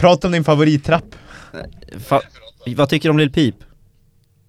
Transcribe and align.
Prata 0.00 0.26
om 0.28 0.32
din 0.32 0.44
favorittrapp. 0.44 1.14
Fa- 2.08 2.20
vad 2.76 2.88
tycker 2.88 3.08
du 3.08 3.10
om 3.10 3.18
Lil 3.18 3.32
Peep? 3.32 3.54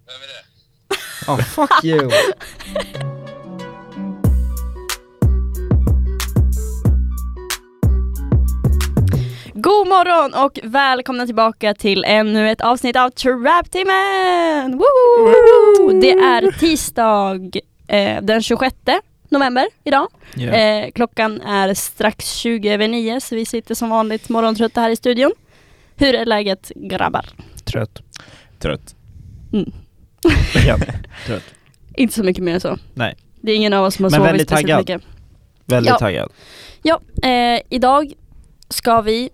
Vem 0.06 0.16
är 0.16 0.28
det? 0.28 1.32
Oh, 1.32 1.38
fuck 1.46 1.84
you! 1.84 2.10
God 9.54 9.88
morgon 9.88 10.34
och 10.46 10.60
välkomna 10.64 11.26
tillbaka 11.26 11.74
till 11.74 12.04
ännu 12.08 12.50
ett 12.52 12.62
avsnitt 12.62 12.96
av 12.96 13.10
Trap-timmen! 13.10 14.78
Woo! 14.78 16.00
Det 16.02 16.12
är 16.12 16.52
tisdag 16.60 17.40
eh, 17.88 18.22
den 18.24 18.42
26 18.44 18.76
november 19.30 19.68
idag. 19.84 20.08
Yeah. 20.38 20.84
Eh, 20.86 20.92
klockan 20.92 21.42
är 21.42 21.74
strax 21.74 22.32
20 22.32 22.70
över 22.74 22.88
9 22.88 23.22
så 23.22 23.36
vi 23.36 23.46
sitter 23.46 23.76
som 23.76 23.90
vanligt 23.90 24.30
morgontrötta 24.30 24.82
här 24.82 24.90
i 24.90 24.96
studion. 24.96 25.32
Hur 25.96 26.16
är 26.16 26.26
läget 26.26 26.72
grabbar? 26.76 27.26
Trött. 27.64 28.02
Trött. 28.60 28.96
Ja, 30.68 30.78
trött. 31.26 31.44
Inte 31.96 32.14
så 32.14 32.24
mycket 32.24 32.44
mer 32.44 32.54
än 32.54 32.60
så. 32.62 32.78
Nej. 32.94 33.16
Det 33.42 33.52
är 33.52 33.56
ingen 33.56 33.74
av 33.74 33.86
oss 33.86 33.96
som 33.96 34.04
har 34.04 34.10
Men 34.12 34.20
sovit 34.20 34.32
väldigt 34.32 34.48
speciellt 34.50 34.88
taggad. 34.88 35.00
mycket. 35.02 35.12
Väldigt 35.66 35.90
Ja. 35.90 35.98
taggad. 36.00 36.32
Ja, 36.84 37.02
eh, 37.30 37.62
idag 37.70 38.14
ska 38.70 39.02
vi 39.02 39.30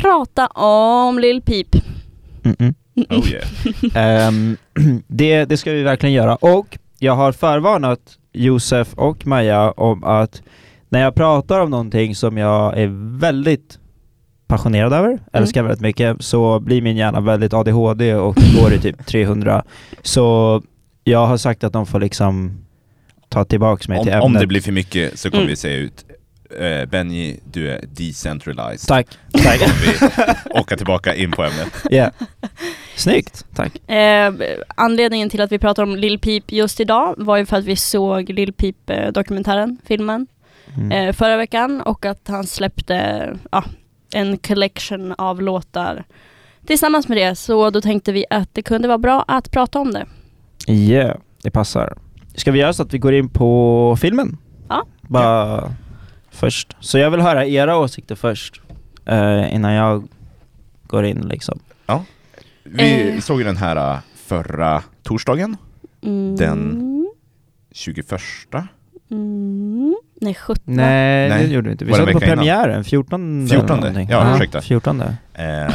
prata 0.00 0.46
om 0.46 1.18
Lil 1.18 1.42
Peep. 1.42 1.66
Mm-mm. 2.42 2.74
Oh 3.10 3.28
yeah. 3.32 3.46
Ehm, 4.28 4.56
det, 5.06 5.44
det 5.44 5.56
ska 5.56 5.72
vi 5.72 5.82
verkligen 5.82 6.12
göra 6.12 6.36
och 6.36 6.78
jag 6.98 7.12
har 7.16 7.32
förvarnat 7.32 8.18
Josef 8.32 8.94
och 8.94 9.26
Maja 9.26 9.70
om 9.70 10.04
att 10.04 10.42
när 10.88 11.00
jag 11.00 11.14
pratar 11.14 11.60
om 11.60 11.70
någonting 11.70 12.14
som 12.14 12.36
jag 12.38 12.78
är 12.78 13.18
väldigt 13.18 13.78
passionerad 14.46 14.92
över, 14.92 15.18
älskar 15.32 15.62
väldigt 15.62 15.80
mycket, 15.80 16.16
så 16.24 16.60
blir 16.60 16.82
min 16.82 16.96
hjärna 16.96 17.20
väldigt 17.20 17.52
ADHD 17.54 18.14
och 18.14 18.36
går 18.60 18.72
i 18.72 18.78
typ 18.78 19.06
300. 19.06 19.64
Så 20.02 20.62
jag 21.04 21.26
har 21.26 21.36
sagt 21.36 21.64
att 21.64 21.72
de 21.72 21.86
får 21.86 22.00
liksom 22.00 22.58
ta 23.28 23.44
tillbaks 23.44 23.88
mig 23.88 23.98
Om, 23.98 24.04
till 24.04 24.14
om 24.14 24.22
ämnet. 24.26 24.40
det 24.40 24.46
blir 24.46 24.60
för 24.60 24.72
mycket 24.72 25.18
så 25.18 25.30
kommer 25.30 25.42
Mm. 25.42 25.50
vi 25.50 25.56
säga 25.56 25.76
ut 25.76 26.04
eh, 26.58 26.86
Benji, 26.88 27.40
du 27.52 27.70
är 27.70 27.80
decentralized. 27.96 28.88
Tack. 28.88 29.06
Tack. 29.32 29.60
vi 29.60 30.08
åka 30.60 30.76
tillbaka 30.76 31.14
in 31.14 31.30
på 31.30 31.42
ämnet. 31.42 31.68
Yeah. 31.90 32.12
Snyggt, 32.96 33.44
tack. 33.54 33.90
Eh, 33.90 34.32
anledningen 34.74 35.30
till 35.30 35.40
att 35.40 35.52
vi 35.52 35.58
pratar 35.58 35.82
om 35.82 35.96
Lil 35.96 36.18
Peep 36.18 36.52
just 36.52 36.80
idag 36.80 37.14
var 37.18 37.36
ju 37.36 37.46
för 37.46 37.56
att 37.56 37.64
vi 37.64 37.76
såg 37.76 38.30
Lil 38.30 38.52
Peep-dokumentären, 38.52 39.78
filmen, 39.86 40.26
Mm. 40.76 40.92
eh, 40.92 41.12
förra 41.12 41.36
veckan 41.36 41.80
och 41.80 42.06
att 42.06 42.28
han 42.28 42.46
släppte 42.46 43.28
ja, 43.52 43.64
en 44.14 44.36
collection 44.38 45.12
av 45.18 45.42
låtar 45.42 46.04
tillsammans 46.66 47.08
med 47.08 47.18
det. 47.18 47.34
Så 47.36 47.70
då 47.70 47.80
tänkte 47.80 48.12
vi 48.12 48.24
att 48.30 48.48
det 48.54 48.62
kunde 48.62 48.88
vara 48.88 48.98
bra 48.98 49.24
att 49.28 49.50
prata 49.50 49.78
om 49.78 49.92
det. 49.92 50.06
Yeah, 50.72 51.16
det 51.42 51.50
passar. 51.50 51.98
Ska 52.34 52.52
vi 52.52 52.58
göra 52.58 52.72
så 52.72 52.82
att 52.82 52.94
vi 52.94 52.98
går 52.98 53.14
in 53.14 53.28
på 53.28 53.96
filmen? 54.00 54.36
Ja. 54.68 54.86
Bara 55.00 55.72
först. 56.32 56.76
Så 56.80 56.98
jag 56.98 57.10
vill 57.10 57.20
höra 57.20 57.46
era 57.46 57.76
åsikter 57.76 58.14
först, 58.14 58.60
eh, 59.06 59.54
innan 59.54 59.72
jag 59.72 60.08
går 60.86 61.04
in 61.04 61.20
liksom. 61.28 61.58
Vi 62.64 63.12
Eh. 63.14 63.20
såg 63.20 63.38
ju 63.40 63.44
den 63.44 63.56
här 63.56 63.76
eh, 63.94 63.98
förra 64.26 64.82
torsdagen, 65.02 65.56
Mm. 66.02 66.36
Den- 66.36 67.08
21. 67.72 68.12
Mm. 69.10 69.96
Nej, 70.20 70.34
17. 70.34 70.62
Nej, 70.76 71.28
Nej. 71.28 71.46
det 71.46 71.52
gjorde 71.54 71.66
vi 71.68 71.72
inte. 71.72 71.84
Vi 71.84 71.92
såg 71.92 72.04
på 72.04 72.10
innan? 72.10 72.20
premiären, 72.22 72.84
14 72.84 73.48
14, 73.50 73.70
eller 73.70 73.76
någonting. 73.90 74.08
ja, 74.10 74.34
ursäkta. 74.36 74.60
14 74.60 75.00
Eh, 75.34 75.74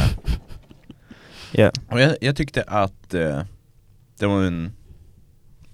Ja. 1.52 1.70
och 1.90 2.00
jag, 2.00 2.16
jag 2.20 2.36
tyckte 2.36 2.62
att 2.62 3.14
eh, 3.14 3.42
det 4.18 4.26
var 4.26 4.42
en, 4.42 4.72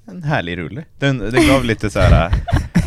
en 0.06 0.22
härlig 0.22 0.58
rulle. 0.58 0.84
Den, 0.98 1.19
den 1.19 1.46
gav 1.48 1.64
lite 1.64 1.91
så 1.91 2.00
här, 2.00 2.26
eh, 2.26 2.32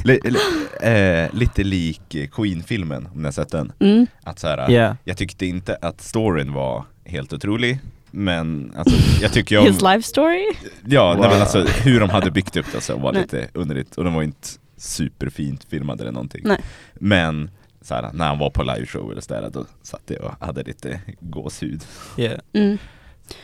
li, 0.04 0.20
li, 0.24 0.40
eh, 0.82 1.34
lite 1.36 1.64
lik 1.64 2.16
Queen-filmen, 2.32 3.08
om 3.14 3.18
ni 3.22 3.24
har 3.24 3.32
sett 3.32 3.50
den. 3.50 3.72
Mm. 3.80 4.08
Att 4.24 4.40
så 4.40 4.48
här, 4.48 4.72
Yeah. 4.72 4.96
Jag 5.04 5.18
tyckte 5.18 5.46
inte 5.46 5.78
att 5.82 6.02
storyn 6.02 6.54
var 6.54 6.86
helt 7.06 7.34
otrolig, 7.34 7.80
men 8.12 8.74
alltså, 8.78 9.22
jag 9.22 9.34
tycker 9.34 9.56
ju 9.56 9.62
om... 9.62 9.68
His 9.68 9.82
life 9.82 10.02
story. 10.02 10.46
Ja, 10.86 11.10
nej, 11.14 11.22
men 11.22 11.30
Wow. 11.30 11.42
alltså 11.42 11.66
hur 11.84 12.00
de 12.00 12.10
hade 12.10 12.32
byggt 12.32 12.58
upp 12.58 12.66
det 12.74 12.82
så 12.82 12.98
var 12.98 13.14
Nej. 13.14 13.22
lite 13.22 13.48
underligt 13.54 13.96
och 13.96 14.04
de 14.04 14.14
var 14.14 14.24
inte 14.24 14.48
superfint 14.78 15.64
filmade 15.64 16.04
eller 16.04 16.12
någonting. 16.12 16.42
Nej. 16.46 16.62
Men 16.94 17.52
så 17.82 17.94
här, 17.96 18.10
när 18.14 18.28
han 18.28 18.40
var 18.40 18.50
på 18.50 18.64
liveshow 18.64 19.12
eller 19.12 19.22
sådär, 19.22 19.50
då 19.54 19.66
satt 19.82 20.02
jag 20.06 20.24
och 20.24 20.46
hade 20.46 20.64
lite 20.64 21.02
gåshud. 21.20 21.84
Yeah. 22.18 22.40
Mm. 22.54 22.78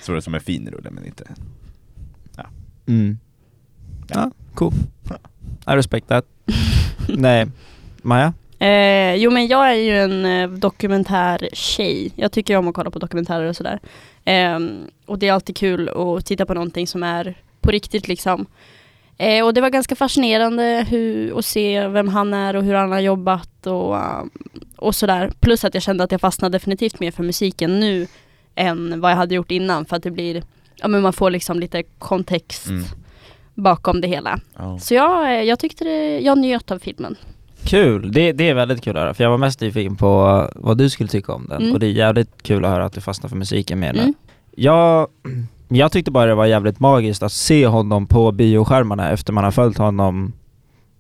Så 0.01 0.11
det 0.13 0.21
som 0.21 0.33
en 0.35 0.41
fin 0.41 0.69
rulle 0.71 0.89
men 0.91 1.05
inte... 1.05 1.27
Mm. 2.87 3.17
Ja, 4.07 4.31
cool. 4.53 4.73
I 5.67 5.71
respect 5.75 6.07
that. 6.07 6.25
Nej. 7.07 7.47
Maja? 8.01 8.33
Eh, 8.59 9.15
jo 9.15 9.31
men 9.31 9.47
jag 9.47 9.69
är 9.71 9.75
ju 9.75 9.97
en 9.97 10.25
eh, 10.25 10.49
dokumentärtjej. 10.49 12.11
Jag 12.15 12.31
tycker 12.31 12.57
om 12.57 12.67
att 12.67 12.75
kolla 12.75 12.91
på 12.91 12.99
dokumentärer 12.99 13.49
och 13.49 13.55
sådär. 13.55 13.79
Ehm, 14.25 14.87
och 15.05 15.19
det 15.19 15.27
är 15.27 15.33
alltid 15.33 15.57
kul 15.57 15.89
att 15.89 16.25
titta 16.25 16.45
på 16.45 16.53
någonting 16.53 16.87
som 16.87 17.03
är 17.03 17.35
på 17.61 17.71
riktigt 17.71 18.07
liksom. 18.07 18.45
Eh, 19.17 19.45
och 19.45 19.53
det 19.53 19.61
var 19.61 19.69
ganska 19.69 19.95
fascinerande 19.95 20.85
hur, 20.89 21.39
att 21.39 21.45
se 21.45 21.87
vem 21.87 22.07
han 22.07 22.33
är 22.33 22.55
och 22.55 22.63
hur 22.63 22.73
han 22.73 22.91
har 22.91 22.99
jobbat 22.99 23.67
och, 23.67 23.95
um, 23.95 24.29
och 24.75 24.95
sådär. 24.95 25.31
Plus 25.39 25.63
att 25.63 25.73
jag 25.73 25.83
kände 25.83 26.03
att 26.03 26.11
jag 26.11 26.21
fastnade 26.21 26.55
definitivt 26.57 26.99
mer 26.99 27.11
för 27.11 27.23
musiken 27.23 27.79
nu 27.79 28.07
än 28.55 29.01
vad 29.01 29.11
jag 29.11 29.15
hade 29.15 29.35
gjort 29.35 29.51
innan 29.51 29.85
för 29.85 29.95
att 29.95 30.03
det 30.03 30.11
blir, 30.11 30.43
ja 30.75 30.87
men 30.87 31.01
man 31.01 31.13
får 31.13 31.31
liksom 31.31 31.59
lite 31.59 31.83
kontext 31.83 32.67
Mm. 32.67 32.83
Bakom 33.55 34.01
det 34.01 34.07
hela. 34.07 34.39
Ja. 34.57 34.79
Så 34.79 34.93
jag, 34.93 35.33
eh, 35.35 35.41
jag 35.43 35.59
tyckte 35.59 35.83
det, 35.83 36.19
jag 36.19 36.37
njöt 36.37 36.71
av 36.71 36.79
filmen. 36.79 37.15
Kul, 37.63 38.11
det, 38.11 38.31
det 38.31 38.49
är 38.49 38.53
väldigt 38.53 38.81
kul 38.83 38.97
att 38.97 39.01
höra 39.03 39.13
för 39.13 39.23
jag 39.23 39.31
var 39.31 39.37
mest 39.37 39.61
nyfiken 39.61 39.95
på 39.95 40.49
vad 40.55 40.77
du 40.77 40.89
skulle 40.89 41.09
tycka 41.09 41.33
om 41.33 41.45
den 41.49 41.61
Mm. 41.61 41.73
och 41.73 41.79
det 41.79 41.85
är 41.85 41.91
jävligt 41.91 42.43
kul 42.43 42.65
att 42.65 42.71
höra 42.71 42.85
att 42.85 42.93
du 42.93 43.01
fastnar 43.01 43.29
för 43.29 43.35
musiken 43.37 43.79
mer 43.79 43.93
nu. 43.93 43.99
Mm. 43.99 44.13
Jag, 44.55 45.07
jag 45.69 45.91
tyckte 45.91 46.11
bara 46.11 46.25
det 46.25 46.35
var 46.35 46.45
jävligt 46.45 46.79
magiskt 46.79 47.23
att 47.23 47.31
se 47.31 47.67
honom 47.67 48.07
på 48.07 48.31
bioskärmarna 48.31 49.09
efter 49.11 49.33
man 49.33 49.43
har 49.43 49.51
följt 49.51 49.77
honom 49.77 50.33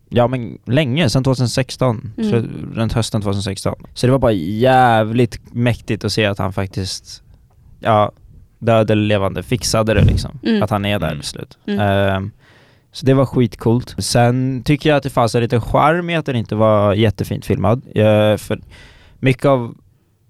Ja 0.09 0.27
men 0.27 0.57
länge, 0.65 1.09
sedan 1.09 1.23
2016, 1.23 2.11
Mm. 2.17 2.31
så, 2.31 2.47
runt 2.79 2.93
hösten 2.93 3.21
2016 3.21 3.75
Så 3.93 4.07
det 4.07 4.11
var 4.11 4.19
bara 4.19 4.31
jävligt 4.31 5.39
mäktigt 5.53 6.03
att 6.05 6.13
se 6.13 6.25
att 6.25 6.37
han 6.37 6.53
faktiskt, 6.53 7.23
ja, 7.79 8.11
död 8.59 8.91
eller 8.91 9.03
levande 9.03 9.43
fixade 9.43 9.93
det 9.93 10.03
liksom 10.05 10.39
Mm. 10.43 10.63
Att 10.63 10.69
han 10.69 10.85
är 10.85 10.99
där 10.99 11.07
Mm. 11.07 11.19
till 11.19 11.29
slut 11.29 11.57
Mm. 11.67 12.31
Så 12.93 13.05
det 13.05 13.13
var 13.13 13.25
skitcoolt 13.25 13.95
Sen 13.97 14.63
tycker 14.63 14.89
jag 14.89 14.97
att 14.97 15.03
det 15.03 15.09
fanns 15.09 15.35
en 15.35 15.41
liten 15.41 15.61
charm 15.61 16.09
i 16.09 16.15
att 16.15 16.25
den 16.25 16.35
inte 16.35 16.55
var 16.55 16.93
jättefint 16.93 17.45
filmad 17.45 17.81
Eh, 17.95 18.37
För 18.37 18.61
mycket 19.19 19.45
av 19.45 19.75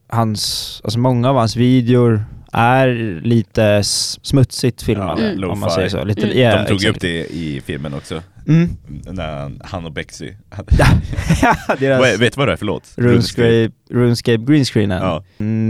hans, 0.07 0.81
alltså 0.83 0.99
många 0.99 1.29
av 1.29 1.35
hans 1.35 1.55
videor 1.55 2.25
är 2.55 3.21
lite 3.23 3.83
smutsigt 3.83 4.81
filmade 4.81 5.29
Mm. 5.31 5.49
om 5.49 5.59
man 5.59 5.71
säger 5.71 5.89
så. 5.89 6.03
Lite, 6.03 6.21
Mm. 6.27 6.39
ja, 6.39 6.57
De 6.57 6.65
tog 6.67 6.75
exakt. 6.75 6.95
upp 6.95 7.01
det 7.01 7.25
i 7.33 7.61
filmen 7.65 7.93
också, 7.93 8.21
Mm. 8.47 8.69
när 9.11 9.51
han- 9.65 9.85
och 9.85 9.91
Bexy. 9.91 10.29
Ja, 11.41 11.55
deras 11.79 12.21
Vet 12.21 12.33
du 12.33 12.37
vad 12.39 12.47
det 12.47 12.51
är 12.53 12.57
för 12.57 12.65
låt? 12.65 12.93
RuneScape, 12.97 13.71
RuneScape 13.89 14.37
greenscreenen? 14.37 15.01
Ja. 15.01 15.23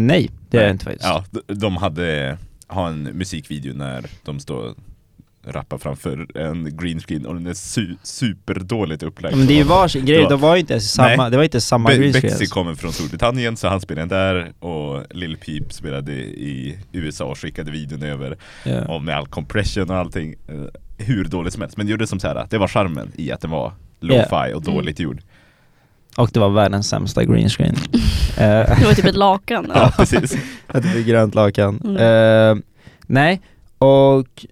Nej, 0.08 0.30
det 0.50 0.58
är 0.58 0.62
Nej. 0.62 0.68
jag 0.68 0.74
inte 0.76 0.86
faktiskt. 0.86 1.06
Ja, 1.06 1.24
de- 1.32 1.54
de 1.54 1.78
hade, 1.78 2.38
har 2.68 2.88
en 2.88 3.04
musikvideo 3.04 3.74
när 3.74 4.06
de 4.26 4.40
står 4.40 4.74
och 5.46 5.54
rappar 5.54 5.78
framför 5.78 6.38
en 6.38 6.78
green 6.78 7.00
screen 7.00 7.26
och 7.26 7.34
den 7.36 7.48
är 7.48 7.54
su 7.54 7.96
superdåligt 8.04 9.04
upplagd. 9.04 9.36
Men 9.38 9.48
det 9.48 9.54
är 9.54 9.58
ju 9.58 9.64
varsin 9.64 10.06
grej, 10.06 10.18
Det 10.18 10.24
var- 10.24 10.30
de 10.30 10.40
var 10.42 10.56
ju 10.56 10.60
inte 10.60 10.80
samma, 10.80 11.08
Nej. 11.24 11.32
det 11.32 11.38
var 11.38 11.44
inte 11.44 11.62
samma 11.62 11.90
Be- 11.90 11.98
greenscreen. 11.98 12.32
Bexy 12.32 12.46
kommer 12.46 12.76
från 12.76 12.94
Storbritannien 12.94 13.58
så 13.58 13.68
han 13.68 13.82
spelade 13.82 14.16
där 14.16 14.54
och 14.60 15.04
Lil 15.12 15.38
Peep 15.38 15.74
spelade 15.74 16.12
i 16.14 16.78
USA 16.92 17.26
och 17.26 17.40
skickade 17.40 17.72
videon 17.72 18.04
över 18.04 18.38
Ja. 18.64 18.86
och 18.86 19.02
med 19.04 19.16
all 19.18 19.28
compression 19.28 19.90
och 19.90 19.96
allting 19.98 20.36
eh, 20.48 20.56
Hur 20.98 21.26
dåligt 21.26 21.54
som 21.54 21.62
helst, 21.62 21.78
men 21.78 21.86
det 21.86 21.92
gjorde 21.92 22.08
som 22.08 22.20
så 22.20 22.28
här, 22.28 22.48
det 22.50 22.58
var 22.58 22.68
charmen 22.68 23.12
i 23.16 23.32
att 23.32 23.42
den 23.42 23.52
var 23.52 23.74
lo-fi 24.00 24.54
och 24.54 24.62
dåligt 24.64 25.00
gjord 25.00 25.22
Och 26.18 26.30
det 26.34 26.40
var 26.40 26.50
världens 26.50 26.88
sämsta 26.90 27.24
greenscreen. 27.24 27.76
Eh, 28.38 28.80
Det 28.80 28.86
var 28.86 28.94
typ 28.94 29.06
ett 29.06 29.16
lakan. 29.16 29.72
Ja 29.76 29.92
precis 29.98 30.38
blir 30.74 31.04
grönt 31.04 31.36
lakan. 31.36 31.82
Mm. 31.84 31.98
Eh, 32.58 32.64
nej, 33.08 33.42
och 33.78 34.46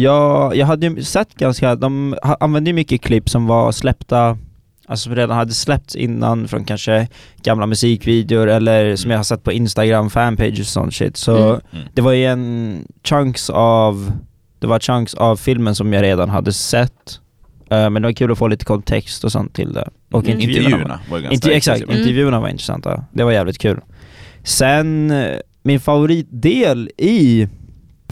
jag, 0.00 0.56
jag 0.56 0.66
hade 0.66 0.86
ju 0.86 1.02
sett 1.02 1.34
ganska, 1.34 1.74
de 1.76 2.16
använde 2.40 2.70
ju 2.70 2.74
mycket 2.74 3.02
klipp 3.02 3.28
som 3.28 3.46
var 3.46 3.72
släppta 3.72 4.38
Alltså 4.86 5.04
som 5.04 5.14
redan 5.16 5.36
hade 5.36 5.52
släppts 5.54 5.96
innan 5.96 6.48
från 6.48 6.64
kanske 6.64 7.08
gamla 7.42 7.66
musikvideor 7.66 8.46
eller 8.48 8.96
som 8.96 9.06
Mm. 9.08 9.10
jag 9.12 9.18
har 9.18 9.24
sett 9.24 9.42
på 9.42 9.52
Instagram 9.52 10.10
fanpages 10.10 10.60
och 10.60 10.66
sånt 10.66 10.94
shit 10.94 11.16
Så 11.16 11.36
Mm. 11.36 11.60
Mm. 11.72 11.84
det 11.94 12.02
var 12.02 12.12
ju 12.12 12.24
en 12.26 12.78
chunks 13.04 13.50
av 13.50 14.12
Det 14.58 14.66
var 14.66 14.78
chunks 14.78 15.14
av 15.14 15.36
filmen 15.36 15.74
som 15.74 15.92
jag 15.92 16.02
redan 16.02 16.30
hade 16.30 16.52
sett 16.52 17.20
Eh, 17.70 17.90
Men 17.90 18.02
det 18.02 18.08
var 18.08 18.12
kul 18.12 18.32
att 18.32 18.38
få 18.38 18.48
lite 18.48 18.64
kontext 18.64 19.24
och 19.24 19.32
sånt 19.32 19.54
till 19.54 19.72
det 19.72 19.88
Och 20.10 20.24
Mm. 20.28 20.40
intervjuerna, 20.40 20.76
var- 20.76 20.78
Intervjuerna 20.78 21.00
var 21.10 21.16
ju 21.18 21.22
ganska 21.22 21.34
Intervju, 21.34 21.56
exakt. 21.56 21.82
Mm. 21.82 21.96
intervjuerna 21.96 22.40
var 22.40 22.48
intressanta. 22.48 23.04
Det 23.12 23.24
var 23.24 23.32
jävligt 23.32 23.58
kul. 23.58 23.80
Sen, 24.42 25.10
eh, 25.10 25.36
min 25.62 25.80
favoritdel 25.80 26.90
i 26.98 27.48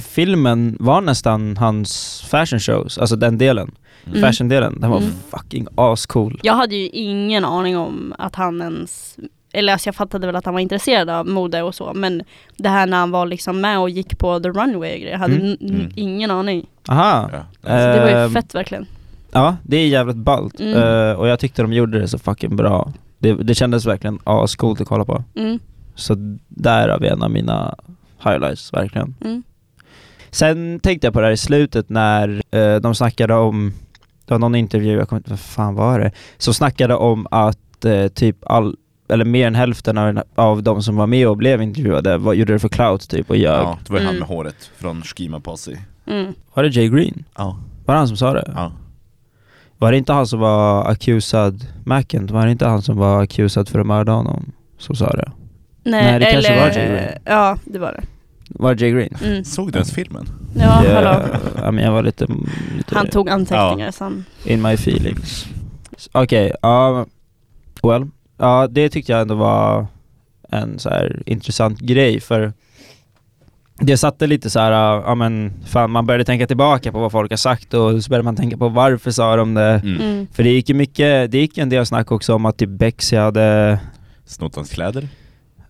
filmen 0.03 0.77
var 0.81 1.01
nästan 1.01 1.57
hans 1.57 2.23
fashion 2.31 2.61
shows, 2.61 2.99
alltså 2.99 3.17
den 3.17 3.39
delen. 3.39 3.71
Mm. 4.07 4.21
Fashion-delen, 4.23 4.81
den 4.81 4.91
var 4.91 4.99
Mm. 4.99 5.11
fucking 5.31 5.67
ascool. 5.75 6.41
Jag 6.43 6.55
hade 6.55 6.77
ju 6.77 6.89
ingen 6.89 7.45
aning 7.45 7.77
om 7.79 8.15
att 8.19 8.35
han 8.35 8.63
ens, 8.63 9.17
eller 9.53 9.73
alltså 9.73 9.89
jag 9.89 9.95
fattade 9.95 10.27
väl 10.27 10.37
att 10.37 10.45
han 10.45 10.55
var 10.55 10.61
intresserad 10.61 11.11
av 11.11 11.27
mode 11.29 11.63
och 11.63 11.75
så, 11.75 11.93
men 11.95 12.23
det 12.57 12.69
här 12.69 12.87
när 12.87 12.97
han 12.97 13.11
var 13.11 13.27
liksom 13.27 13.61
med 13.61 13.79
och 13.79 13.91
gick 13.91 14.19
på 14.19 14.41
the 14.41 14.49
runway 14.49 14.75
och 14.95 15.01
grejer, 15.01 15.11
jag 15.11 15.19
hade 15.19 15.35
Mm. 15.35 15.57
Mm. 15.61 15.91
ingen 15.97 16.31
aning. 16.31 16.67
Aha. 16.89 17.31
Ja. 17.33 17.39
Så 17.63 17.69
det 17.69 18.01
var 18.15 18.23
ju 18.25 18.31
fett 18.31 18.55
verkligen. 18.55 18.87
Ja, 19.33 19.57
det 19.63 19.77
är 19.77 19.87
jävligt 19.89 20.17
ballt. 20.17 20.61
Mm. 20.61 20.75
Eh, 20.83 21.13
och 21.17 21.29
jag 21.29 21.39
tyckte 21.41 21.63
de 21.63 21.73
gjorde 21.73 22.01
det 22.01 22.09
så 22.09 22.19
fucking 22.19 22.57
bra. 22.57 22.93
Det, 23.19 23.33
det 23.35 23.55
kändes 23.55 23.87
verkligen 23.87 24.19
ascoolt 24.25 24.81
att 24.81 24.89
kolla 24.89 25.05
på. 25.05 25.25
Mm. 25.35 25.59
Så 25.95 26.15
där 26.49 26.89
har 26.89 26.99
vi 26.99 27.09
en 27.09 27.23
av 27.23 27.31
mina 27.31 27.75
highlights, 28.25 28.73
verkligen. 28.73 29.15
Mm. 30.33 30.57
Sen 30.71 30.81
tänkte 30.81 31.07
jag 31.07 31.15
på 31.15 31.21
det 31.21 31.27
här 31.27 31.33
i 31.33 31.37
slutet 31.37 31.89
när 31.89 32.43
eh, 32.51 32.77
de 32.77 32.95
snackade 32.95 33.35
om, 33.35 33.73
det 34.27 34.35
var 34.35 34.39
någon 34.39 34.55
intervju, 34.55 34.93
jag 34.99 35.09
kommer 35.09 35.21
inte 35.21 35.31
vad 35.31 35.41
fan 35.41 35.75
var 35.75 35.99
det? 36.01 36.11
Som 36.39 36.55
snackade 36.55 36.95
om 36.95 37.27
att 37.31 37.85
eh, 37.85 38.09
typ 38.09 38.37
all, 38.47 38.77
eller 39.09 39.25
mer 39.25 39.47
än 39.47 39.55
hälften 39.55 39.99
av, 39.99 40.23
av 40.35 40.63
de 40.63 40.83
som 40.83 40.97
var 40.97 41.07
med 41.07 41.29
och 41.29 41.37
blev 41.37 41.63
intervjuade 41.63 42.19
var, 42.19 42.33
gjorde 42.35 42.53
det 42.53 42.59
för 42.59 42.69
clout 42.69 43.09
typ 43.11 43.31
och 43.31 43.37
ljög. 43.37 43.61
ja, 43.63 43.79
det 43.87 43.93
var 43.93 43.99
ju 44.01 44.05
han 44.07 44.15
Mm. 44.15 44.21
med 44.29 44.37
håret 44.37 44.71
från 44.77 45.03
Schema 45.03 45.41
Posse. 45.41 45.79
Mm. 46.07 46.33
Var 46.55 46.63
det 46.63 46.69
Jay 46.69 46.89
Green? 46.89 47.25
Ja. 47.37 47.59
Var 47.87 47.95
det 47.95 47.99
han 47.99 48.09
som 48.09 48.17
sa 48.17 48.33
det? 48.33 48.53
ja. 48.57 48.73
Var 49.79 49.93
det 49.93 49.99
inte 49.99 50.13
han 50.13 50.27
som 50.27 50.41
var 50.41 50.91
accusad, 50.91 51.67
Macken, 51.85 52.27
var 52.27 52.47
det 52.47 52.53
inte 52.53 52.67
han 52.67 52.83
som 52.83 52.97
var 52.97 53.23
accusad 53.23 53.69
för 53.69 53.79
att 53.79 53.87
mörda 53.87 54.13
honom? 54.13 54.53
Som 54.79 54.95
sa 54.97 55.11
det. 55.11 55.33
Nej, 55.85 56.05
Nej, 56.05 56.19
det 56.19 56.33
kanske 56.33 56.53
eller, 56.53 56.61
var 56.63 56.71
Jay 56.73 56.89
Green. 56.89 57.19
Ja, 57.25 57.59
det 57.65 57.79
var 57.79 57.93
det. 57.93 58.03
Var 58.55 58.75
det 58.75 58.85
Jay 58.87 58.93
Green? 58.95 59.15
Mm. 59.25 59.45
Såg 59.45 59.73
du 59.73 59.79
ens 59.79 59.93
filmen? 59.93 60.27
Ja, 60.57 60.83
Det- 60.83 60.95
hallå. 60.95 61.23
ja, 61.63 61.71
men 61.71 61.85
jag 61.85 61.93
var 61.93 62.03
lite, 62.03 62.27
lite 62.77 62.95
Han 62.95 63.07
tog 63.09 63.29
anteckningar 63.29 63.91
sen. 63.91 64.25
in 64.45 64.63
my 64.63 64.73
feelings. 64.75 65.47
Okej, 66.13 66.53
ja, 66.63 67.07
well. 67.83 68.07
Ja, 68.39 68.67
det 68.71 68.89
tyckte 68.89 69.13
jag 69.13 69.21
ändå 69.21 69.35
var 69.35 69.87
en 70.49 70.79
så 70.79 70.89
här 70.89 71.23
intressant 71.27 71.81
grej 71.81 72.21
för 72.21 72.53
det 73.81 73.97
satte 73.97 74.27
lite 74.27 74.51
så 74.51 74.61
här, 74.61 74.73
ja 74.73 75.15
men 75.15 75.53
fan 75.67 75.91
man 75.91 76.07
började 76.07 76.25
tänka 76.25 76.47
tillbaka 76.47 76.93
på 76.93 76.99
vad 77.01 77.13
folk 77.13 77.31
har 77.33 77.37
sagt 77.37 77.75
och 77.75 78.05
så 78.05 78.09
började 78.09 78.25
man 78.25 78.37
tänka 78.37 78.57
på 78.57 78.69
varför 78.69 79.11
sa 79.11 79.37
de 79.37 79.55
det. 79.55 79.81
Mm. 79.85 80.01
Mm. 80.01 80.27
För 80.33 80.43
det 80.43 80.51
gick 80.51 80.69
ju 80.69 80.75
mycket, 80.75 81.31
det 81.33 81.39
gick 81.39 81.59
en 81.59 81.69
del 81.69 81.87
snack 81.87 82.13
också 82.13 82.35
om 82.35 82.47
att 82.47 82.57
typ 82.59 82.69
Bexy 82.71 83.17
hade 83.17 83.79
Snott 84.25 84.55
hans 84.57 84.71
kläder? 84.71 85.09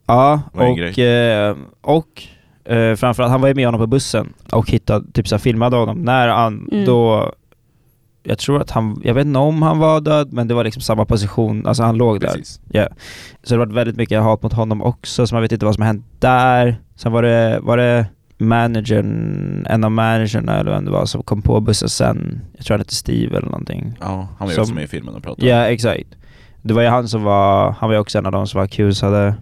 Ja, 0.07 0.41
och, 0.53 0.99
eh, 0.99 1.57
och 1.81 2.23
eh, 2.65 2.95
framförallt, 2.95 3.31
han 3.31 3.41
var 3.41 3.49
ju 3.49 3.55
med 3.55 3.67
honom 3.67 3.81
på 3.81 3.87
bussen 3.87 4.33
och 4.53 4.71
hittade, 4.71 5.13
typ 5.13 5.29
så 5.29 5.35
här, 5.35 5.41
filmade 5.41 5.77
honom 5.77 5.99
när 6.03 6.29
han 6.29 6.69
Mm. 6.73 6.85
då 6.85 7.33
jag 8.25 8.39
tror 8.39 8.61
att 8.61 8.71
han, 8.71 9.01
jag 9.05 9.15
vet 9.15 9.27
inte 9.27 9.39
om 9.39 9.63
han 9.63 9.79
var 9.79 10.01
död 10.01 10.33
men 10.33 10.49
det 10.49 10.55
var 10.55 10.65
liksom 10.65 10.83
samma 10.83 11.05
position, 11.05 11.67
alltså 11.67 11.83
han 11.83 11.97
låg 11.97 12.21
där. 12.21 12.29
Precis. 12.29 12.61
Så 13.43 13.55
det 13.55 13.59
var 13.59 13.67
väldigt 13.67 13.97
mycket 13.97 14.23
hat 14.23 14.43
mot 14.43 14.53
honom 14.53 14.83
också, 14.83 15.27
så 15.27 15.35
man 15.35 15.43
vet 15.43 15.53
inte 15.53 15.65
vad 15.67 15.75
som 15.75 15.83
har 15.83 15.87
hänt 15.87 16.07
där. 16.19 16.77
Sen 16.97 17.13
var 17.13 17.23
det, 17.23 17.59
var 17.63 17.77
det 17.77 18.07
managern, 18.39 19.67
en 19.71 19.85
av 19.85 19.91
managerna 19.91 20.57
eller 20.61 20.71
vem 20.71 20.85
det 20.85 20.91
var 20.91 21.07
som 21.07 21.23
kom 21.23 21.43
på 21.43 21.61
bussen 21.61 21.89
sen, 21.89 22.41
jag 22.57 22.65
tror 22.67 22.75
han 22.75 22.81
hette 22.81 22.95
Steve 22.95 23.37
eller 23.37 23.47
någonting. 23.49 23.99
Ja, 24.01 24.29
han 24.39 24.49
var 24.49 24.55
ju 24.55 24.61
också 24.61 24.75
med 24.75 24.85
i 24.85 24.87
filmen 24.87 25.15
och 25.15 25.23
pratade. 25.23 25.47
Ja, 25.47 25.57
exakt. 25.67 26.09
Det 26.63 26.75
var 26.75 26.83
ju 26.83 26.89
han 26.89 27.09
som 27.09 27.23
var, 27.23 27.71
han 27.71 27.89
var 27.89 27.95
ju 27.95 28.01
också 28.01 28.19
en 28.19 28.27
av 28.27 28.33
de 28.33 28.47
som 28.47 28.59
var 28.59 28.65
accusade, 28.65 29.35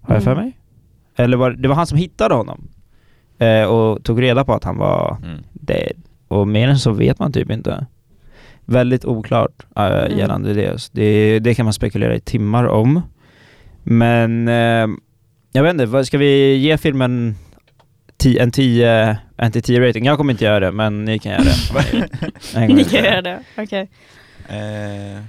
har 0.00 0.14
jag 0.14 0.22
för 0.24 0.32
Mm. 0.32 0.44
mig? 0.44 0.57
Eller 1.18 1.36
var 1.36 1.50
det 1.50 1.68
var 1.68 1.74
han 1.76 1.86
som 1.86 1.98
hittade 1.98 2.34
honom 2.34 2.68
eh, 3.38 3.62
och 3.64 4.04
tog 4.04 4.22
reda 4.22 4.44
på 4.44 4.54
att 4.54 4.64
han 4.64 4.76
var 4.76 5.16
Mm. 5.24 5.42
dead. 5.52 5.92
Och 6.28 6.48
mer 6.48 6.68
än 6.68 6.78
så 6.78 6.90
vet 6.92 7.18
man 7.18 7.32
typ 7.32 7.50
inte. 7.50 7.86
Väldigt 8.64 9.04
oklart 9.04 9.66
eh, 9.76 9.82
Mm. 9.84 10.18
gällande 10.18 10.54
det. 10.54 10.88
Det. 10.92 11.38
Det 11.38 11.54
kan 11.54 11.64
man 11.66 11.72
spekulera 11.72 12.14
i 12.14 12.20
timmar 12.20 12.64
om. 12.66 13.02
Men 13.82 14.48
eh, 14.48 14.86
jag 15.52 15.62
vet 15.62 15.70
inte, 15.72 15.86
vad 15.86 16.06
ska 16.06 16.18
vi 16.18 16.54
ge 16.56 16.78
filmen 16.78 17.34
ti- 18.18 18.40
en 18.40 18.50
10, 18.50 19.18
en 19.36 19.52
till 19.52 19.62
10 19.62 19.88
rating? 19.88 20.04
Jag 20.04 20.16
kommer 20.18 20.32
inte 20.32 20.44
göra 20.44 20.60
det, 20.60 20.72
men 20.72 21.04
ni 21.04 21.18
kan 21.18 21.32
göra 21.32 21.42
det. 21.42 22.08
Ni 22.74 22.84
kan 22.84 23.04
göra 23.04 23.22
det, 23.22 23.38
okej. 23.58 23.90
Eh, 24.48 25.22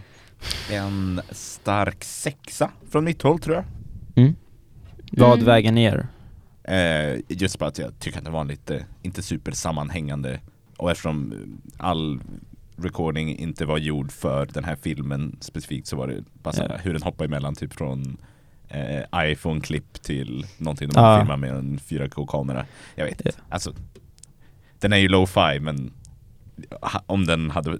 en 0.75 1.21
stark 1.31 2.03
sexa 2.03 2.69
från 2.91 3.03
mitt 3.03 3.21
håll 3.21 3.39
tror 3.39 3.55
jag. 3.55 3.63
Vad 5.11 5.33
Mm. 5.33 5.45
väger 5.45 5.71
ner? 5.71 6.07
Eh, 6.63 7.19
just 7.27 7.59
bara 7.59 7.65
att 7.69 7.77
jag 7.77 7.99
tycker 7.99 8.17
att 8.19 8.25
det 8.25 8.31
var 8.31 8.45
lite, 8.45 8.85
inte 9.01 9.21
supersammanhängande 9.21 10.39
och 10.77 10.91
eftersom 10.91 11.33
all 11.77 12.19
recording 12.75 13.37
inte 13.37 13.65
var 13.65 13.77
gjord 13.77 14.11
för 14.11 14.45
den 14.45 14.63
här 14.63 14.75
filmen 14.81 15.37
specifikt 15.39 15.87
så 15.87 15.95
var 15.95 16.07
det 16.07 16.23
bara 16.33 16.53
så 16.53 16.61
här, 16.61 16.69
Ja. 16.69 16.77
hur 16.77 16.93
den 16.93 17.01
hoppar 17.01 17.25
emellan 17.25 17.55
typ 17.55 17.73
från 17.73 18.17
eh, 18.67 19.01
iPhone-klipp 19.31 19.93
till 20.01 20.45
någonting 20.57 20.89
de 20.89 20.93
Ja. 20.99 21.05
har 21.05 21.19
filmat 21.19 21.39
med 21.39 21.49
en 21.53 21.79
4K-kamera. 21.79 22.65
Jag 22.95 23.05
vet 23.05 23.25
inte. 23.25 23.39
Alltså, 23.49 23.73
den 24.79 24.93
är 24.93 24.97
ju 24.97 25.07
low-fi 25.07 25.59
men 25.59 25.91
ha, 26.81 27.03
om 27.05 27.25
den 27.25 27.49
hade 27.51 27.77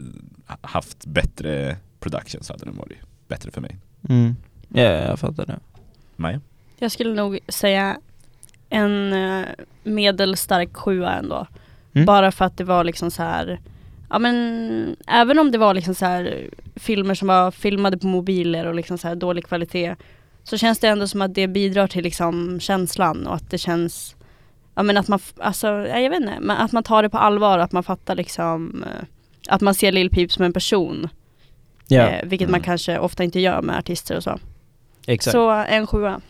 haft 0.62 1.06
bättre 1.06 1.78
production 2.00 2.44
så 2.44 2.54
hade 2.54 2.66
den 2.66 2.78
varit 2.78 2.98
bättre 3.28 3.52
för 3.52 3.62
mig. 3.62 3.78
Mm. 4.10 4.36
Ja, 4.70 4.82
jag 4.82 5.20
fattar 5.20 5.46
det. 5.46 5.60
Maja? 6.16 6.42
Jag 6.80 6.92
skulle 6.92 7.14
nog 7.14 7.40
säga 7.48 7.98
en 8.70 9.14
eh, 9.14 9.46
medelstark 9.84 10.76
sjua 10.78 11.14
ändå. 11.14 11.48
Mm. 11.94 12.06
Bara 12.06 12.32
för 12.32 12.46
att 12.46 12.58
det 12.58 12.64
var 12.64 12.84
liksom 12.84 13.12
så 13.12 13.24
här 13.24 13.60
Ja 14.10 14.20
men 14.20 14.96
även 15.08 15.40
om 15.40 15.52
det 15.52 15.58
var 15.58 15.74
liksom 15.74 15.96
så 15.96 16.06
här 16.06 16.50
filmer 16.76 17.16
som 17.16 17.28
var 17.28 17.52
filmade 17.52 17.98
på 17.98 18.08
mobiler 18.08 18.66
och 18.66 18.76
liksom 18.76 18.98
så 18.98 19.08
här 19.08 19.16
dålig 19.16 19.46
kvalitet 19.46 19.96
så 20.44 20.58
känns 20.58 20.80
det 20.80 20.88
ändå 20.88 21.08
som 21.08 21.22
att 21.22 21.34
det 21.36 21.48
bidrar 21.48 21.88
till 21.88 22.04
liksom 22.04 22.60
känslan 22.60 23.28
och 23.28 23.36
att 23.36 23.50
det 23.52 23.58
känns 23.58 24.16
Ja 24.76 24.84
men 24.84 24.98
att 24.98 25.08
man, 25.08 25.20
alltså 25.38 25.68
ja, 25.68 26.00
jag 26.00 26.10
vet 26.10 26.20
inte, 26.22 26.34
men 26.40 26.58
att 26.58 26.72
man 26.72 26.84
tar 26.84 27.04
det 27.04 27.10
på 27.10 27.18
allvar, 27.18 27.60
att 27.60 27.72
man 27.72 27.84
fattar 27.84 28.16
liksom 28.16 28.84
eh, 28.84 29.06
Att 29.48 29.62
man 29.62 29.74
ser 29.76 29.92
Lil 29.92 30.10
Peep 30.10 30.32
som 30.32 30.46
en 30.46 30.54
person, 30.54 31.10
Ja, 31.88 32.08
eh, 32.10 32.26
vilket 32.26 32.50
man 32.50 32.56
Mm. 32.60 32.66
kanske 32.66 33.00
ofta 33.00 33.24
inte 33.24 33.40
gör 33.40 33.62
med 33.62 33.78
artister 33.78 34.18
och 34.18 34.24
så. 34.24 34.40
exakt. 35.08 35.32
Så 35.32 35.50
en 35.50 35.88
sjua. 35.88 36.22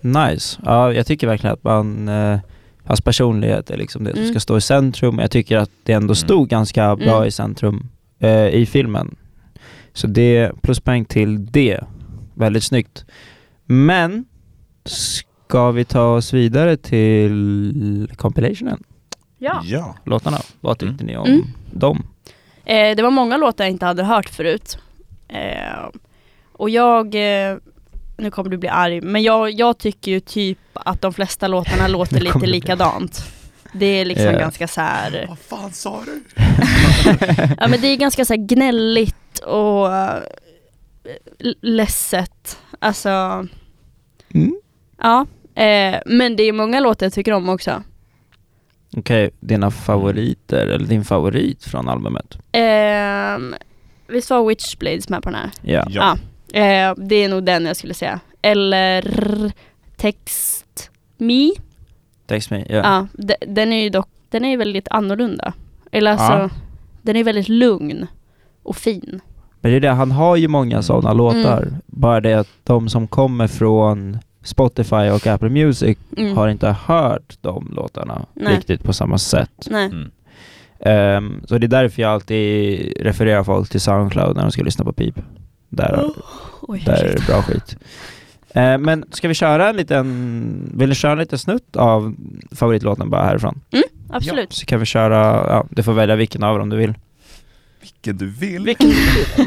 Nice. 0.00 0.60
Ja, 0.64 0.92
jag 0.92 1.06
tycker 1.06 1.26
verkligen 1.26 1.54
att 1.54 1.64
man, 1.64 2.08
eh, 2.08 2.38
hans 2.84 3.00
personlighet 3.00 3.70
är 3.70 3.76
liksom 3.76 4.04
det 4.04 4.10
som 4.10 4.18
Mm. 4.20 4.30
ska 4.32 4.40
stå 4.40 4.56
i 4.56 4.60
centrum. 4.60 5.18
Jag 5.18 5.30
tycker 5.30 5.56
att 5.56 5.70
det 5.82 5.92
ändå 5.92 6.14
stod 6.14 6.48
ganska 6.48 6.96
bra 6.96 7.16
Mm. 7.16 7.28
i 7.28 7.30
centrum 7.30 7.88
eh, 8.18 8.46
i 8.48 8.66
filmen. 8.66 9.16
Så 9.92 10.06
det, 10.06 10.52
pluspoäng 10.62 11.04
till 11.04 11.46
det. 11.46 11.80
Väldigt 12.34 12.64
snyggt. 12.64 13.04
Men, 13.64 14.24
ska 14.84 15.70
vi 15.70 15.84
ta 15.84 16.04
oss 16.04 16.32
vidare 16.32 16.76
till 16.76 18.10
compilationen? 18.16 18.82
Ja. 19.38 19.60
ja. 19.64 19.94
Låtarna. 20.04 20.38
Vad 20.60 20.78
tyckte 20.78 21.04
ni 21.04 21.16
om 21.16 21.26
Mm. 21.26 21.42
dem? 21.72 22.02
Eh, 22.64 22.96
det 22.96 23.02
var 23.02 23.10
många 23.10 23.36
låtar 23.36 23.64
jag 23.64 23.70
inte 23.70 23.86
hade 23.86 24.04
hört 24.04 24.28
förut. 24.28 24.78
Eh, 25.28 25.88
och 26.52 26.70
jag, 26.70 27.14
eh, 27.14 27.56
nu 28.20 28.30
kommer 28.30 28.50
du 28.50 28.56
bli 28.56 28.68
arg, 28.68 29.00
men 29.00 29.22
jag, 29.22 29.50
jag 29.50 29.78
tycker 29.78 30.10
ju 30.10 30.20
typ 30.20 30.58
att 30.72 31.02
de 31.02 31.12
flesta 31.12 31.48
låtarna 31.48 31.88
låter 31.88 32.20
lite 32.20 32.46
likadant. 32.46 33.24
Det 33.72 33.86
är 33.86 34.04
liksom 34.04 34.26
Ja. 34.26 34.38
ganska 34.38 34.68
så 34.68 34.80
här. 34.80 35.24
Vad 35.28 35.38
fan 35.38 35.72
sa 35.72 36.02
du? 36.04 36.22
ja 37.58 37.68
men 37.68 37.80
det 37.80 37.86
är 37.88 37.96
ganska 37.96 38.24
så 38.24 38.32
här 38.32 38.40
gnälligt 38.46 39.38
och 39.38 39.94
eh, 39.94 40.22
ledset. 41.60 42.58
Alltså, 42.78 43.08
Mm. 44.34 44.54
ja. 44.98 45.26
Eh, 45.54 46.00
men 46.06 46.36
det 46.36 46.42
är 46.42 46.52
många 46.52 46.80
låtar 46.80 47.06
jag 47.06 47.12
tycker 47.12 47.32
om 47.32 47.48
också. 47.48 47.82
Okej, 48.96 49.30
dina 49.40 49.70
favoriter, 49.70 50.66
eller 50.66 50.86
din 50.86 51.04
favorit 51.04 51.64
från 51.64 51.88
albumet? 51.88 52.38
Eh, 52.52 53.58
visst 54.06 54.30
var 54.30 54.48
Witchblades 54.48 55.08
med 55.08 55.22
på 55.22 55.30
den 55.30 55.38
här? 55.40 55.50
Ja. 55.62 55.86
Ja. 55.88 56.18
Eh, 56.52 56.94
det 56.96 57.14
är 57.14 57.28
nog 57.28 57.44
den 57.44 57.64
jag 57.66 57.76
skulle 57.76 57.94
säga. 57.94 58.20
Eller 58.42 59.52
Text 59.96 60.90
Me. 61.18 61.50
Text 62.26 62.50
me. 62.50 62.64
Ja. 62.68 62.76
Ja, 62.76 63.06
de, 63.12 63.34
den 63.46 63.72
är 63.72 63.82
ju 63.82 63.90
dock, 63.90 64.08
den 64.28 64.44
är 64.44 64.50
ju 64.50 64.56
väldigt 64.56 64.88
annorlunda. 64.90 65.52
Eller 65.92 66.10
alltså, 66.10 66.32
Ja. 66.32 66.50
den 67.02 67.16
är 67.16 67.24
väldigt 67.24 67.48
lugn 67.48 68.06
och 68.62 68.76
fin. 68.76 69.20
Men 69.60 69.70
det 69.70 69.76
är 69.76 69.80
det, 69.80 69.88
han 69.90 70.10
har 70.10 70.36
ju 70.36 70.48
många 70.48 70.82
sådana 70.82 71.12
låtar. 71.12 71.62
Mm. 71.62 71.74
Bara 71.86 72.20
det 72.20 72.34
att 72.34 72.48
de 72.64 72.88
som 72.88 73.08
kommer 73.08 73.46
från 73.46 74.18
Spotify 74.42 74.96
och 75.10 75.26
Apple 75.26 75.48
Music 75.48 75.98
Mm. 76.16 76.36
har 76.36 76.48
inte 76.48 76.68
hört 76.86 77.38
de 77.40 77.72
låtarna 77.76 78.26
Nej. 78.34 78.56
riktigt 78.56 78.82
på 78.84 78.92
samma 78.92 79.18
sätt. 79.18 79.68
Nej. 79.70 79.86
Mm. 79.86 80.10
Ehm, 80.80 81.42
så 81.48 81.58
det 81.58 81.66
är 81.66 81.68
därför 81.68 82.02
jag 82.02 82.10
alltid 82.12 82.78
refererar 83.00 83.44
folk 83.44 83.68
till 83.70 83.80
Soundcloud 83.80 84.36
när 84.36 84.42
de 84.42 84.50
ska 84.52 84.62
lyssna 84.62 84.84
på 84.84 84.92
pip. 84.92 85.14
Där, 85.70 86.10
Oj, 86.60 86.82
där 86.86 87.04
är 87.04 87.14
det 87.16 87.26
bra 87.26 87.42
skit. 87.42 87.76
Eh, 88.54 88.78
men 88.78 89.04
ska 89.10 89.28
vi 89.28 89.34
köra 89.34 89.68
en 89.68 89.76
liten, 89.76 90.70
vill 90.74 90.88
ni 90.88 90.94
köra 90.94 91.12
en 91.12 91.18
liten 91.18 91.38
snutt 91.38 91.76
av 91.76 92.14
favoritlåten 92.52 93.10
bara 93.10 93.24
härifrån? 93.24 93.60
Absolut. 94.10 94.52
Så 94.52 94.66
kan 94.66 94.80
vi 94.80 94.86
köra, 94.86 95.16
ja, 95.48 95.66
du 95.70 95.82
får 95.82 95.92
välja 95.92 96.16
vilken 96.16 96.42
av 96.42 96.58
dem 96.58 96.68
du 96.68 96.76
vill. 96.76 96.94
Vilken 97.80 98.16
du 98.16 98.26
vill. 98.26 98.64
Vilken 98.64 98.88
du 98.88 98.94
vill? 98.94 99.46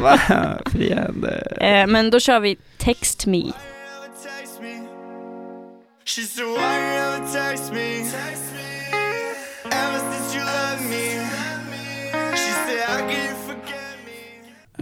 Friande. 0.66 1.38
Eh, 1.60 1.86
men 1.86 2.10
då 2.10 2.20
kör 2.20 2.40
vi 2.40 2.56
Text 2.78 3.26
Me. 3.26 3.38
Why 3.38 3.42
you 3.42 3.52
never 3.52 4.08
text 4.22 4.60
me? 4.62 4.88
She 6.04 6.22
said, 6.22 6.44
Why 6.44 6.52
you 6.52 6.58
never 6.60 7.32
text 7.32 7.72
me? 7.72 8.33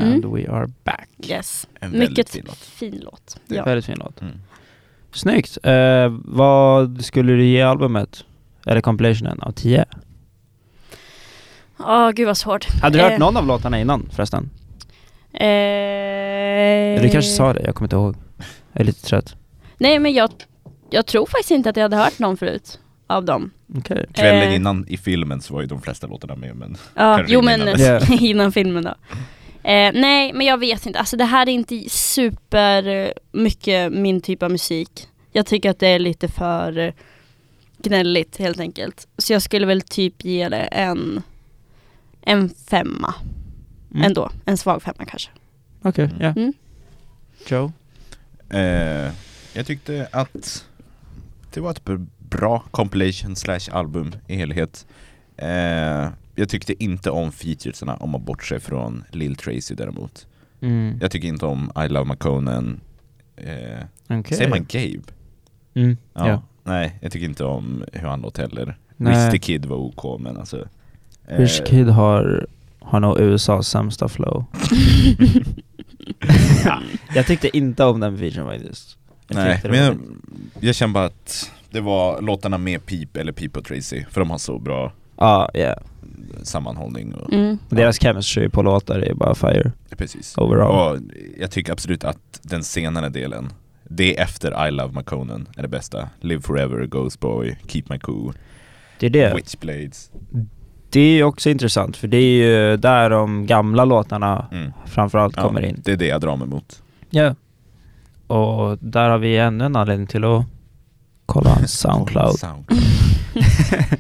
And 0.03 0.25
Mm. 0.25 0.35
we 0.35 0.51
are 0.51 0.67
back. 0.85 1.09
Yes. 1.27 1.69
En 1.81 1.91
väldigt 1.91 2.09
Mycket 2.11 2.31
fin 2.31 2.43
låt. 2.47 2.59
fin 2.59 3.01
låt. 3.05 3.37
Ja. 3.47 3.57
Ja. 3.57 3.65
Väldigt 3.65 3.85
fin 3.87 3.97
låt. 3.99 4.21
Mm. 4.21 4.35
Snyggt. 5.13 5.59
Eh, 5.63 6.09
vad 6.25 7.05
skulle 7.05 7.33
du 7.33 7.45
ge 7.47 7.63
albumet? 7.63 8.25
Eller 8.67 8.81
compilationen 8.81 9.41
av 9.43 9.53
10? 9.53 9.85
Åh, 11.79 12.11
gud 12.11 12.27
vad 12.27 12.37
svårt. 12.37 12.67
Hade 12.83 12.99
du 12.99 13.03
hört 13.05 13.13
Eh, 13.13 13.19
någon 13.19 13.37
av 13.37 13.47
låtarna 13.47 13.81
innan 13.81 14.09
förresten? 14.13 14.51
Eh, 15.33 17.03
Du 17.03 17.09
kanske 17.13 17.31
sa 17.31 17.53
det, 17.53 17.63
jag 17.65 17.75
kommer 17.75 17.87
inte 17.87 17.97
ihåg. 17.97 18.17
Jag 18.73 18.81
är 18.81 18.85
lite 18.85 19.03
trött. 19.07 19.37
Nej, 19.79 19.99
men 19.99 20.13
jag, 20.13 20.31
jag 20.91 21.07
tror 21.07 21.27
faktiskt 21.27 21.51
inte 21.51 21.71
att 21.71 21.77
jag 21.77 21.83
hade 21.85 21.97
hört 21.97 22.19
någon 22.19 22.37
förut 22.37 22.79
av 23.07 23.25
dem. 23.25 23.51
Okej. 23.77 24.07
Kvällen 24.15 24.49
Eh. 24.49 24.55
innan 24.57 24.85
i 24.89 24.97
filmen 24.97 25.41
så 25.41 25.55
var 25.55 25.61
ju 25.61 25.67
de 25.67 25.83
flesta 25.83 26.07
låtarna 26.07 26.35
med 26.37 26.57
men 26.57 26.77
Ja, 26.95 27.25
jo 27.29 27.41
innan 27.43 27.61
men. 27.61 27.81
Ja. 27.81 28.01
innan 28.21 28.53
filmen 28.53 28.85
då. 28.85 28.95
Eh, 29.65 29.93
nej, 29.95 30.33
men 30.33 30.47
jag 30.47 30.59
vet 30.59 30.87
inte. 30.87 30.99
Alltså 30.99 31.17
det 31.17 31.25
här 31.25 31.49
är 31.49 31.53
inte 31.53 31.85
super 31.89 32.87
eh, 32.87 33.11
mycket 33.33 33.93
min 33.93 34.21
typ 34.21 34.43
av 34.43 34.51
musik. 34.51 35.09
Jag 35.33 35.47
tycker 35.47 35.71
att 35.71 35.79
det 35.79 35.89
är 35.89 35.99
lite 35.99 36.29
för 36.29 36.79
eh, 36.79 36.93
gnälligt 37.79 38.37
helt 38.37 38.61
enkelt. 38.61 39.09
Så 39.19 39.33
jag 39.33 39.43
skulle 39.43 39.67
väl 39.67 39.81
typ 39.81 40.25
ge 40.25 40.49
det 40.49 40.63
en, 40.63 41.23
en 42.21 42.49
femma. 42.49 43.15
Mm. 43.91 44.03
Ändå. 44.03 44.31
En 44.45 44.59
svag 44.59 44.83
femma 44.83 45.05
kanske. 45.05 45.31
Okej, 45.83 46.11
ja. 46.21 46.27
Mm. 46.27 46.53
Joe? 47.49 47.73
eh, 48.51 49.13
jag 49.53 49.67
tyckte 49.67 50.09
att 50.13 50.65
det 51.55 51.61
var 51.61 51.71
ett 51.71 51.85
bra 52.19 52.63
compilation 52.71 53.37
slash 53.37 53.61
album 53.73 54.13
i 54.27 54.37
helhet. 54.37 54.87
Eh, 55.37 56.09
jag 56.35 56.49
tyckte 56.49 56.85
inte 56.85 57.11
om 57.11 57.33
featuresarna 57.33 57.97
om 57.97 58.11
man 58.11 58.25
bortser 58.25 58.59
från 58.59 59.05
Lil 59.11 59.37
Tracy 59.37 59.75
däremot. 59.75 60.27
Mm. 60.61 60.99
Jag 61.01 61.11
tycker 61.11 61.29
inte 61.29 61.47
om 61.47 61.73
I 61.85 61.89
Love 61.89 62.05
McConan. 62.05 62.81
Eh, 63.37 63.85
Okej. 64.09 64.37
Säger 64.37 64.51
man 64.51 64.67
Gabe? 64.69 65.13
Mm. 65.75 65.97
Ja. 66.15 66.29
Ja. 66.29 66.43
Nej, 66.65 66.99
jag 67.01 67.13
tycker 67.13 67.27
inte 67.27 67.45
om 67.45 67.85
hur 67.93 68.09
han 68.09 68.21
låter 68.21 68.43
heller. 68.43 68.77
The 69.31 69.39
Kid 69.39 69.65
var 69.65 69.77
OK 69.77 70.21
men 70.21 70.37
alltså 70.37 70.69
eh, 71.29 71.39
Rich 71.39 71.61
Kid 71.67 71.89
har, 71.89 72.47
har 72.81 73.01
nog 73.01 73.21
USAs 73.21 73.69
sämsta 73.69 74.09
flow. 74.09 74.45
jag 77.15 77.27
tyckte 77.27 77.57
inte 77.57 77.85
om 77.85 78.01
den 78.01 78.19
featuren 78.19 78.47
faktiskt. 78.47 78.99
Jag 79.29 79.37
Nej, 79.37 79.61
men 79.63 79.71
var 79.71 79.79
jag, 79.79 79.99
jag 80.61 80.75
känner 80.75 80.95
bara 80.95 81.05
att 81.05 81.51
det 81.71 81.81
var 81.81 82.21
låtarna 82.21 82.59
med 82.59 82.87
Peep 82.87 83.17
eller 83.17 83.33
Peep 83.33 83.57
och 83.57 83.65
Tracy, 83.65 84.05
för 84.11 84.21
de 84.21 84.31
har 84.31 84.39
så 84.39 84.59
bra 84.59 84.93
Ja, 85.17 85.51
ja. 85.55 85.75
sammanhållning 86.43 87.15
och 87.15 87.33
Mm. 87.33 87.59
Deras 87.69 87.99
chemistry 87.99 88.49
på 88.49 88.63
låtar 88.63 88.99
är 88.99 89.15
bara 89.15 89.35
fire 89.35 89.73
precis. 89.97 90.39
overall. 90.39 90.97
Och 90.97 91.01
jag 91.41 91.51
tycker 91.51 91.73
absolut 91.73 92.05
att 92.05 92.41
den 92.43 92.65
senare 92.65 93.09
delen, 93.09 93.53
det 93.85 94.21
efter 94.21 94.69
I 94.69 94.71
Love 94.71 94.95
McConan 94.95 95.49
är 95.57 95.63
det 95.63 95.69
bästa. 95.69 96.09
Live 96.21 96.41
Forever, 96.43 96.87
Ghost 96.87 97.21
Boy, 97.21 97.57
Keep 97.67 97.83
My 97.91 97.99
Cool, 97.99 98.35
Det 98.99 99.07
är 99.07 99.11
det. 99.11 99.35
Witchblades. 99.37 100.11
Det 100.91 101.01
är 101.01 101.15
ju 101.17 101.25
också 101.25 101.51
intressant 101.51 101.97
för 101.97 102.09
det 102.09 102.17
är 102.17 102.37
ju 102.45 102.77
där 102.77 103.11
de 103.11 103.47
gamla 103.47 103.85
låtarna 103.85 104.47
Mm. 104.53 104.73
framförallt 104.87 105.37
Ja, 105.37 105.43
kommer 105.43 105.65
in. 105.65 105.81
Det 105.85 105.93
är 105.93 105.97
det 105.97 106.07
jag 106.07 106.21
drar 106.21 106.37
mig 106.37 106.49
mot. 106.49 106.83
Ja. 107.11 107.35
Och 108.27 108.79
där 108.81 109.09
har 109.11 109.19
vi 109.19 109.37
ännu 109.39 109.65
en 109.65 109.77
anledning 109.77 110.07
till 110.07 110.25
att 110.25 110.45
kolla 111.27 111.57
Soundcloud. 111.67 112.39
Soundcloud. 112.39 112.83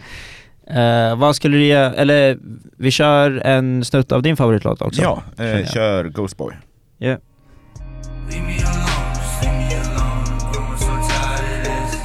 Eh, 0.66 1.16
vad 1.16 1.37
skulle 1.37 1.57
du 1.57 1.64
ge, 1.64 1.73
eller 1.75 2.38
vi 2.78 2.90
kör 2.90 3.42
en 3.47 3.85
snutt 3.85 4.12
av 4.12 4.23
din 4.23 4.37
favoritlåt 4.37 4.83
också. 4.83 5.02
Ja, 5.02 5.23
eh, 5.45 5.66
kör 5.66 6.04
Ghost 6.04 6.37
Boy. 6.37 6.54
Ja. 6.99 7.09
Leave 7.09 8.47
me 8.47 8.57
alone, 8.62 9.14
just 9.14 9.42
leave 9.42 9.59
me 9.59 9.75
alone. 9.75 10.25
I'm 10.25 10.52
growing 10.52 10.78
so 10.78 10.95
tired 11.11 11.66
of 11.66 11.90
this. 11.90 12.00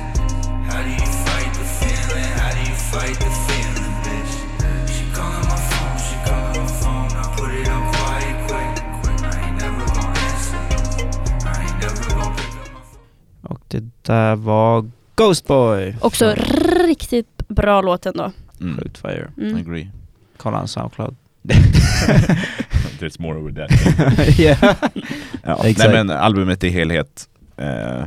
How 0.69 0.81
do 0.83 0.89
you 0.89 1.07
fight 1.25 1.53
the 1.59 1.65
feeling? 1.79 2.31
How 2.41 2.51
do 2.57 2.61
you 2.69 2.75
fight 2.91 3.17
the 3.25 3.31
feeling, 3.47 3.93
bitch? 4.05 4.33
She 4.93 5.03
calling 5.15 5.45
my 5.53 5.59
phone, 5.69 5.97
she 6.07 6.15
calling 6.29 6.61
my 6.61 6.67
phone. 6.81 7.09
I 7.21 7.25
put 7.37 7.51
it 7.61 7.69
on 7.75 7.83
quiet 7.93 8.37
quick, 8.47 8.73
quick. 9.01 9.19
I 9.21 9.35
ain't 9.45 9.57
never 9.61 9.85
gonna 9.95 10.19
answer. 10.29 10.59
I 11.45 11.55
ain't 11.63 11.79
never 11.83 12.01
gonna 12.09 12.35
pick 12.39 12.53
up 12.61 12.69
my 12.73 12.83
phone. 12.91 13.53
Och 13.53 13.61
det 13.67 13.83
där 14.01 14.35
var 14.35 14.85
Ghost 15.15 15.47
Boy. 15.47 15.95
Också 16.01 16.33
riktigt 16.87 17.47
bra 17.47 17.81
låt 17.81 18.05
ändå. 18.05 18.31
Mm. 18.61 18.77
Sjukt 18.77 18.97
fire. 18.97 19.31
Mm. 19.37 19.55
Agree. 19.55 19.89
Kolla 20.37 20.57
hans 20.57 20.71
Soundcloud. 20.71 21.15
There's 22.99 23.21
more 23.21 23.37
over 23.37 23.51
that. 23.51 23.69
ja. 24.39 24.75
Ja, 25.43 25.65
Exakt. 25.65 25.77
nej 25.93 26.03
men 26.05 26.09
albumet 26.17 26.63
i 26.63 26.69
helhet 26.69 27.29
eh, 27.57 28.03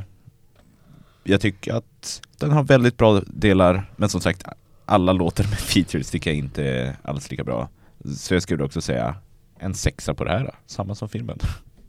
Jag 1.25 1.41
tycker 1.41 1.75
att 1.75 2.23
den 2.39 2.51
har 2.51 2.63
väldigt 2.63 2.97
bra 2.97 3.23
delar 3.27 3.91
Men 3.97 4.09
som 4.09 4.21
sagt 4.21 4.43
alla 4.85 5.13
låtar 5.13 5.45
med 5.45 5.59
features 5.59 6.11
tycker 6.11 6.31
jag 6.31 6.37
inte 6.39 6.65
är 6.65 6.97
alls 7.03 7.31
lika 7.31 7.45
bra 7.45 7.69
Så 8.17 8.35
jag 8.35 8.43
skulle 8.43 8.65
också 8.65 8.81
säga 8.81 9.15
en 9.59 9.75
sexa 9.75 10.15
på 10.15 10.25
det 10.25 10.31
här, 10.31 10.55
samma 10.67 10.95
som 10.95 11.09
filmen 11.09 11.39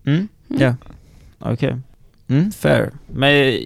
Mm. 0.05 0.27
Ja. 0.47 0.75
Okej. 1.39 1.77
Mm, 2.27 2.51
fair. 2.51 2.91
Men 3.07 3.59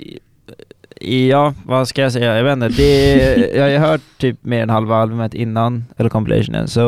ja, 1.02 1.54
vad 1.66 1.88
ska 1.88 2.02
jag 2.02 2.12
säga? 2.12 2.38
Jag 2.38 2.44
vet 2.44 2.54
inte. 2.54 2.68
Det, 2.68 3.52
jag 3.56 3.64
har 3.64 3.70
ju 3.70 3.78
hört 3.78 4.02
typ 4.18 4.38
mer 4.44 4.64
än 4.64 4.70
halva 4.70 4.96
albumet 4.96 5.34
innan, 5.34 5.86
eller 5.98 6.10
compilationen, 6.10 6.68
så 6.68 6.82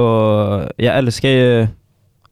jag 0.78 0.98
älskar 0.98 1.30
ju 1.30 1.68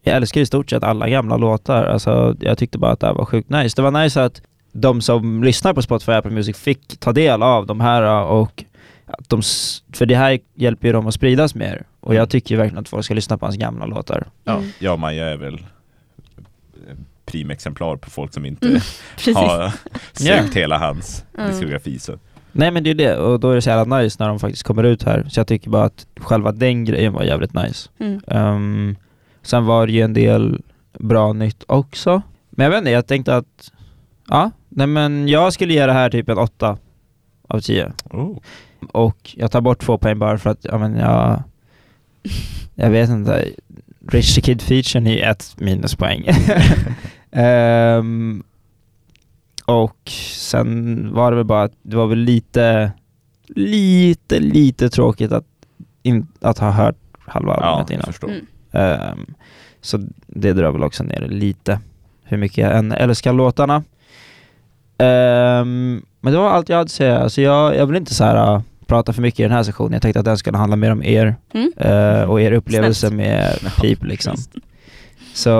jag 0.07 0.15
älskar 0.15 0.41
i 0.41 0.45
stort 0.45 0.69
sett 0.69 0.83
alla 0.83 1.09
gamla 1.09 1.37
låtar. 1.37 1.83
Alltså, 1.85 2.35
jag 2.39 2.57
tyckte 2.57 2.77
bara 2.77 2.91
att 2.91 2.99
det 2.99 3.07
här 3.07 3.13
var 3.13 3.25
sjukt 3.25 3.49
nice. 3.49 3.75
Det 3.75 3.81
var 3.81 4.03
nice 4.03 4.23
att 4.23 4.41
de 4.71 5.01
som 5.01 5.43
lyssnar 5.43 5.73
på 5.73 5.81
Spotify 5.81 6.11
och 6.11 6.17
Apple 6.17 6.31
Music 6.31 6.57
fick 6.57 6.97
ta 6.99 7.11
del 7.11 7.43
av 7.43 7.65
de 7.65 7.79
här 7.81 8.23
och 8.25 8.63
att 9.05 9.29
de, 9.29 9.41
för 9.93 10.05
det 10.05 10.15
här 10.15 10.39
hjälper 10.55 10.87
ju 10.87 10.93
dem 10.93 11.07
att 11.07 11.13
spridas 11.13 11.55
mer. 11.55 11.83
Och 11.99 12.15
jag 12.15 12.29
tycker 12.29 12.55
ju 12.55 12.57
verkligen 12.59 12.81
att 12.81 12.89
folk 12.89 13.05
ska 13.05 13.13
lyssna 13.13 13.37
på 13.37 13.45
hans 13.45 13.55
gamla 13.57 13.85
låtar. 13.85 14.27
Ja, 14.43 14.53
Mm. 14.57 14.69
jag 14.79 14.93
och 14.93 14.99
Maja 14.99 15.25
är 15.25 15.37
väl 15.37 15.59
primexemplar 17.25 17.95
på 17.97 18.09
folk 18.09 18.33
som 18.33 18.45
inte 18.45 18.67
Mm, 18.67 18.81
har 19.35 19.71
sökt 20.13 20.55
hela 20.55 20.77
hans 20.77 21.25
Mm. 21.37 21.49
diskografi 21.51 21.99
så 21.99 22.19
Nej 22.51 22.71
men 22.71 22.83
det 22.83 22.89
är 22.89 22.95
det, 22.95 23.17
och 23.17 23.39
då 23.39 23.51
är 23.51 23.55
det 23.55 23.61
så 23.61 23.69
jävla 23.69 23.97
nice 23.97 24.15
när 24.19 24.27
de 24.27 24.39
faktiskt 24.39 24.63
kommer 24.63 24.83
ut 24.83 25.03
här. 25.03 25.25
Så 25.29 25.39
jag 25.39 25.47
tycker 25.47 25.69
bara 25.69 25.83
att 25.83 26.07
själva 26.17 26.51
den 26.51 26.85
grejen 26.85 27.13
var 27.13 27.23
jävligt 27.23 27.53
nice. 27.53 27.89
Mm. 27.99 28.21
Um, 28.27 28.95
sen 29.41 29.65
var 29.65 29.87
det 29.87 29.93
ju 29.93 30.01
en 30.01 30.13
del 30.13 30.61
bra 30.99 31.33
nytt 31.33 31.63
också. 31.67 32.21
Men 32.49 32.63
jag 32.63 32.71
vet 32.71 32.77
inte, 32.77 32.91
jag 32.91 33.07
tänkte 33.07 33.35
att, 33.35 33.71
ja, 34.27 34.51
nej 34.69 34.87
men 34.87 35.27
jag 35.27 35.53
skulle 35.53 35.73
ge 35.73 35.85
det 35.85 35.93
här 35.93 36.09
typ 36.09 36.29
en 36.29 36.37
8 36.37 36.77
av 37.47 37.59
10. 37.59 37.93
oh. 38.09 38.37
Och 38.91 39.33
jag 39.37 39.51
tar 39.51 39.61
bort 39.61 39.81
två 39.81 39.97
poäng 39.97 40.19
bara 40.19 40.37
för 40.37 40.49
att, 40.49 40.59
ja 40.61 40.77
men 40.77 40.95
jag, 40.95 41.43
jag 42.75 42.89
vet 42.89 43.09
inte. 43.09 43.47
Rich 44.07 44.35
the 44.35 44.41
Kid 44.41 44.61
featuren 44.61 45.07
är 45.07 45.11
ju 45.11 45.19
ett 45.21 45.55
minuspoäng. 45.59 46.25
Ehm, 47.35 48.43
och 49.65 50.11
sen 50.35 51.09
var 51.13 51.31
det 51.31 51.37
väl 51.37 51.45
bara 51.45 51.63
att 51.63 51.73
det 51.81 51.95
var 51.97 52.07
väl 52.07 52.17
lite, 52.19 52.91
lite, 53.47 54.39
lite 54.39 54.89
tråkigt 54.89 55.31
att, 55.31 55.45
in, 56.03 56.27
att 56.41 56.57
ha 56.57 56.71
hört 56.71 56.95
halva 57.19 57.53
Ja, 57.53 57.61
albumet 57.65 57.89
innan. 57.91 58.05
förstår 58.05 58.29
Mm. 58.29 58.45
Ehm, 58.71 59.25
så 59.81 59.99
det 60.27 60.53
drar 60.53 60.71
väl 60.71 60.83
också 60.83 61.03
ner 61.03 61.27
lite, 61.27 61.79
hur 62.23 62.37
mycket 62.37 62.57
jag 62.57 62.77
än 62.77 62.91
älskar 62.91 63.33
låtarna. 63.33 63.83
Ehm, 64.97 66.05
men 66.21 66.33
det 66.33 66.39
var 66.39 66.49
allt 66.49 66.69
jag 66.69 66.77
hade 66.77 66.85
att 66.85 66.91
säga. 66.91 67.17
Alltså 67.19 67.41
jag, 67.41 67.75
jag 67.75 67.85
vill 67.85 67.95
inte 67.95 68.13
så 68.15 68.23
här, 68.23 68.55
uh, 68.55 68.61
prata 68.85 69.13
för 69.13 69.21
mycket 69.21 69.39
i 69.39 69.43
den 69.43 69.51
här 69.51 69.63
sessionen. 69.63 69.93
Jag 69.93 70.01
tänkte 70.01 70.19
att 70.19 70.25
den 70.25 70.37
skulle 70.37 70.57
handla 70.57 70.75
mer 70.75 70.91
om 70.91 71.03
er 71.03 71.35
Mm. 71.53 71.71
eh, 71.77 72.21
och 72.29 72.41
er 72.41 72.51
upplevelse 72.51 72.99
Snällt. 72.99 73.15
med 73.15 73.59
Peep 73.81 74.03
liksom. 74.03 74.35
Så 75.33 75.51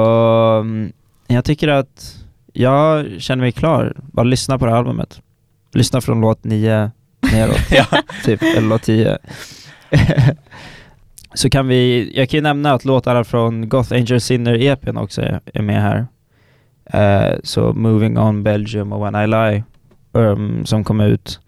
mm, 0.62 0.92
jag 1.28 1.46
tycker 1.46 1.68
att 1.68 2.26
jag 2.54 3.06
känner 3.22 3.42
mig 3.42 3.52
klar. 3.52 3.94
Bara 3.98 4.24
lyssna 4.24 4.60
på 4.60 4.66
det 4.66 4.72
här 4.72 4.78
albumet. 4.78 5.22
Lyssna 5.74 6.02
från 6.02 6.22
låt 6.22 6.44
9 6.44 6.92
neråt, 7.34 7.62
ja. 7.72 7.86
typ, 8.26 8.42
eller 8.42 8.68
låt 8.68 8.84
10. 8.84 9.18
Så 11.34 11.50
kan 11.50 11.68
vi, 11.68 12.12
jag 12.16 12.30
kan 12.30 12.38
ju 12.38 12.42
nämna 12.42 12.74
att 12.74 12.86
låtarna 12.86 13.24
från 13.24 13.70
Goth 13.70 13.94
Angel 13.94 14.22
Sinner 14.22 14.62
EPn 14.62 14.98
också 14.98 15.22
är, 15.22 15.62
med 15.62 15.82
här. 15.82 16.08
Eh, 16.86 17.40
så 17.44 17.74
Moving 17.74 18.18
On 18.18 18.44
Belgium 18.44 18.94
och 18.94 19.06
When 19.06 19.16
I 19.24 19.28
Lie 19.28 19.64
ehm, 20.14 20.66
som 20.66 20.84
kom 20.84 21.02
ut 21.02 21.40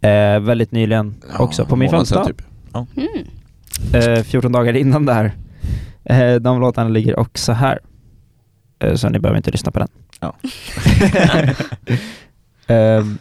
eh, 0.00 0.40
väldigt 0.40 0.72
nyligen 0.72 1.14
också 1.38 1.66
på 1.66 1.76
min 1.76 1.90
födelsedag. 1.90 2.26
Typ. 2.26 2.42
Mm. 2.74 4.18
Eh, 4.18 4.22
14 4.22 4.52
dagar 4.52 4.76
innan 4.76 5.06
där. 5.06 5.32
Eh, 6.04 6.34
de 6.34 6.60
låtarna 6.60 6.88
ligger 6.88 7.18
också 7.18 7.52
här. 7.52 7.78
Eh, 8.78 8.94
så 8.94 9.08
ni 9.08 9.18
behöver 9.18 9.36
inte 9.36 9.50
lyssna 9.50 9.70
på 9.70 9.78
den. 9.78 9.88
Ja. 10.20 10.36
Ehm, 12.66 13.18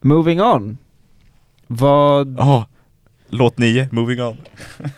moving 0.00 0.40
on. 0.42 0.78
Vad... 1.66 2.34
Ja, 2.38 2.66
låt 3.28 3.58
9, 3.58 3.88
Moving 3.92 4.22
On. 4.22 4.36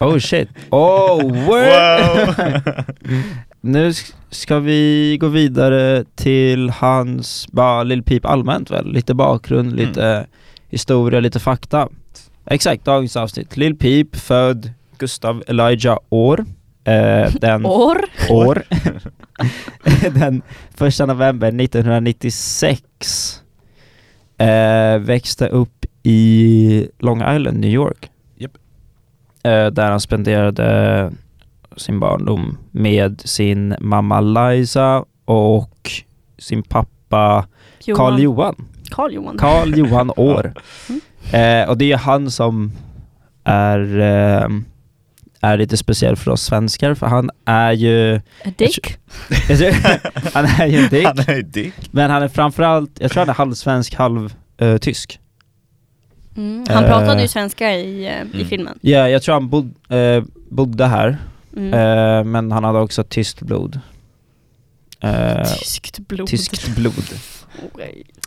Oh 0.01 0.19
shit. 0.19 0.49
Oh 0.71 1.23
word! 1.47 2.85
nu 3.61 3.91
sk- 3.91 4.15
ska 4.31 4.59
vi 4.59 5.17
gå 5.21 5.29
vidare 5.29 6.05
till 6.15 6.71
hans, 6.71 7.49
bara 7.53 7.83
Lil 7.83 8.03
Peep 8.03 8.25
allmänt 8.27 8.71
väl? 8.71 8.93
Lite 8.93 9.15
bakgrund, 9.15 9.73
lite 9.77 10.27
historia, 10.69 11.21
lite 11.21 11.41
fakta. 11.41 11.89
Exakt, 12.47 12.85
dagens 12.85 13.17
avsnitt. 13.17 13.57
Lil 13.57 13.77
Peep, 13.77 14.17
född 14.17 14.71
Gustav 14.99 15.43
Elijah 15.47 15.99
År. 16.09 16.45
Eh, 16.85 17.33
den 17.41 17.67
År. 17.67 17.99
år. 18.31 18.63
den 20.15 20.43
första 20.75 21.07
november 21.07 21.49
1996. 21.49 23.43
Eh, 24.39 24.99
växte 24.99 25.47
upp 25.47 25.87
i 26.03 26.89
Long 26.99 27.19
Island, 27.37 27.61
New 27.61 27.71
York. 27.71 28.11
Japp. 28.37 28.53
Eh, 29.43 29.67
där 29.67 29.91
han 29.91 30.01
spenderade 30.01 31.13
sin 31.77 32.01
barndom 32.01 32.59
med 32.71 33.21
sin 33.25 33.75
mamma 33.81 34.21
Liza 34.21 35.05
och 35.25 35.91
sin 36.39 36.63
pappa 36.63 37.47
Karl 37.97 38.21
Johan. 38.21 38.55
Karl 38.91 39.13
Johan. 39.13 39.39
Karl 39.39 39.79
Johan 39.79 40.13
År. 40.17 40.53
Mm. 41.33 41.69
Och 41.69 41.79
det 41.79 41.93
är 41.93 41.97
han 41.97 42.31
som 42.31 42.73
är, 43.45 44.03
är 45.41 45.57
lite 45.57 45.77
speciell 45.77 46.17
för 46.17 46.31
oss 46.31 46.43
svenskar 46.43 46.95
för 46.95 47.07
han 47.07 47.31
är 47.45 47.73
ju 47.73 48.17
A 48.45 48.51
Dick. 48.59 48.97
han 50.33 50.45
är 50.45 50.67
ju 50.67 50.79
en 50.79 50.89
dick, 50.89 51.07
Han 51.07 51.19
är 51.19 51.43
dick. 51.43 51.75
men 51.91 52.11
han 52.11 52.23
är 52.23 52.29
framförallt, 52.29 52.91
jag 53.01 53.11
tror 53.11 53.21
han 53.21 53.29
är 53.29 53.35
halvsvensk, 53.35 53.95
halv 53.95 54.35
eh, 54.59 54.77
tysk. 54.77 55.19
Mm. 56.37 56.65
Han 56.69 56.85
Eh. 56.85 56.91
pratade 56.91 57.23
ju 57.23 57.29
svenska 57.29 57.73
i, 57.75 58.07
eh, 58.07 58.13
i 58.13 58.35
Mm. 58.35 58.47
filmen. 58.49 58.79
Ja, 58.81 59.09
jag 59.09 59.23
tror 59.23 59.33
han 59.33 59.49
bod, 59.49 59.75
eh, 59.89 60.23
bodde 60.51 60.87
här, 60.87 61.19
Mm. 61.57 61.75
eh, 61.75 62.25
men 62.25 62.53
han 62.53 62.65
hade 62.65 62.79
också 62.79 63.05
tyskt 63.05 63.41
blod. 63.43 63.81
Eh, 65.01 65.43
Tyskt 65.45 65.99
blod. 65.99 66.29
tyskt 66.29 66.69
blod. 66.77 66.95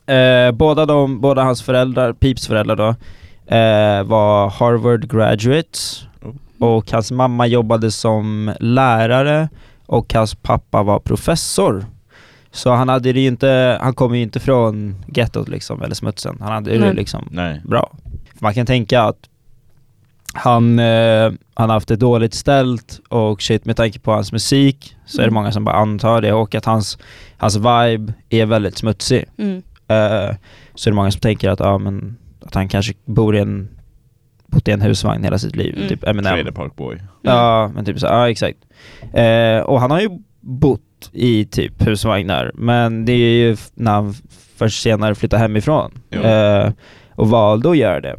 Eh, 0.05 0.51
båda, 0.51 0.85
de, 0.85 1.21
båda 1.21 1.43
hans 1.43 1.61
föräldrar, 1.63 2.13
Peeps 2.13 2.47
föräldrar 2.47 2.75
då, 2.75 2.87
eh, 3.55 4.03
var 4.03 4.49
Harvard 4.49 5.11
graduates 5.11 6.03
Oh. 6.21 6.35
Och 6.63 6.91
hans 6.91 7.11
mamma 7.11 7.47
jobbade 7.47 7.91
som 7.91 8.53
lärare 8.59 9.49
och 9.85 10.13
hans 10.13 10.35
pappa 10.35 10.83
var 10.83 10.99
professor. 10.99 11.85
Så 12.51 12.71
han 12.71 12.89
hade 12.89 13.13
det 13.13 13.19
ju 13.19 13.27
inte, 13.27 13.77
han 13.81 13.93
kom 13.93 14.15
ju 14.15 14.21
inte 14.21 14.39
från 14.39 14.95
gettot 15.07 15.47
liksom, 15.49 15.81
eller 15.81 15.95
smutsen. 15.95 16.37
Han 16.39 16.51
hade 16.51 16.77
det 16.77 16.93
liksom 16.93 17.27
Nej. 17.31 17.61
bra. 17.65 17.91
Man 18.39 18.53
kan 18.53 18.65
tänka 18.65 19.01
att 19.01 19.17
han, 20.33 20.79
eh, 20.79 21.31
han 21.53 21.69
har 21.69 21.73
haft 21.73 21.87
det 21.87 21.95
dåligt 21.95 22.33
ställt 22.33 22.99
och 23.09 23.41
shit 23.41 23.65
med 23.65 23.75
tanke 23.77 23.99
på 23.99 24.11
hans 24.11 24.31
musik 24.31 24.95
så 25.05 25.17
är 25.17 25.21
det 25.21 25.27
Mm. 25.27 25.33
många 25.33 25.51
som 25.51 25.63
bara 25.63 25.75
antar 25.75 26.21
det 26.21 26.33
och 26.33 26.55
att 26.55 26.65
hans, 26.65 26.97
hans 27.37 27.55
vibe 27.55 28.13
är 28.29 28.45
väldigt 28.45 28.77
smutsig. 28.77 29.25
Mm. 29.37 29.55
Eh, 29.87 30.35
så 30.75 30.89
är 30.89 30.91
det 30.91 30.95
många 30.95 31.11
som 31.11 31.21
tänker 31.21 31.49
att, 31.49 31.59
ja, 31.59 31.77
men, 31.77 32.17
att 32.45 32.55
han 32.55 32.69
kanske 32.69 32.93
bor 33.05 33.35
i 33.35 33.39
en, 33.39 33.69
bott 34.53 34.67
i 34.67 34.71
en 34.71 34.81
husvagn 34.81 35.23
hela 35.23 35.37
sitt 35.37 35.55
liv, 35.55 35.73
Mm. 35.77 35.89
typ 35.89 36.07
Eminem. 36.07 36.33
Trailer 36.33 36.51
Park 36.51 36.75
Boy. 36.75 36.97
Ja, 37.21 37.71
men 37.75 37.85
typ 37.85 37.99
så, 37.99 38.05
ja 38.05 38.29
exakt. 38.29 38.57
Eh, 39.13 39.59
och 39.59 39.79
han 39.81 39.91
har 39.91 40.01
ju 40.01 40.09
bott 40.41 40.81
i 41.11 41.45
typ 41.45 41.87
husvagnar, 41.87 42.51
men 42.53 43.05
det 43.05 43.13
är 43.13 43.47
ju 43.47 43.57
när 43.73 43.91
han 43.91 44.13
först 44.55 44.81
senare 44.81 45.15
flyttade 45.15 45.41
hemifrån 45.41 45.91
eh, 46.11 46.71
och 47.15 47.29
valde 47.29 47.69
att 47.69 47.77
göra 47.77 48.01
det 48.01 48.15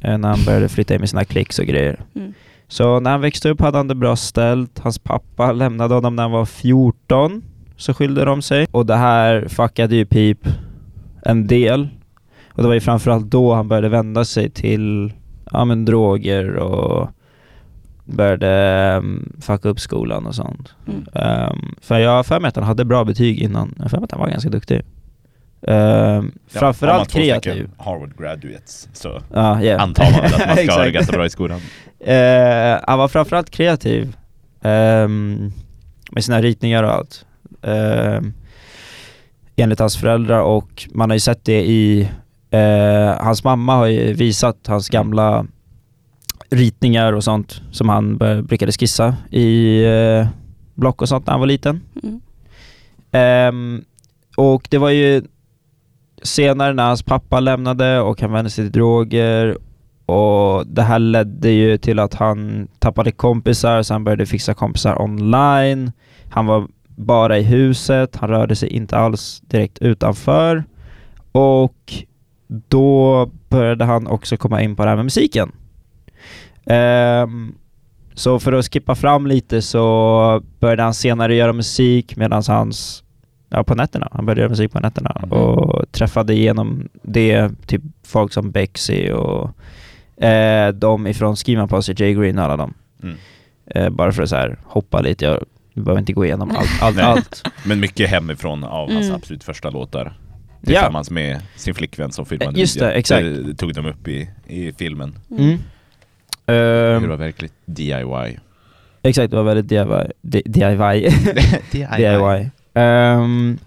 eh, 0.00 0.18
när 0.18 0.28
han 0.28 0.44
började 0.46 0.68
flytta 0.68 0.94
in 0.94 1.00
med 1.00 1.10
sina 1.10 1.24
klicks 1.24 1.58
och 1.58 1.64
grejer. 1.66 2.00
Mm. 2.14 2.32
Så 2.68 3.00
när 3.00 3.10
han 3.10 3.20
växte 3.20 3.48
upp 3.48 3.60
hade 3.60 3.76
han 3.76 3.88
det 3.88 3.94
bra 3.94 4.16
ställt. 4.16 4.78
Hans 4.78 4.98
pappa 4.98 5.52
lämnade 5.52 5.94
honom 5.94 6.16
när 6.16 6.22
han 6.22 6.32
var 6.32 6.44
14, 6.46 7.42
så 7.76 7.94
skilde 7.94 8.24
de 8.24 8.42
sig. 8.42 8.66
Och 8.70 8.86
det 8.86 8.96
här 8.96 9.48
fuckade 9.48 9.96
ju 9.96 10.06
Peep 10.06 10.38
en 11.22 11.46
del. 11.46 11.88
Och 12.52 12.62
det 12.62 12.68
var 12.68 12.74
ju 12.74 12.80
framförallt 12.80 13.26
då 13.30 13.54
han 13.54 13.68
började 13.68 13.88
vända 13.88 14.24
sig 14.24 14.50
till 14.50 15.12
ja, 15.52 15.64
men 15.64 15.84
droger 15.84 16.56
och 16.56 17.08
började 18.04 18.96
um, 18.96 19.32
fucka 19.40 19.68
upp 19.68 19.80
skolan 19.80 20.26
och 20.26 20.34
sånt. 20.34 20.74
Mm. 20.86 21.04
Ehm, 21.14 21.74
för 21.80 21.98
jag 21.98 22.10
har 22.10 22.22
för 22.22 22.40
mig 22.40 22.48
att 22.48 22.56
han 22.56 22.64
hade 22.64 22.84
bra 22.84 23.04
betyg 23.04 23.38
innan. 23.42 23.74
Jag 23.76 23.84
har 23.84 23.88
för 23.88 23.96
mig 23.96 24.04
att 24.04 24.10
han 24.10 24.20
var 24.20 24.28
ganska 24.28 24.50
duktig. 24.50 24.82
Um, 25.60 26.32
Ja, 26.52 26.60
framförallt 26.60 27.10
kreativ. 27.10 27.70
Harvard 27.78 28.18
graduates 28.18 28.88
så 28.92 29.20
Ja, 29.34 29.62
yeah. 29.62 29.82
antar 29.82 30.04
man 30.04 30.20
väl 30.20 30.34
att 30.34 30.46
man 30.46 30.56
ska 30.66 30.72
ha 30.72 30.84
det 30.84 30.90
ganska 30.90 31.12
bra 31.12 31.26
i 31.26 31.30
skolan. 31.30 31.60
Eh, 32.00 32.78
han 32.86 32.98
var 32.98 33.08
framförallt 33.08 33.50
kreativ 33.50 34.16
ehm, 34.62 35.52
med 36.12 36.24
sina 36.24 36.42
ritningar 36.42 36.82
och 36.82 36.92
allt. 36.94 37.26
Ehm, 37.62 38.32
enligt 39.56 39.78
hans 39.78 39.96
föräldrar 39.96 40.40
och 40.40 40.88
man 40.94 41.10
har 41.10 41.14
ju 41.16 41.20
sett 41.20 41.44
det 41.44 41.60
i, 41.68 42.08
eh, 42.50 43.24
hans 43.24 43.44
mamma 43.44 43.74
har 43.74 43.86
ju 43.86 44.12
visat 44.12 44.66
hans 44.66 44.88
gamla 44.88 45.46
ritningar 46.50 47.12
och 47.12 47.24
sånt 47.24 47.62
som 47.70 47.88
han 47.88 48.16
brukade 48.18 48.72
skissa 48.72 49.16
i 49.30 49.82
eh, 49.84 50.26
block 50.74 51.02
och 51.02 51.08
sånt 51.08 51.26
när 51.26 51.32
han 51.32 51.40
var 51.40 51.46
liten. 51.46 51.80
Mm. 52.02 52.20
Ehm, 53.12 53.84
och 54.36 54.68
det 54.70 54.78
var 54.78 54.90
ju 54.90 55.22
senare 56.22 56.72
när 56.74 56.86
hans 56.86 57.02
pappa 57.02 57.40
lämnade 57.40 58.00
och 58.00 58.20
han 58.20 58.32
vände 58.32 58.50
sig 58.50 58.64
till 58.64 58.72
droger 58.72 59.58
och 60.06 60.66
det 60.66 60.82
här 60.82 60.98
ledde 60.98 61.50
ju 61.50 61.78
till 61.78 61.98
att 61.98 62.14
han 62.14 62.68
tappade 62.78 63.12
kompisar 63.12 63.82
så 63.82 63.94
han 63.94 64.04
började 64.04 64.26
fixa 64.26 64.54
kompisar 64.54 65.02
online. 65.02 65.92
Han 66.30 66.46
var 66.46 66.68
bara 66.86 67.38
i 67.38 67.42
huset, 67.42 68.16
han 68.16 68.28
rörde 68.28 68.56
sig 68.56 68.68
inte 68.68 68.96
alls 68.96 69.42
direkt 69.46 69.78
utanför. 69.78 70.64
Och 71.32 72.04
då 72.48 73.26
började 73.48 73.84
han 73.84 74.06
också 74.06 74.36
komma 74.36 74.62
in 74.62 74.76
på 74.76 74.82
det 74.84 74.88
här 74.88 74.96
med 74.96 75.04
musiken. 75.04 75.52
Ehm, 76.66 77.54
så 78.14 78.38
för 78.38 78.52
att 78.52 78.72
skippa 78.72 78.94
fram 78.94 79.26
lite 79.26 79.62
så 79.62 80.42
började 80.60 80.82
han 80.82 80.94
senare 80.94 81.34
göra 81.34 81.52
musik 81.52 82.16
medan 82.16 82.42
hans, 82.48 83.04
ja 83.48 83.64
på 83.64 83.74
nätterna, 83.74 84.08
han 84.12 84.26
började 84.26 84.40
göra 84.40 84.48
musik 84.50 84.72
på 84.72 84.80
nätterna 84.80 85.16
Mm. 85.22 85.32
och 85.32 85.92
träffade 85.92 86.34
igenom 86.34 86.88
det, 87.02 87.50
typ 87.66 87.82
folk 88.06 88.32
som 88.32 88.50
Bexy 88.50 89.10
och 89.12 89.50
eh, 90.24 90.72
de 90.72 91.06
ifrån 91.06 91.36
Schema 91.36 91.66
Posse, 91.68 91.94
Jay 91.96 92.14
Green 92.14 92.38
och 92.38 92.44
alla 92.44 92.56
dem. 92.56 92.74
Mm. 93.02 93.16
Eh, 93.66 93.90
bara 93.90 94.12
för 94.12 94.22
att 94.22 94.28
så 94.28 94.36
här 94.36 94.58
hoppa 94.64 95.00
lite, 95.00 95.24
jag 95.24 95.44
behöver 95.74 96.00
inte 96.00 96.12
gå 96.12 96.24
igenom 96.24 96.50
allt. 96.56 96.82
allt, 96.82 96.98
allt. 96.98 97.42
Men 97.66 97.80
mycket 97.80 98.10
hemifrån 98.10 98.64
av 98.64 98.92
hans 98.92 99.04
Mm. 99.06 99.16
absolut 99.16 99.44
första 99.44 99.70
låtar. 99.70 100.12
Ja. 100.72 100.80
Tillsammans 100.80 101.10
med 101.10 101.40
sin 101.56 101.74
flickvän 101.74 102.12
som 102.12 102.26
filmade 102.26 102.60
Just 102.60 102.78
det, 102.78 102.92
exakt. 102.92 103.24
Det 103.24 103.54
tog 103.54 103.74
de 103.74 103.86
upp 103.86 104.08
i, 104.08 104.30
i 104.46 104.72
filmen. 104.72 105.18
Mm. 105.30 105.58
Ehm, 106.46 107.02
det 107.02 107.08
var 107.08 107.16
verkligen 107.16 107.54
DIY. 107.66 108.38
exakt, 109.02 109.30
det 109.30 109.36
var 109.36 109.44
väldigt 109.44 109.68
DIY. 109.68 110.12
D- 110.22 110.42
DIY. 110.44 111.10
DIY. 111.96 112.50
Ehm, 112.74 113.58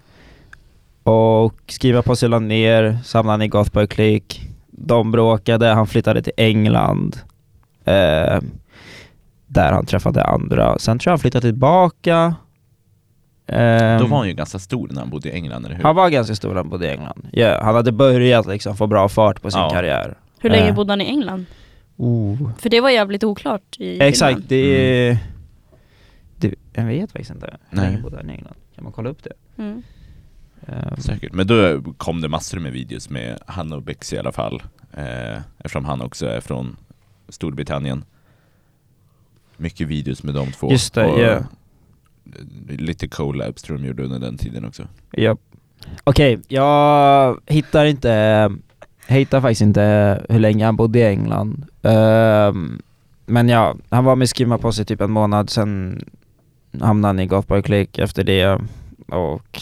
och 1.02 1.54
skriva 1.68 2.02
på 2.02 2.16
sig 2.16 2.28
la 2.28 2.38
ner, 2.38 2.98
samlade 3.04 3.32
han 3.32 3.42
i 3.42 3.48
Gothboy 3.48 3.86
Click. 3.86 4.48
De 4.70 5.10
bråkade, 5.10 5.66
han 5.66 5.86
flyttade 5.86 6.22
till 6.22 6.32
England. 6.36 7.16
ehm, 7.84 8.50
där 9.46 9.72
han 9.72 9.86
träffade 9.86 10.24
andra. 10.24 10.78
Sen 10.78 10.98
tror 10.98 11.10
jag 11.10 11.12
han 11.12 11.18
flyttade 11.18 11.46
tillbaka. 11.48 12.34
Ehm, 13.46 14.00
Då 14.00 14.06
var 14.06 14.18
han 14.18 14.28
ju 14.28 14.34
ganska 14.34 14.58
stor 14.58 14.88
när 14.88 15.00
han 15.00 15.10
bodde 15.10 15.28
i 15.28 15.32
England, 15.32 15.66
eller 15.66 15.76
hur? 15.76 15.82
han 15.84 15.96
var 15.96 16.10
ganska 16.10 16.34
stor 16.34 16.48
när 16.48 16.56
han 16.56 16.68
bodde 16.68 16.86
i 16.86 16.90
England. 16.90 17.28
Ja, 17.32 17.62
han 17.64 17.74
hade 17.74 17.92
börjat 17.92 18.46
liksom 18.46 18.76
få 18.76 18.86
bra 18.86 19.08
fart 19.08 19.42
på 19.42 19.50
sin 19.50 19.60
Ja. 19.60 19.70
karriär. 19.70 20.18
Hur 20.38 20.50
länge 20.50 20.68
Eh. 20.68 20.74
bodde 20.74 20.92
han 20.92 21.00
i 21.00 21.04
England? 21.04 21.46
Oh. 21.96 22.50
För 22.58 22.70
det 22.70 22.80
var 22.80 22.90
jävligt 22.90 23.24
oklart 23.24 23.76
i 23.78 24.00
Exakt, 24.02 24.40
det 24.48 24.56
är... 24.56 25.18
Det, 26.36 26.54
jag 26.72 26.84
vet 26.84 27.12
faktiskt 27.12 27.30
inte. 27.30 27.56
Hur 27.70 27.78
Nej. 27.78 27.86
länge 27.90 28.02
bodde 28.02 28.16
han 28.16 28.30
i 28.30 28.32
England? 28.32 28.54
Kan 28.74 28.84
man 28.84 28.92
kolla 28.92 29.10
upp 29.10 29.22
det? 29.24 29.32
Mm. 29.62 29.82
Ehm, 30.66 30.96
Säkert. 30.96 31.32
Men 31.32 31.46
då 31.46 31.82
kom 31.96 32.20
det 32.20 32.28
massor 32.28 32.58
med 32.58 32.72
videos 32.72 33.10
med 33.10 33.38
han 33.46 33.72
och 33.72 33.82
Bexy 33.82 34.16
i 34.16 34.18
alla 34.18 34.32
fall. 34.32 34.62
Eh, 34.96 35.36
eftersom 35.58 35.84
han 35.84 36.00
också 36.02 36.26
är 36.26 36.40
från 36.40 36.76
Storbritannien. 37.28 38.04
Mycket 39.56 39.86
videos 39.88 40.22
med 40.22 40.34
de 40.34 40.52
två. 40.52 40.70
Just 40.70 40.94
det, 40.94 41.06
Och 41.06 41.20
ja. 41.20 41.38
Lite 42.68 43.08
collabs 43.08 43.62
tror 43.62 43.78
jag 43.78 43.82
de 43.82 43.88
gjorde 43.88 44.02
under 44.02 44.18
den 44.18 44.38
tiden 44.38 44.64
också. 44.64 44.82
Japp. 45.16 45.40
Okej, 46.04 46.40
jag 46.48 47.40
hittar 47.46 47.84
inte, 47.84 48.08
jag 49.06 49.16
hittar 49.16 49.40
faktiskt 49.40 49.60
inte 49.60 50.26
hur 50.28 50.38
länge 50.38 50.64
han 50.64 50.76
bodde 50.76 50.98
i 50.98 51.06
England. 51.06 51.66
Ehm, 51.82 52.82
men 53.26 53.48
ja, 53.48 53.76
han 53.90 54.04
var 54.04 54.16
med 54.16 54.28
Skimma 54.28 54.58
på 54.58 54.72
sig 54.72 54.84
typ 54.84 55.00
en 55.00 55.10
månad, 55.10 55.50
sen 55.50 56.04
hamnade 56.80 57.08
han 57.08 57.20
i 57.20 57.26
Gothboy 57.26 57.62
Click 57.62 57.98
efter 57.98 58.24
det 58.24 58.60
och 59.08 59.60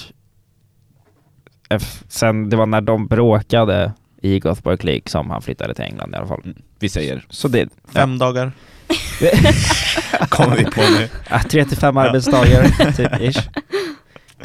sen, 2.09 2.51
det 2.51 2.57
var 2.57 2.67
när 2.67 2.81
de 2.81 3.07
bråkade 3.07 3.93
i 4.23 4.41
Gothboy 4.41 4.77
Click 4.77 5.09
som 5.09 5.31
han 5.31 5.43
flyttade 5.43 5.75
till 5.75 5.85
England 5.85 6.13
i 6.13 6.17
alla 6.17 6.27
fall. 6.27 6.41
Mm. 6.45 6.57
Vi 6.79 6.89
säger 6.89 7.27
Så 7.29 7.49
det, 7.49 7.69
fem 7.85 8.19
dagar. 8.19 8.53
Kommer 10.29 10.57
vi 10.57 10.65
på 10.65 10.81
nu. 10.81 11.09
Ja, 11.31 11.41
3 11.51 11.65
till 11.65 11.77
5 11.77 11.97
arbetsdagar, 11.97 12.93
typ 12.97 13.21
ish. 13.21 13.49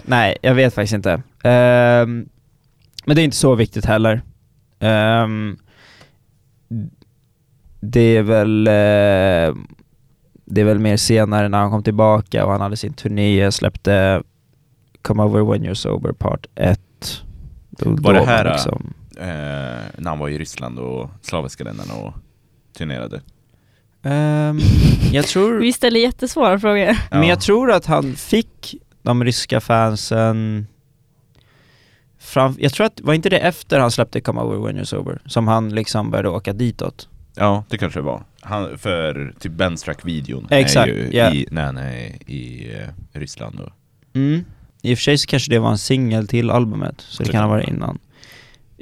Nej, 0.04 0.38
jag 0.42 0.56
vet 0.56 0.74
faktiskt 0.74 0.94
inte. 0.94 1.22
Ehm, 1.44 2.30
men 3.06 3.16
det 3.16 3.22
är 3.22 3.24
inte 3.24 3.38
så 3.38 3.56
viktigt 3.56 3.86
heller. 3.86 4.22
Ehm, 4.80 5.58
det 7.80 8.18
är 8.18 8.22
väl 8.24 8.68
eh, 8.68 9.56
Det 10.46 10.62
är 10.62 10.66
väl 10.66 10.80
mer 10.80 10.98
senare 10.98 11.50
när 11.50 11.58
han 11.58 11.72
kom 11.72 11.84
tillbaka 11.84 12.46
och 12.46 12.52
han 12.52 12.62
hade 12.62 12.78
sin 12.78 12.94
turné, 12.94 13.52
släppte 13.52 14.24
Come 15.02 15.24
Over 15.24 15.52
When 15.52 15.64
You're 15.64 15.74
Sober 15.74 16.12
Part 16.12 16.46
1. 16.56 16.80
Då, 17.70 17.90
Var 17.90 18.14
det 18.14 18.26
här, 18.26 18.52
liksom, 18.52 18.94
Eh, 19.18 19.86
när 19.98 20.10
han 20.10 20.20
var 20.20 20.30
i 20.30 20.38
Ryssland 20.38 20.80
och 20.80 21.10
slaviska 21.22 21.64
länderna 21.64 21.94
och 21.94 22.14
turnerade. 22.78 23.22
Ehm, 24.06 24.60
Jag 25.12 25.26
tror... 25.26 25.60
Vi 25.60 25.74
ställer 25.74 26.00
jättesvåra 26.00 26.60
frågor. 26.60 26.98
Men 27.12 27.22
Ja. 27.24 27.28
jag 27.30 27.42
tror 27.42 27.72
att 27.72 27.86
han 27.86 28.16
fick 28.16 28.76
de 29.02 29.24
ryska 29.24 29.62
fansen 29.62 30.68
fram, 32.20 32.56
Jag 32.60 32.74
tror 32.74 32.86
att, 32.88 33.02
var 33.02 33.14
inte 33.14 33.30
det 33.30 33.38
efter 33.40 33.80
han 33.80 33.92
släppte 33.92 34.22
Come 34.22 34.42
Over 34.42 34.68
When 34.68 34.78
You're 34.80 34.84
Sober? 34.86 35.22
Som 35.26 35.48
han 35.48 35.76
liksom 35.76 36.12
började 36.12 36.30
åka 36.30 36.54
ditåt? 36.54 37.10
Ja, 37.36 37.64
det 37.70 37.78
kanske 37.78 38.00
det 38.00 38.04
var. 38.04 38.24
Han, 38.42 38.78
för 38.78 39.34
typ 39.40 39.52
Ben's 39.52 39.84
Track-videon 39.86 40.48
Exakt, 40.50 40.90
är 40.90 40.94
ju 40.96 41.10
ja. 41.12 41.34
i, 41.34 41.48
när 41.52 41.66
han 41.66 41.78
är 41.78 42.30
i 42.32 42.74
eh, 43.14 43.20
Ryssland. 43.20 43.60
Och, 43.60 43.70
Mm. 44.14 44.46
I 44.82 44.94
och 44.94 44.98
för 44.98 45.04
sig 45.04 45.18
så 45.18 45.28
kanske 45.28 45.52
det 45.52 45.60
var 45.60 45.72
en 45.72 45.78
singel 45.78 46.28
till 46.28 46.50
albumet, 46.50 47.02
så 47.02 47.24
det 47.24 47.30
Det 47.30 47.32
kan 47.32 47.42
ha 47.42 47.50
varit 47.50 47.68
innan. 47.68 48.00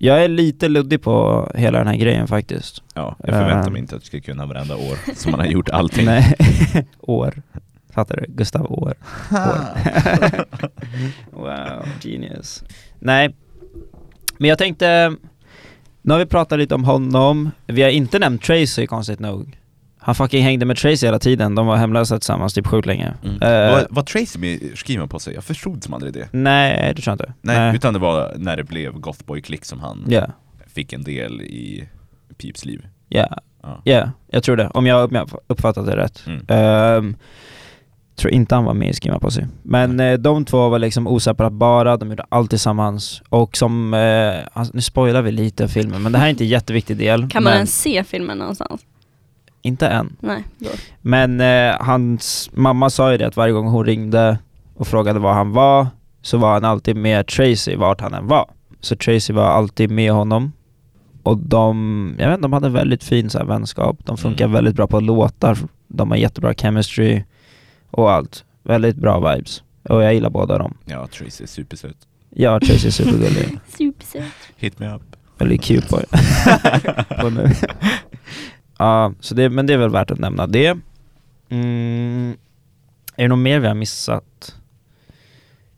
Jag 0.04 0.24
är 0.24 0.28
lite 0.28 0.68
luddig 0.70 1.02
på 1.02 1.48
hela 1.56 1.78
den 1.78 1.88
här 1.88 1.96
grejen 1.96 2.28
faktiskt. 2.28 2.84
ja, 2.94 3.16
jag 3.20 3.30
förväntar 3.36 3.68
Eh. 3.68 3.72
mig 3.72 3.80
inte 3.82 3.96
att 3.96 4.02
du 4.02 4.06
ska 4.08 4.22
kunna 4.22 4.46
varenda 4.46 4.76
år 4.76 5.16
som 5.16 5.32
han 5.34 5.40
har 5.40 5.48
gjort 5.48 5.70
allting. 5.74 6.06
Nej, 6.06 6.36
år. 7.00 7.42
Fattar 7.94 8.16
du? 8.16 8.26
Gustav 8.34 8.72
År. 8.72 8.94
År. 9.32 9.58
wow, 11.32 11.86
genius. 12.02 12.64
Nej, 13.00 13.36
men 14.38 14.50
jag 14.50 14.58
tänkte, 14.58 15.16
nu 16.02 16.14
har 16.14 16.20
vi 16.20 16.26
pratat 16.26 16.60
lite 16.60 16.76
om 16.76 16.84
honom, 16.84 17.52
vi 17.66 17.82
har 17.82 17.90
inte 17.90 18.20
nämnt 18.20 18.42
Tracy 18.44 18.88
konstigt 18.88 19.20
nog. 19.20 19.58
Han 20.06 20.16
fucking 20.16 20.44
hängde 20.44 20.66
med 20.66 20.78
Tracy 20.78 21.06
hela 21.08 21.20
tiden, 21.20 21.56
de 21.56 21.68
var 21.68 21.76
hemlösa 21.76 22.20
tillsammans 22.20 22.54
typ 22.54 22.68
sjukt 22.68 22.86
länge. 22.86 23.14
Mm. 23.24 23.36
Eh, 23.42 23.72
var, 23.72 23.88
var 23.90 24.04
Tracy 24.04 24.40
med 24.40 24.60
skriven 24.76 25.10
på 25.10 25.20
sig? 25.20 25.34
Jag 25.34 25.44
förstod 25.44 25.84
som 25.84 25.94
aldrig 25.94 26.14
det. 26.14 26.28
Nej, 26.32 26.94
det 26.96 27.02
tror 27.02 27.12
jag 27.12 27.14
inte. 27.14 27.34
Nej, 27.42 27.76
utan 27.76 27.94
det 27.94 28.00
var 28.00 28.34
när 28.38 28.58
det 28.58 28.64
blev 28.64 28.94
Gothboy 28.94 29.42
Click 29.42 29.66
som 29.66 29.80
han 29.80 30.06
Ja, 30.08 30.26
fick 30.68 30.94
en 30.94 31.04
del 31.04 31.42
i 31.42 31.90
Peeps 32.42 32.66
liv. 32.66 32.88
ja, 33.10 33.38
Ja. 33.64 33.82
ja, 33.84 34.12
jag 34.28 34.44
tror 34.44 34.56
det. 34.58 34.68
Om 34.74 34.86
jag 34.86 35.30
uppfattat 35.48 35.86
det 35.86 35.96
rätt. 35.96 36.24
Mm. 36.28 36.46
Ehm, 36.48 37.16
tror 38.16 38.34
inte 38.34 38.56
han 38.56 38.64
var 38.64 38.74
med 38.74 38.90
i 38.90 38.94
Skimma 38.94 39.20
på 39.20 39.32
sig. 39.32 39.48
Men 39.64 40.00
eh, 40.00 40.14
de 40.14 40.46
två 40.46 40.70
var 40.70 40.80
liksom 40.80 41.08
oseparatbara, 41.08 41.98
de 41.98 42.10
gjorde 42.10 42.26
allt 42.30 42.50
tillsammans. 42.50 43.22
Och 43.30 43.58
som, 43.58 43.94
eh, 43.94 44.34
alltså, 44.54 44.72
nu 44.76 44.82
spoilar 44.82 45.22
vi 45.22 45.32
lite 45.32 45.64
av 45.64 45.68
filmen, 45.68 46.02
men 46.04 46.12
det 46.12 46.18
här 46.18 46.26
är 46.26 46.30
inte 46.30 46.44
en 46.44 46.48
jätteviktig 46.48 46.98
del. 46.98 47.30
Kan 47.30 47.44
man 47.44 47.52
men, 47.52 47.58
ens 47.58 47.82
se 47.82 48.04
filmen 48.04 48.38
någonstans? 48.38 48.82
Inte 49.66 49.88
än. 49.88 50.16
Nej. 50.20 50.44
Då. 50.60 50.70
Men 51.02 51.42
eh, 51.42 51.76
hans 51.80 52.50
mamma 52.54 52.90
sa 52.90 53.12
ju 53.12 53.18
det 53.18 53.28
att 53.28 53.38
varje 53.38 53.54
gång 53.54 53.68
hon 53.68 53.86
ringde 53.86 54.38
och 54.76 54.88
frågade 54.88 55.20
var 55.20 55.34
han 55.34 55.52
var, 55.52 55.88
så 56.22 56.38
var 56.38 56.54
han 56.54 56.66
alltid 56.66 56.96
med 56.96 57.28
Tracy 57.28 57.76
vart 57.76 58.02
han 58.02 58.14
än 58.14 58.28
var. 58.28 58.50
Så 58.80 58.96
Tracy 58.96 59.34
var 59.34 59.46
alltid 59.46 59.92
med 59.92 60.12
honom. 60.12 60.52
Och 61.24 61.38
de, 61.38 62.16
jag 62.20 62.28
vet 62.28 62.34
inte, 62.38 62.42
de 62.42 62.54
hade 62.54 62.70
väldigt 62.70 63.04
fin 63.04 63.30
så 63.30 63.38
här, 63.38 63.46
vänskap. 63.46 63.98
De 64.06 64.18
funkar 64.18 64.46
Mm. 64.46 64.54
väldigt 64.54 64.76
bra 64.76 64.88
på 64.88 65.00
låtar. 65.00 65.58
De 65.88 66.10
har 66.12 66.18
jättebra 66.18 66.54
chemistry 66.54 67.24
och 67.92 68.12
allt. 68.12 68.46
Väldigt 68.64 68.96
bra 68.96 69.34
vibes. 69.34 69.64
Och 69.90 70.04
jag 70.04 70.14
gillar 70.14 70.30
båda 70.30 70.58
dem. 70.58 70.78
Ja, 70.86 71.08
Tracy 71.08 71.44
är 71.44 71.48
supersöt. 71.48 71.98
Ja, 72.30 72.60
Tracy 72.60 72.88
är 72.88 72.92
supergullig. 72.92 73.60
Supersöt. 73.78 74.24
Hit 74.58 74.80
me 74.80 74.96
up. 74.96 75.02
Väldigt 75.38 75.62
cute 75.62 75.88
boy. 75.90 76.04
Ja, 78.78 79.14
så 79.20 79.36
det, 79.36 79.50
men 79.50 79.66
det 79.68 79.74
är 79.74 79.78
väl 79.78 79.90
värt 79.90 80.12
att 80.12 80.20
nämna 80.20 80.48
det. 80.48 80.78
Mm. 81.50 82.38
Är 83.16 83.24
det 83.24 83.28
något 83.28 83.40
mer 83.40 83.60
vi 83.60 83.68
har 83.68 83.74
missat? 83.76 84.56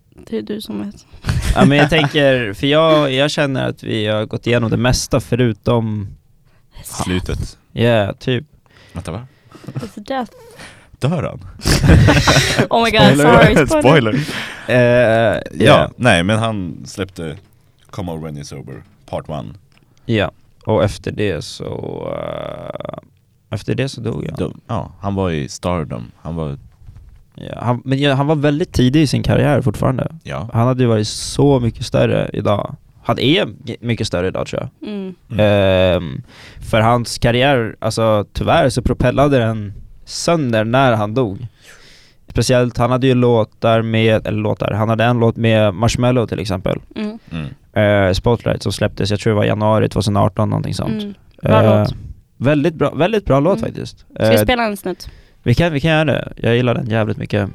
Det 0.09 0.37
är 0.37 0.41
du 0.41 0.61
som 0.61 0.85
vet. 0.85 1.05
Ja 1.55 1.65
men 1.65 1.77
jag 1.77 1.89
tänker, 1.89 2.53
för 2.53 2.67
jag, 2.67 3.11
jag 3.13 3.31
känner 3.31 3.69
att 3.69 3.83
vi 3.83 4.07
har 4.07 4.25
gått 4.25 4.47
igenom 4.47 4.69
det 4.71 4.77
mesta 4.77 5.19
förutom, 5.19 6.07
Slutet. 6.83 7.57
ja 7.71 7.81
yeah, 7.83 8.15
typ. 8.15 8.45
Vänta 8.93 9.11
va? 9.11 9.27
It's 9.73 9.99
death. 9.99 10.31
Dör 10.99 11.23
han? 11.23 11.39
Oh 12.69 12.83
my 12.83 12.91
god, 12.91 13.01
Spoiler. 13.01 13.55
sorry. 13.55 13.67
Spoiler. 13.67 14.13
Spoiler! 14.67 15.35
Eh, 15.35 15.41
Ja, 15.65 15.91
nej 15.95 16.23
men 16.23 16.39
han 16.39 16.83
släppte 16.85 17.37
Come 17.89 18.11
Over 18.11 18.23
When 18.25 18.37
You're 18.37 18.43
Sober, 18.43 18.83
Part 19.05 19.29
1. 19.29 19.35
Ja, 20.05 20.31
och 20.65 20.83
efter 20.83 21.11
det 21.11 21.41
så, 21.41 22.07
eh, 22.17 22.97
efter 23.49 23.75
det 23.75 23.89
så 23.89 24.01
dog 24.01 24.25
jag. 24.25 24.35
Ja. 24.41 24.51
ja, 24.67 24.91
han 24.99 25.15
var 25.15 25.31
i 25.31 25.49
Stardom. 25.49 26.11
Han 26.21 26.35
var, 26.35 26.57
Ja, 27.37 27.59
han, 27.61 27.81
men 27.85 27.99
ja, 27.99 28.13
han 28.13 28.27
var 28.27 28.35
väldigt 28.35 28.73
tidig 28.73 29.01
i 29.01 29.07
sin 29.07 29.23
karriär 29.23 29.61
fortfarande. 29.61 30.07
ja. 30.23 30.49
Han 30.53 30.67
hade 30.67 30.83
ju 30.83 30.89
varit 30.89 31.07
så 31.07 31.59
mycket 31.59 31.85
större 31.85 32.29
idag. 32.33 32.75
Han 33.03 33.19
är 33.19 33.47
mycket 33.79 34.07
större 34.07 34.27
idag 34.27 34.47
tror 34.47 34.61
jag. 34.61 34.89
Mm. 34.89 35.15
Mm. 35.31 35.39
Ehm, 35.39 36.21
för 36.69 36.81
hans 36.81 37.17
karriär, 37.17 37.75
alltså 37.79 38.25
tyvärr 38.33 38.69
så 38.69 38.81
propellade 38.81 39.37
den 39.37 39.73
sönder 40.05 40.63
när 40.63 40.93
han 40.93 41.13
dog. 41.13 41.47
Speciellt, 42.27 42.77
han 42.77 42.91
hade 42.91 43.07
ju 43.07 43.13
låtar 43.15 43.81
med, 43.81 44.27
eller 44.27 44.39
låtar, 44.39 44.71
han 44.71 44.89
hade 44.89 45.03
en 45.03 45.19
låt 45.19 45.35
med 45.35 45.73
Marshmello 45.73 46.27
till 46.27 46.39
exempel. 46.39 46.79
Mm. 46.95 47.19
Mm. 47.31 47.45
Eh, 47.75 48.11
Spotlight 48.13 48.63
som 48.63 48.71
släpptes, 48.71 49.11
jag 49.11 49.19
tror 49.19 49.33
det 49.33 49.37
var 49.37 49.45
januari 49.45 49.89
2018 49.89 50.49
någonting 50.49 50.73
sånt. 50.73 51.03
Mm. 51.03 51.13
Bra 51.41 51.63
Eh, 51.63 51.79
låt. 51.79 51.93
Väldigt 52.37 52.75
bra, 52.75 52.91
väldigt 52.93 53.25
bra 53.25 53.39
låt 53.39 53.57
Mm. 53.59 53.67
faktiskt. 53.69 53.99
Ska 53.99 54.29
vi 54.29 54.35
Eh, 54.35 54.41
spela 54.41 54.63
en 54.65 54.77
snutt? 54.77 55.09
vi, 55.43 55.55
kan, 55.55 55.73
vi 55.73 55.79
kan 55.79 55.91
göra 55.91 56.05
det, 56.05 56.33
jag 56.35 56.55
gillar 56.55 56.73
den 56.73 56.89
jävligt 56.89 57.17
mycket. 57.17 57.49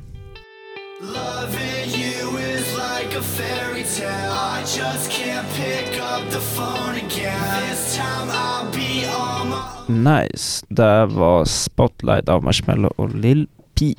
Loving 1.01 1.91
you 2.03 2.41
is 2.55 2.77
like 2.77 3.19
a 3.19 3.23
fairy 3.23 3.83
tale. 3.99 4.33
I 4.59 4.61
just 4.61 5.11
can't 5.13 5.47
pick 5.57 6.01
up 6.01 6.31
the 6.33 6.41
phone 6.41 6.97
again. 7.07 7.69
This 7.71 7.97
time 7.97 8.31
I'll 8.33 8.71
be 8.73 9.07
on 9.09 9.49
my 9.49 10.11
Nice, 10.11 10.67
där 10.69 11.07
var 11.07 11.45
Spotlight 11.45 12.29
av 12.29 12.45
Marshmello 12.45 12.89
och 12.97 13.15
Lil 13.15 13.47
Peep. 13.79 13.99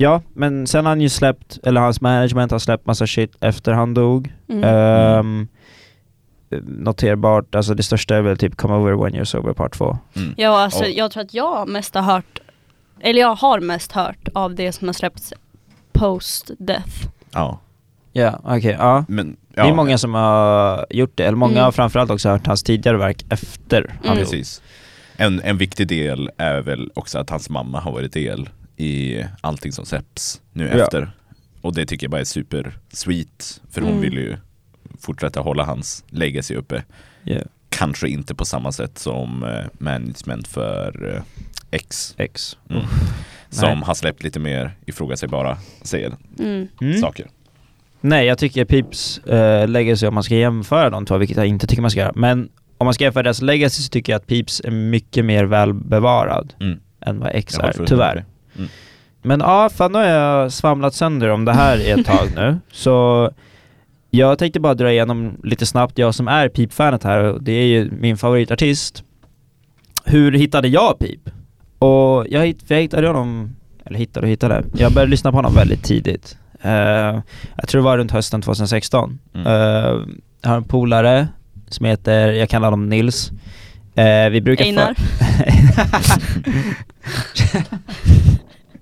Ja, 0.00 0.22
men 0.34 0.66
sen 0.66 0.84
har 0.84 0.90
han 0.90 1.00
ju 1.00 1.08
släppt, 1.08 1.58
eller 1.62 1.80
hans 1.80 2.00
management 2.00 2.52
har 2.52 2.58
släppt 2.58 2.86
massa 2.86 3.06
shit 3.06 3.36
efter 3.40 3.72
han 3.72 3.94
dog. 3.94 4.32
Mm. 4.48 4.64
Ehm, 4.64 5.48
noterbart, 6.62 7.54
alltså 7.54 7.74
det 7.74 7.82
största 7.82 8.16
är 8.16 8.22
väl 8.22 8.36
typ 8.38 8.56
Come 8.56 8.74
Over 8.74 8.92
When 9.04 9.14
You're 9.14 9.24
Sober 9.24 9.52
Part 9.52 9.72
2. 9.72 9.98
Mm. 10.16 10.34
Ja, 10.36 10.60
alltså 10.62 10.80
Och- 10.84 10.90
jag 10.90 11.10
tror 11.10 11.22
att 11.22 11.34
jag 11.34 11.68
mest 11.68 11.94
har 11.94 12.02
hört, 12.02 12.40
eller 13.00 13.20
jag 13.20 13.34
har 13.34 13.60
mest 13.60 13.92
hört 13.92 14.28
av 14.34 14.54
det 14.54 14.72
som 14.72 14.88
har 14.88 14.92
släppts 14.92 15.32
post-death. 15.92 17.08
Ja, 17.30 17.60
Ja, 18.12 18.40
okej, 18.44 18.76
ja. 18.78 19.04
men 19.08 19.36
ja, 19.54 19.62
Det 19.62 19.68
är 19.70 19.74
många 19.74 19.98
som 19.98 20.14
har 20.14 20.86
gjort 20.90 21.12
det, 21.14 21.24
eller 21.24 21.36
många 21.36 21.52
Mm. 21.52 21.64
har 21.64 21.72
framförallt 21.72 22.10
också 22.10 22.28
hört 22.28 22.46
hans 22.46 22.62
tidigare 22.62 22.96
verk 22.96 23.24
efter 23.30 23.82
han 23.88 24.04
Mm. 24.04 24.16
dog. 24.18 24.24
Precis. 24.24 24.62
En, 25.16 25.40
en 25.44 25.58
viktig 25.58 25.88
del 25.88 26.30
är 26.36 26.60
väl 26.60 26.90
också 26.94 27.18
att 27.18 27.30
hans 27.30 27.50
mamma 27.50 27.80
har 27.80 27.92
varit 27.92 28.12
del 28.12 28.48
i 28.78 29.24
allting 29.40 29.72
som 29.72 29.86
släpps 29.86 30.40
nu 30.52 30.70
Ja. 30.76 30.84
efter. 30.84 31.10
Och 31.60 31.74
det 31.74 31.86
tycker 31.86 32.04
jag 32.04 32.10
bara 32.10 32.20
är 32.20 32.24
super 32.24 32.72
sweet, 32.92 33.60
för 33.70 33.80
hon 33.80 33.90
Mm. 33.90 34.02
vill 34.02 34.14
ju 34.14 34.36
fortsätta 35.00 35.40
hålla 35.40 35.64
hans 35.64 36.04
legacy 36.08 36.54
uppe. 36.54 36.82
Yeah. 37.24 37.42
Kanske 37.68 38.08
inte 38.08 38.34
på 38.34 38.44
samma 38.44 38.72
sätt 38.72 38.98
som 38.98 39.42
eh, 39.44 39.64
management 39.78 40.48
för 40.48 41.14
eh, 41.16 41.22
X, 41.70 42.14
X. 42.18 42.56
mm. 42.70 42.82
som 43.50 43.82
har 43.82 43.94
släppt 43.94 44.22
lite 44.22 44.40
mer 44.40 44.76
ifrågasägbara 44.86 45.58
säger 45.82 46.12
Mm. 46.38 46.68
Mm. 46.80 46.98
saker. 47.00 47.26
Nej, 48.00 48.26
jag 48.26 48.38
tycker 48.38 48.64
Pips 48.64 49.20
uh, 49.30 49.68
legacy, 49.68 50.06
om 50.06 50.14
man 50.14 50.22
ska 50.22 50.34
jämföra 50.34 50.90
de 50.90 51.06
två, 51.06 51.18
vilket 51.18 51.36
jag 51.36 51.46
inte 51.46 51.66
tycker 51.66 51.82
man 51.82 51.90
ska 51.90 52.00
göra, 52.00 52.12
men 52.16 52.48
om 52.78 52.84
man 52.84 52.94
ska 52.94 53.04
jämföra 53.04 53.22
deras 53.22 53.42
legacy 53.42 53.82
så 53.82 53.88
tycker 53.90 54.12
jag 54.12 54.18
att 54.20 54.26
Pips 54.26 54.60
är 54.64 54.70
mycket 54.70 55.24
mer 55.24 55.44
välbevarad 55.44 56.54
Mm. 56.60 56.80
än 57.00 57.18
vad 57.20 57.30
X 57.34 57.58
är, 57.58 57.84
tyvärr. 57.86 58.24
Mm. 58.58 58.70
Men 59.22 59.40
ja, 59.40 59.68
fan 59.68 59.92
nu 59.92 59.98
har 59.98 60.04
jag 60.04 60.52
svamlat 60.52 60.94
sönder 60.94 61.28
om 61.28 61.44
det 61.44 61.52
här 61.52 61.78
i 61.78 61.90
ett 61.90 62.06
tag 62.06 62.28
nu. 62.34 62.58
Så 62.72 63.30
jag 64.10 64.38
tänkte 64.38 64.60
bara 64.60 64.74
dra 64.74 64.92
igenom 64.92 65.36
lite 65.44 65.66
snabbt, 65.66 65.98
jag 65.98 66.14
som 66.14 66.28
är 66.28 66.48
Peep-fanet 66.48 67.04
här, 67.04 67.24
och 67.24 67.42
det 67.42 67.52
är 67.52 67.66
ju 67.66 67.90
min 67.90 68.16
favoritartist. 68.16 69.04
Hur 70.04 70.32
hittade 70.32 70.68
jag 70.68 70.98
Peep? 70.98 71.30
Och 71.78 72.26
jag, 72.28 72.46
hitt, 72.46 72.64
jag 72.66 72.80
hittade 72.80 73.06
honom, 73.06 73.56
eller 73.84 73.98
hittade 73.98 74.26
och 74.26 74.30
hittade, 74.30 74.64
jag 74.76 74.92
började 74.92 75.10
lyssna 75.10 75.30
på 75.30 75.38
honom 75.38 75.54
väldigt 75.54 75.84
tidigt. 75.84 76.36
Eh, 76.62 77.20
jag 77.56 77.68
tror 77.68 77.80
det 77.80 77.84
var 77.84 77.98
runt 77.98 78.10
hösten 78.10 78.42
2016. 78.42 79.18
Mm. 79.34 79.46
Eh, 79.46 80.00
jag 80.42 80.50
har 80.50 80.56
en 80.56 80.64
polare 80.64 81.28
som 81.68 81.86
heter, 81.86 82.32
jag 82.32 82.48
kallar 82.48 82.70
honom 82.70 82.88
Nils. 82.88 83.30
Eh, 83.94 84.28
vi 84.30 84.40
brukar 84.40 84.64
Einar. 84.64 84.94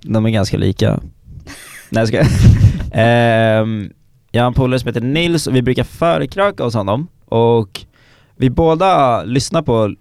De 0.07 0.25
är 0.25 0.29
ganska 0.29 0.57
lika. 0.57 0.99
Nej 1.89 2.01
jag 2.01 2.07
skojar. 2.07 2.27
Ehm, 2.93 3.89
Jag 4.31 4.41
har 4.41 4.47
en 4.47 4.53
polare 4.53 4.79
som 4.79 4.87
heter 4.87 5.01
Nils 5.01 5.47
och 5.47 5.55
vi 5.55 5.61
brukar 5.61 5.83
förkröka 5.83 6.63
hos 6.63 6.73
honom 6.73 7.07
och 7.25 7.81
vi 8.35 8.49
båda 8.49 9.23
lyssnar 9.23 9.61
på 9.61 9.95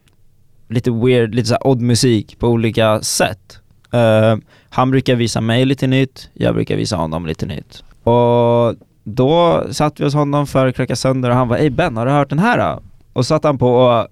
lite 0.68 0.90
weird, 0.90 1.34
lite 1.34 1.48
såhär 1.48 1.66
odd 1.66 1.80
musik 1.80 2.38
på 2.38 2.48
olika 2.48 3.00
sätt. 3.00 3.58
Ehm, 3.92 4.42
han 4.68 4.90
brukar 4.90 5.14
visa 5.14 5.40
mig 5.40 5.64
lite 5.64 5.86
nytt, 5.86 6.30
jag 6.34 6.54
brukar 6.54 6.76
visa 6.76 6.96
honom 6.96 7.26
lite 7.26 7.46
nytt. 7.46 7.82
Och 8.02 8.74
då 9.04 9.64
satt 9.70 10.00
vi 10.00 10.04
hos 10.04 10.14
honom 10.14 10.46
för 10.46 10.72
kröka 10.72 10.96
sönder 10.96 11.30
och 11.30 11.36
han 11.36 11.48
var 11.48 11.56
Ey 11.56 11.70
Ben, 11.70 11.96
har 11.96 12.06
du 12.06 12.12
hört 12.12 12.30
den 12.30 12.38
här 12.38 12.58
då? 12.58 12.82
Och 13.12 13.26
satt 13.26 13.44
han 13.44 13.58
på 13.58 14.06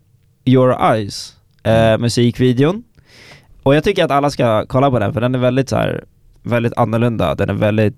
Your 0.44 0.92
Eyes, 0.92 1.36
eh, 1.62 1.98
musikvideon. 1.98 2.82
Och 3.64 3.74
jag 3.74 3.84
tycker 3.84 4.04
att 4.04 4.10
alla 4.10 4.30
ska 4.30 4.66
kolla 4.66 4.90
på 4.90 4.98
den 4.98 5.12
för 5.12 5.20
den 5.20 5.34
är 5.34 5.38
väldigt 5.38 5.68
så 5.68 5.76
här, 5.76 6.04
väldigt 6.42 6.72
annorlunda, 6.76 7.34
den 7.34 7.50
är 7.50 7.54
väldigt 7.54 7.96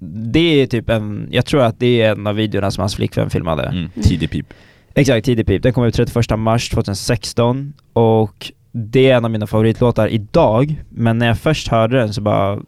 det 0.00 0.62
är 0.62 0.66
typ 0.66 0.90
en, 0.90 1.28
jag 1.30 1.46
tror 1.46 1.62
att 1.62 1.78
det 1.80 2.02
är 2.02 2.12
en 2.12 2.26
av 2.26 2.34
videorna 2.34 2.70
som 2.70 2.80
hans 2.82 2.94
flickvän 2.96 3.30
filmade. 3.30 3.62
Mm. 3.62 3.90
Tidig 4.02 4.30
pip. 4.30 4.46
Exakt, 4.94 5.24
Tidig 5.26 5.46
Pip. 5.46 5.62
Den 5.62 5.72
kom 5.72 5.84
ut 5.84 5.94
31 5.94 6.38
mars 6.38 6.68
2016 6.70 7.72
och 7.92 8.52
det 8.72 9.10
är 9.10 9.16
en 9.16 9.24
av 9.24 9.30
mina 9.30 9.46
favoritlåtar 9.46 10.08
idag, 10.08 10.82
men 10.88 11.18
när 11.18 11.26
jag 11.26 11.38
först 11.38 11.68
hörde 11.68 11.98
den 11.98 12.14
så 12.14 12.20
bara 12.20 12.58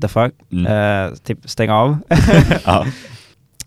the 0.00 0.08
fuck, 0.08 0.32
Mm. 0.52 0.66
eh, 0.66 1.14
typ 1.14 1.38
stäng 1.50 1.70
av. 1.70 1.96
Ja. 2.64 2.86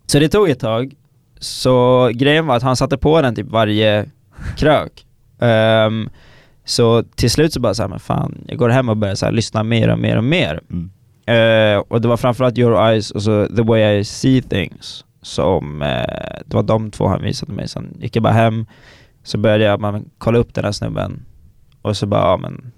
Så 0.05 0.19
det 0.19 0.29
tog 0.29 0.49
ett 0.49 0.59
tag, 0.59 0.93
så 1.39 2.09
grejen 2.13 2.45
var 2.47 2.55
att 2.55 2.63
han 2.63 2.75
satte 2.75 2.97
på 2.97 3.21
den 3.21 3.35
typ 3.35 3.47
varje 3.47 4.05
krök. 4.57 5.05
Ehm, 5.39 6.09
så 6.69 7.03
till 7.03 7.31
slut 7.31 7.53
så 7.53 7.59
bara 7.59 7.73
såhär, 7.73 7.89
men 7.89 7.99
fan, 7.99 8.45
jag 8.47 8.57
går 8.57 8.69
hem 8.69 8.89
och 8.89 8.97
börjar 8.97 9.15
så 9.15 9.25
här, 9.25 9.33
lyssna 9.33 9.63
mer 9.63 9.89
och 9.89 9.99
mer 9.99 10.17
och 10.17 10.23
mer. 10.23 10.61
Mm. 10.69 10.89
Eh, 11.25 11.83
och 11.87 12.01
det 12.01 12.07
var 12.07 12.17
framförallt 12.17 12.57
Your 12.57 12.89
Eyes 12.89 13.11
och 13.11 13.23
så 13.23 13.47
The 13.47 13.61
Way 13.61 13.99
I 13.99 14.03
See 14.03 14.41
Things 14.41 15.05
som, 15.21 15.81
eh, 15.81 16.39
det 16.45 16.55
var 16.55 16.63
de 16.63 16.91
två 16.91 17.07
han 17.07 17.21
visade 17.21 17.53
mig. 17.53 17.67
Sen 17.67 17.97
gick 17.99 18.15
jag 18.15 18.23
bara 18.23 18.33
hem, 18.33 18.65
så 19.23 19.37
började 19.37 19.63
jag 19.63 19.81
men, 19.81 20.09
kolla 20.17 20.39
upp 20.39 20.53
den 20.53 20.63
här 20.63 20.71
snubben 20.71 21.25
och 21.81 21.97
så 21.97 22.05
bara, 22.05 22.21
ja 22.21 22.37
men 22.37 22.71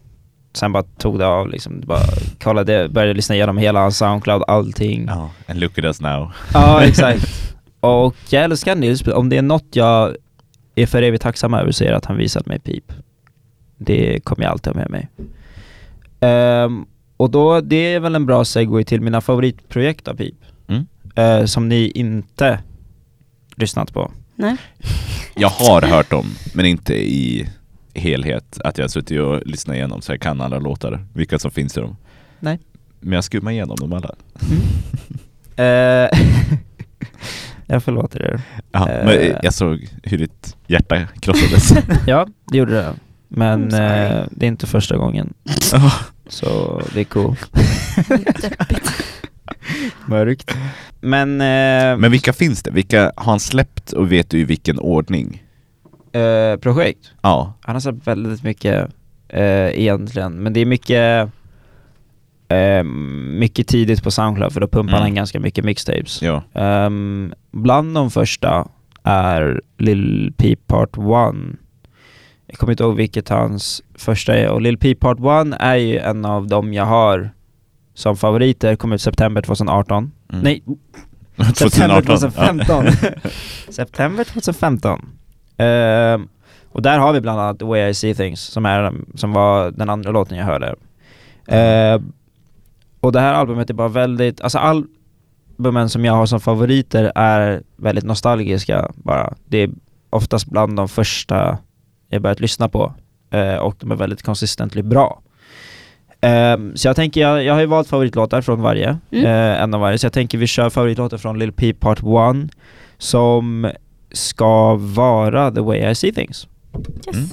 Sen 0.54 0.72
bara 0.72 0.84
tog 0.84 1.20
det 1.20 1.28
av 1.28 1.50
liksom, 1.50 1.82
bara 1.86 2.04
kollade, 2.44 2.90
började 2.90 3.14
lyssna 3.14 3.36
igenom 3.36 3.58
hela 3.58 3.80
hans 3.80 3.98
Soundcloud, 3.98 4.44
allting. 4.48 5.06
Ja. 5.08 5.30
And 5.48 5.60
look 5.60 5.78
at 5.78 5.86
us 5.86 6.02
now. 6.02 6.32
Ja, 6.54 6.84
exakt. 6.84 7.54
Och 7.80 8.16
jag 8.30 8.44
älskar 8.44 8.76
Nils, 8.76 9.08
om 9.08 9.30
det 9.30 9.38
är 9.38 9.42
något 9.42 9.68
jag 9.76 10.16
är 10.76 10.86
för 10.86 11.02
evigt 11.02 11.24
tacksam 11.24 11.54
över 11.54 11.72
så 11.72 11.84
är 11.84 11.90
det 11.90 11.98
att 11.98 12.06
han 12.06 12.18
visat 12.18 12.46
mig 12.46 12.60
pip. 12.60 12.94
Det 13.84 14.20
kommer 14.24 14.44
jag 14.44 14.52
alltid 14.52 14.74
ha 14.74 14.80
med 14.82 14.90
mig. 14.90 15.10
Ehm, 16.20 16.86
och 17.18 17.32
då, 17.32 17.62
det 17.62 17.94
är 17.94 18.00
väl 18.00 18.16
en 18.16 18.26
bra 18.26 18.46
segway 18.46 18.84
till 18.84 19.02
mina 19.02 19.22
favoritprojekt 19.22 20.08
av 20.08 20.14
pip. 20.16 20.36
Mm. 20.68 20.86
Eh, 21.16 21.46
som 21.46 21.70
ni 21.70 21.92
inte 21.96 22.60
lyssnat 23.56 23.94
på. 23.94 24.12
Nej. 24.36 24.58
Jag 25.36 25.50
har 25.50 25.82
hört 25.82 26.10
dem, 26.10 26.26
men 26.54 26.66
inte 26.66 26.94
i 26.94 27.50
helhet. 27.94 28.60
Att 28.64 28.78
jag 28.78 28.84
har 28.84 28.90
suttit 28.90 29.20
och 29.20 29.42
lyssnat 29.48 29.76
igenom 29.76 30.02
så 30.02 30.12
jag 30.12 30.22
kan 30.22 30.42
alla 30.42 30.60
låtar, 30.60 31.06
vilka 31.14 31.40
som 31.40 31.52
finns 31.52 31.78
i 31.78 31.80
dem. 31.80 31.96
Nej. 32.40 32.60
Men 33.00 33.14
jag 33.14 33.24
skummar 33.24 33.52
igenom 33.52 33.76
dem 33.78 33.94
alla. 33.94 34.16
Eh, 35.56 36.20
jag 37.66 37.84
förlåter 37.84 38.22
er. 38.26 38.42
Ja, 38.72 38.90
Eh. 38.90 39.06
men 39.06 39.36
jag 39.44 39.54
såg 39.54 39.88
hur 40.04 40.18
ditt 40.18 40.56
hjärta 40.68 41.08
krossades. 41.20 41.74
Ja, 42.08 42.28
det 42.52 42.58
gjorde 42.58 42.72
det. 42.74 42.94
Men 43.34 43.72
sorry. 43.72 43.86
eh, 43.86 44.24
det 44.32 44.46
är 44.46 44.48
inte 44.48 44.68
första 44.68 44.98
gången. 44.98 45.34
Så 46.28 46.82
det 46.94 47.00
är 47.00 47.04
cool. 47.04 47.36
Mörkt. 50.06 50.56
Men, 51.00 51.42
eh, 51.42 51.98
Men 51.98 52.12
vilka 52.12 52.34
finns 52.34 52.64
det? 52.64 52.72
Vilka 52.72 53.12
har 53.16 53.26
han 53.32 53.40
släppt 53.40 53.92
och 53.94 54.12
vet 54.12 54.30
du 54.30 54.40
i 54.40 54.44
vilken 54.44 54.80
ordning? 54.80 55.44
eh, 56.14 56.58
projekt. 56.60 57.12
Ja. 57.22 57.54
Han 57.62 57.76
har 57.76 57.80
släppt 57.80 58.08
väldigt 58.08 58.44
mycket 58.44 58.90
eh, 59.30 59.80
egentligen, 59.82 60.44
men 60.44 60.54
det 60.54 60.60
är 60.60 60.66
mycket 60.66 61.30
eh, 62.48 62.84
mycket 63.40 63.68
tidigt 63.68 64.04
på 64.04 64.12
Soundcloud 64.12 64.54
för 64.54 64.60
då 64.62 64.68
pumpar 64.68 64.94
Mm. 64.94 65.02
han 65.02 65.16
ganska 65.16 65.40
mycket 65.40 65.66
mixtapes. 65.66 66.22
ja. 66.22 66.44
Ehm, 66.54 67.34
bland 67.52 67.96
de 67.96 68.12
första 68.12 68.68
är 69.04 69.62
Lil 69.78 70.34
Peep 70.38 70.68
Part 70.68 70.98
1. 70.98 71.04
Jag 72.52 72.60
kommer 72.60 72.74
inte 72.74 72.84
ihåg 72.84 72.96
vilket 72.96 73.30
hans 73.30 73.82
första 73.96 74.36
är 74.36 74.50
och 74.50 74.62
Lil 74.62 74.78
Peep 74.78 75.00
Part 75.00 75.18
1 75.18 75.58
är 75.60 75.76
ju 75.76 75.98
en 75.98 76.26
av 76.26 76.48
dem 76.48 76.74
jag 76.74 76.86
har 76.86 77.32
som 77.94 78.18
favoriter, 78.18 78.76
kom 78.76 78.94
ut 78.94 79.02
september 79.02 79.42
2018. 79.42 80.12
Mm. 80.30 80.44
Nej, 80.44 80.64
September 81.56 82.02
2018. 82.02 82.86
2015. 82.86 82.86
September 83.70 84.24
2015. 84.24 85.10
Ehm, 85.58 86.28
och 86.72 86.82
där 86.82 87.00
har 87.00 87.14
vi 87.14 87.22
bland 87.22 87.40
annat 87.40 87.60
The 87.60 87.66
Way 87.66 87.90
I 87.90 87.94
See 87.94 88.16
Things, 88.16 88.42
som, 88.42 88.66
är, 88.66 88.94
som 89.16 89.34
var 89.34 89.72
den 89.72 89.90
andra 89.90 90.12
låten 90.12 90.38
jag 90.38 90.46
hörde. 90.46 90.76
Ehm, 91.48 92.14
och 93.00 93.12
det 93.12 93.20
här 93.20 93.34
albumet 93.34 93.70
är 93.70 93.74
bara 93.74 93.88
väldigt, 93.88 94.42
alltså 94.42 94.58
albumen 94.58 95.90
som 95.90 96.06
jag 96.06 96.14
har 96.14 96.26
som 96.26 96.40
favoriter 96.40 97.12
är 97.16 97.64
väldigt 97.76 98.06
nostalgiska 98.06 98.92
bara. 98.96 99.34
Det 99.46 99.58
är 99.58 99.70
oftast 100.10 100.46
bland 100.46 100.76
de 100.76 100.90
första 100.90 101.58
jag 102.12 102.22
börjat 102.22 102.40
lyssna 102.40 102.70
på. 102.70 102.94
Eh, 103.32 103.56
och 103.56 103.76
de 103.80 103.92
är 103.92 103.96
väldigt 103.96 104.24
consistently 104.24 104.82
bra. 104.82 105.22
Ehm, 106.22 106.76
så 106.76 106.88
jag 106.88 106.96
tänker, 106.96 107.22
jag, 107.22 107.44
jag 107.44 107.54
har 107.54 107.60
ju 107.62 107.66
valt 107.68 107.88
favoritlåtar 107.88 108.42
från 108.42 108.62
varje, 108.62 108.98
Mm. 109.12 109.26
eh, 109.26 109.62
en 109.64 109.74
av 109.74 109.80
varje, 109.82 109.98
så 109.98 110.06
jag 110.06 110.14
tänker 110.14 110.38
vi 110.38 110.48
kör 110.48 110.70
favoritlåtar 110.70 111.18
från 111.18 111.40
Lil 111.40 111.52
Peep 111.52 111.80
Part 111.80 112.00
1 112.00 112.52
som 112.98 113.72
ska 114.12 114.76
vara 114.76 115.52
The 115.52 115.62
Way 115.62 115.90
I 115.92 115.96
See 115.96 116.14
Things. 116.14 116.48
Yes. 117.08 117.16
Mm. 117.18 117.30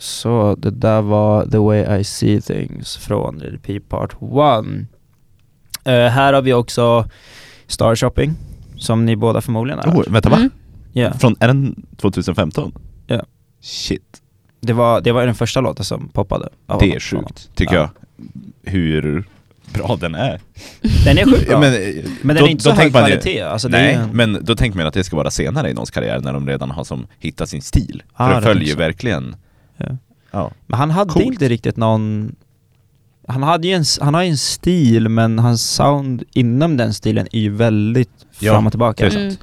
Så 0.00 0.56
det 0.58 0.70
där 0.70 1.02
var 1.02 1.46
The 1.46 1.58
Way 1.58 2.00
I 2.00 2.04
See 2.04 2.40
Things 2.40 2.96
från 2.96 3.42
Peep 3.62 3.88
Part 3.88 4.12
1. 4.12 4.18
Eh, 5.84 5.92
här 5.92 6.32
har 6.32 6.42
vi 6.42 6.52
också 6.52 7.08
Star 7.66 7.96
Shopping, 7.96 8.34
som 8.76 9.06
ni 9.06 9.16
båda 9.16 9.40
förmodligen 9.40 9.78
har 9.78 10.00
Oh, 10.02 10.12
vänta 10.12 10.28
va? 10.30 10.36
Mm. 10.36 10.50
Ja. 10.92 11.12
Från, 11.12 11.36
är 11.40 11.46
den 11.48 11.86
2015? 11.96 12.72
Ja. 13.06 13.22
Shit. 13.60 14.20
Det, 14.60 14.72
var, 14.72 15.00
det 15.00 15.12
var 15.12 15.26
den 15.26 15.34
första 15.34 15.60
låten 15.60 15.84
som 15.84 16.08
poppade. 16.08 16.48
Det 16.80 16.94
är 16.94 17.00
sjukt, 17.00 17.50
tycker 17.54 17.74
Ja. 17.74 17.80
jag. 17.80 17.90
Hur 18.72 19.24
bra 19.74 19.96
den 20.00 20.14
är. 20.14 20.40
Den 21.04 21.18
är 21.18 21.24
sjukt 21.24 21.48
bra. 21.48 21.60
Men, 21.60 21.72
Men 22.22 22.36
den 22.36 22.44
är 22.44 22.48
inte 22.48 22.62
så 22.64 22.70
hög 22.70 22.90
kvalitet. 22.92 23.40
Alltså 23.40 23.68
det 23.68 23.78
Nej, 23.78 23.94
är, 23.94 24.08
men 24.12 24.38
då 24.42 24.56
tänker 24.56 24.78
man 24.78 24.86
att 24.86 24.94
det 24.94 25.04
ska 25.04 25.16
vara 25.16 25.30
senare 25.30 25.70
i 25.70 25.74
någons 25.74 25.90
karriär 25.90 26.20
när 26.20 26.32
de 26.32 26.48
redan 26.48 26.70
har 26.70 26.84
som 26.84 27.06
hittat 27.18 27.48
sin 27.48 27.62
stil. 27.62 28.02
Ah, 28.12 28.28
För 28.28 28.34
det 28.36 28.42
följer 28.42 28.64
ju 28.64 28.72
så. 28.72 28.78
verkligen... 28.78 29.36
Ja. 30.30 30.50
Men 30.66 30.78
han 30.78 30.90
hade 30.90 31.12
Coolt. 31.12 31.26
inte 31.26 31.48
riktigt 31.48 31.76
någon... 31.76 32.34
Han, 33.28 33.42
hade 33.42 33.68
ju 33.68 33.74
en, 33.74 33.84
han 34.00 34.14
har 34.14 34.22
ju 34.22 34.28
en 34.30 34.36
stil, 34.38 35.08
men 35.08 35.38
hans 35.38 35.70
sound 35.70 36.22
inom 36.32 36.76
den 36.76 36.94
stilen 36.94 37.26
är 37.32 37.40
ju 37.40 37.50
väldigt 37.50 38.10
Ja, 38.38 38.52
fram 38.52 38.66
och 38.66 38.72
tillbaka. 38.72 39.08
Mm. 39.08 39.34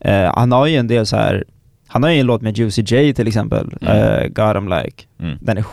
Eh, 0.00 0.34
han 0.34 0.52
har 0.52 0.66
ju 0.66 0.76
en 0.76 0.86
del 0.86 1.06
så 1.06 1.16
här. 1.16 1.44
Han 1.86 2.02
har 2.02 2.10
ju 2.10 2.20
en 2.20 2.26
låt 2.26 2.42
med 2.42 2.58
Juicy 2.58 2.82
J 2.82 3.14
till 3.14 3.28
exempel, 3.28 3.74
Mm. 3.80 3.96
eh, 3.96 4.22
God 4.28 4.56
I'm 4.56 4.82
Like. 4.82 5.04
Mm. 5.20 5.38
Den 5.40 5.58
är, 5.58 5.64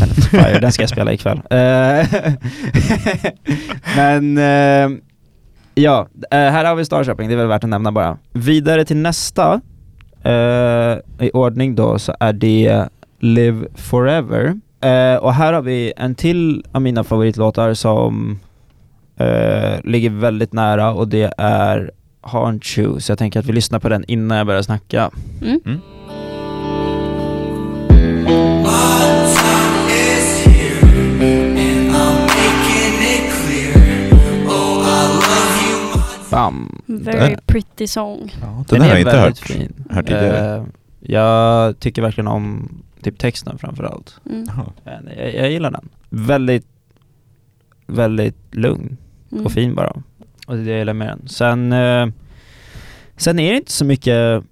den 0.00 0.08
är 0.10 0.14
fire, 0.14 0.58
den 0.60 0.72
ska 0.72 0.82
jag 0.82 0.90
spela 0.90 1.12
ikväll. 1.12 1.40
Eh, 1.50 2.06
Men 3.96 4.38
eh, 4.38 4.98
ja, 5.74 6.08
här 6.30 6.64
har 6.64 6.74
vi 6.74 6.84
Star 6.84 7.04
Shopping, 7.04 7.28
det 7.28 7.34
är 7.34 7.38
väl 7.38 7.46
värt 7.46 7.64
att 7.64 7.70
nämna 7.70 7.92
bara. 7.92 8.18
Vidare 8.32 8.84
till 8.84 8.96
nästa, 8.96 9.60
i 11.20 11.30
ordning 11.34 11.74
då, 11.74 11.98
så 11.98 12.14
är 12.20 12.32
det 12.32 12.88
Live 13.18 13.66
Forever. 13.74 14.60
Eh, 14.80 15.16
och 15.16 15.32
här 15.34 15.52
har 15.52 15.62
vi 15.62 15.92
en 15.96 16.14
till 16.14 16.64
av 16.72 16.82
mina 16.82 17.04
favoritlåtar 17.04 17.74
som 17.74 18.38
eh, 19.16 19.80
ligger 19.84 20.10
väldigt 20.10 20.52
nära 20.52 20.92
och 20.92 21.08
det 21.08 21.34
är 21.38 21.90
har 22.20 22.48
en 22.48 22.60
tune, 22.60 23.00
så 23.00 23.12
jag 23.12 23.18
tänker 23.18 23.40
att 23.40 23.46
vi 23.46 23.52
lyssnar 23.52 23.78
på 23.78 23.88
den 23.88 24.04
innan 24.08 24.38
jag 24.38 24.46
börjar 24.46 24.62
snacka. 24.62 25.10
Mm. 25.42 25.60
Mm. 25.66 25.80
you. 31.20 31.46
Bam! 36.30 36.82
Very 36.86 37.18
Den- 37.30 37.40
pretty 37.46 37.86
song. 37.86 38.34
Ja, 38.42 38.64
den, 38.68 38.80
har 38.80 38.88
jag 38.88 38.98
inte 39.00 39.10
väldigt 39.12 39.38
hört. 39.38 39.48
fin. 39.48 39.72
hört 39.90 40.06
tidigare. 40.06 40.56
Eh, 40.56 40.62
jag 41.00 41.78
tycker 41.80 42.02
verkligen 42.02 42.28
om 42.28 42.68
typ 43.10 43.18
texten 43.18 43.58
framförallt. 43.58 44.20
Mm. 44.30 44.46
Jag, 45.16 45.34
jag 45.34 45.50
gillar 45.50 45.70
den. 45.70 45.88
Väldigt, 46.10 46.66
väldigt 47.86 48.54
lugn 48.54 48.96
Mm. 49.32 49.44
och 49.46 49.52
fin 49.52 49.74
bara. 49.74 49.90
Och 50.46 50.54
det 50.56 50.60
är 50.60 50.64
det 50.64 50.70
jag 50.70 50.78
gillar 50.78 50.94
med 50.94 51.08
den. 51.08 51.28
Sen, 51.28 51.72
eh, 51.72 52.06
sen 53.16 53.38
är 53.38 53.50
det 53.50 53.56
inte 53.56 53.72
så 53.72 53.84
mycket, 53.84 54.42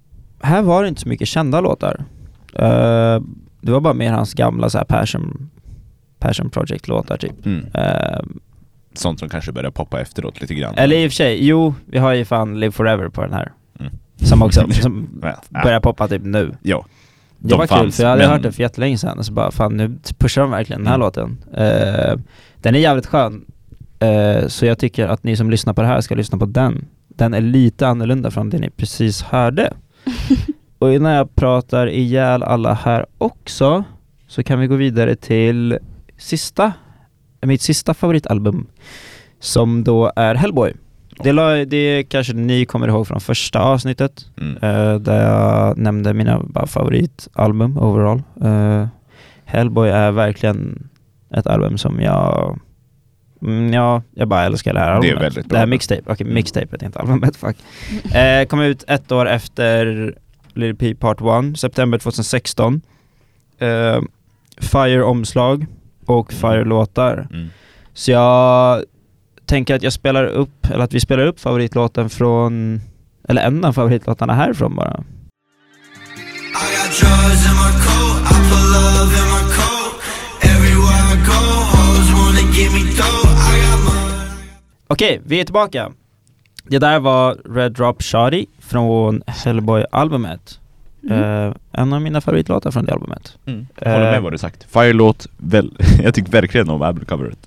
här 0.41 0.61
var 0.61 0.83
det 0.83 0.89
inte 0.89 1.01
så 1.01 1.09
mycket 1.09 1.27
kända 1.27 1.61
låtar. 1.61 2.05
Eh, 2.53 3.21
det 3.61 3.71
var 3.71 3.79
bara 3.81 3.93
mer 3.93 4.11
hans 4.11 4.33
gamla 4.33 4.69
så 4.69 4.77
här 4.77 4.85
passion, 4.85 5.49
passion 6.19 6.49
project-låtar 6.49 7.17
typ. 7.17 7.45
Mm. 7.45 7.65
Eh, 7.73 8.19
Sånt 8.93 9.19
som 9.19 9.29
kanske 9.29 9.51
börjar 9.51 9.71
poppa 9.71 10.01
efteråt 10.01 10.41
lite 10.41 10.55
grann. 10.55 10.75
eller 10.77 10.95
i 10.95 11.07
och 11.07 11.11
för 11.11 11.15
sig, 11.15 11.47
jo, 11.47 11.73
vi 11.85 11.97
har 11.97 12.13
ju 12.13 12.25
fan 12.25 12.59
Live 12.59 12.71
Forever 12.71 13.09
på 13.09 13.21
den 13.21 13.33
här. 13.33 13.51
Mm. 13.79 13.91
Som 14.15 14.41
också, 14.41 14.71
som 14.71 15.07
Ja, 15.21 15.35
ja. 15.49 15.63
börjar 15.63 15.79
poppa 15.79 16.07
typ 16.07 16.21
nu. 16.23 16.55
Ja. 16.61 16.85
Det 17.47 17.49
De 17.53 17.57
var 17.57 17.67
kul 17.67 17.77
fanns, 17.77 17.95
för 17.95 18.03
jag 18.03 18.09
hade 18.09 18.21
men- 18.23 18.31
hört 18.31 18.41
den 18.43 18.53
för 18.53 18.61
jättelänge 18.63 18.97
sedan 18.97 19.17
och 19.19 19.25
så 19.25 19.33
bara 19.33 19.51
fan 19.51 19.77
nu 19.77 19.97
pushar 20.17 20.41
de 20.41 20.51
verkligen 20.51 20.79
den 20.79 20.87
här 20.87 20.95
Mm. 20.95 21.05
låten. 21.05 21.37
Eh, 21.53 22.19
den 22.57 22.75
är 22.75 22.79
jävligt 22.79 23.05
skön. 23.05 23.45
Eh, 23.99 24.47
så 24.47 24.65
jag 24.65 24.79
tycker 24.79 25.07
att 25.07 25.23
ni 25.23 25.35
som 25.37 25.49
lyssnar 25.51 25.73
på 25.73 25.81
det 25.81 25.87
här 25.87 26.01
ska 26.01 26.15
lyssna 26.15 26.37
på 26.37 26.45
den. 26.45 26.85
Den 27.07 27.33
är 27.33 27.41
lite 27.41 27.87
annorlunda 27.87 28.31
från 28.31 28.49
det 28.49 28.57
ni 28.57 28.69
precis 28.69 29.21
hörde. 29.21 29.73
och 30.79 30.93
innan 30.93 31.11
jag 31.11 31.35
pratar 31.35 31.87
ihjäl 31.89 32.43
alla 32.43 32.73
här 32.73 33.05
också 33.17 33.83
så 34.27 34.43
kan 34.43 34.59
vi 34.59 34.67
gå 34.67 34.75
vidare 34.75 35.15
till 35.15 35.77
sista, 36.17 36.73
mitt 37.41 37.61
sista 37.61 37.93
favoritalbum 37.93 38.67
som 39.39 39.83
då 39.83 40.11
är 40.15 40.35
Hellboy. 40.35 40.73
Det, 41.23 41.31
la, 41.31 41.65
det 41.65 42.03
kanske 42.03 42.33
ni 42.33 42.65
kommer 42.65 42.87
ihåg 42.87 43.07
från 43.07 43.19
första 43.21 43.59
avsnittet 43.59 44.25
Mm. 44.41 44.57
eh, 44.61 44.95
där 44.99 45.21
jag 45.31 45.77
nämnde 45.77 46.13
mina 46.13 46.41
favoritalbum 46.67 47.77
overall. 47.77 48.21
Eh, 48.43 48.87
Hellboy 49.45 49.89
är 49.89 50.11
verkligen 50.11 50.89
ett 51.35 51.47
album 51.47 51.77
som 51.77 52.01
jag 52.01 52.59
Mm, 53.41 53.73
ja, 53.73 54.01
jag 54.13 54.27
bara 54.27 54.43
älskar 54.43 54.73
det 54.73 54.79
här 54.79 54.87
Det 54.87 54.91
är 54.91 54.95
albumet. 54.95 55.21
väldigt 55.23 55.45
bra 55.45 55.55
Det 55.55 55.59
här 55.59 55.65
mixtape, 55.67 56.01
okej 56.05 56.27
mixtapet, 56.27 56.81
inte 56.81 56.99
albumet, 56.99 57.35
fuck. 57.37 57.57
Eh, 58.15 58.45
kom 58.45 58.61
ut 58.61 58.83
ett 58.87 59.11
år 59.11 59.29
efter 59.29 60.13
Lil 60.53 60.75
P 60.75 60.95
Part 60.95 61.21
1, 61.53 61.59
september 61.59 61.97
2016. 61.97 62.81
Eh, 63.59 64.01
Fire-omslag 64.61 65.65
och 66.05 66.33
Fire-låtar. 66.33 67.27
Mm. 67.31 67.47
Så 67.93 68.11
jag 68.11 68.83
tänker 69.45 69.75
att 69.75 69.83
jag 69.83 69.93
spelar 69.93 70.25
upp, 70.25 70.65
eller 70.71 70.83
att 70.83 70.93
vi 70.93 70.99
spelar 70.99 71.25
upp 71.25 71.39
favoritlåten 71.39 72.09
från, 72.09 72.81
eller 73.29 73.41
en 73.41 73.65
av 73.65 73.73
favoritlåtarna 73.73 74.33
härifrån 74.33 74.75
bara. 74.75 75.03
Okej, 84.87 85.21
vi 85.25 85.39
är 85.39 85.43
tillbaka. 85.43 85.91
Det 86.63 86.79
där 86.79 86.99
var 86.99 87.37
Red 87.55 87.71
Drop 87.71 88.01
Shawty 88.03 88.45
från 88.59 89.21
Hellboy-albumet. 89.27 90.59
Mm. 91.09 91.23
Eh, 91.49 91.55
en 91.71 91.93
av 91.93 92.01
mina 92.01 92.21
favoritlåtar 92.21 92.71
från 92.71 92.85
det 92.85 92.93
albumet. 92.93 93.37
Mm. 93.45 93.67
Håller 93.79 94.05
Eh. 94.05 94.11
med 94.11 94.21
vad 94.21 94.31
du 94.33 94.37
sagt. 94.37 94.63
Fire-låt, 94.73 95.27
väl, 95.37 95.77
jag 96.03 96.13
tycker 96.13 96.31
verkligen 96.31 96.69
om 96.69 96.81
albumcoveret. 96.81 97.37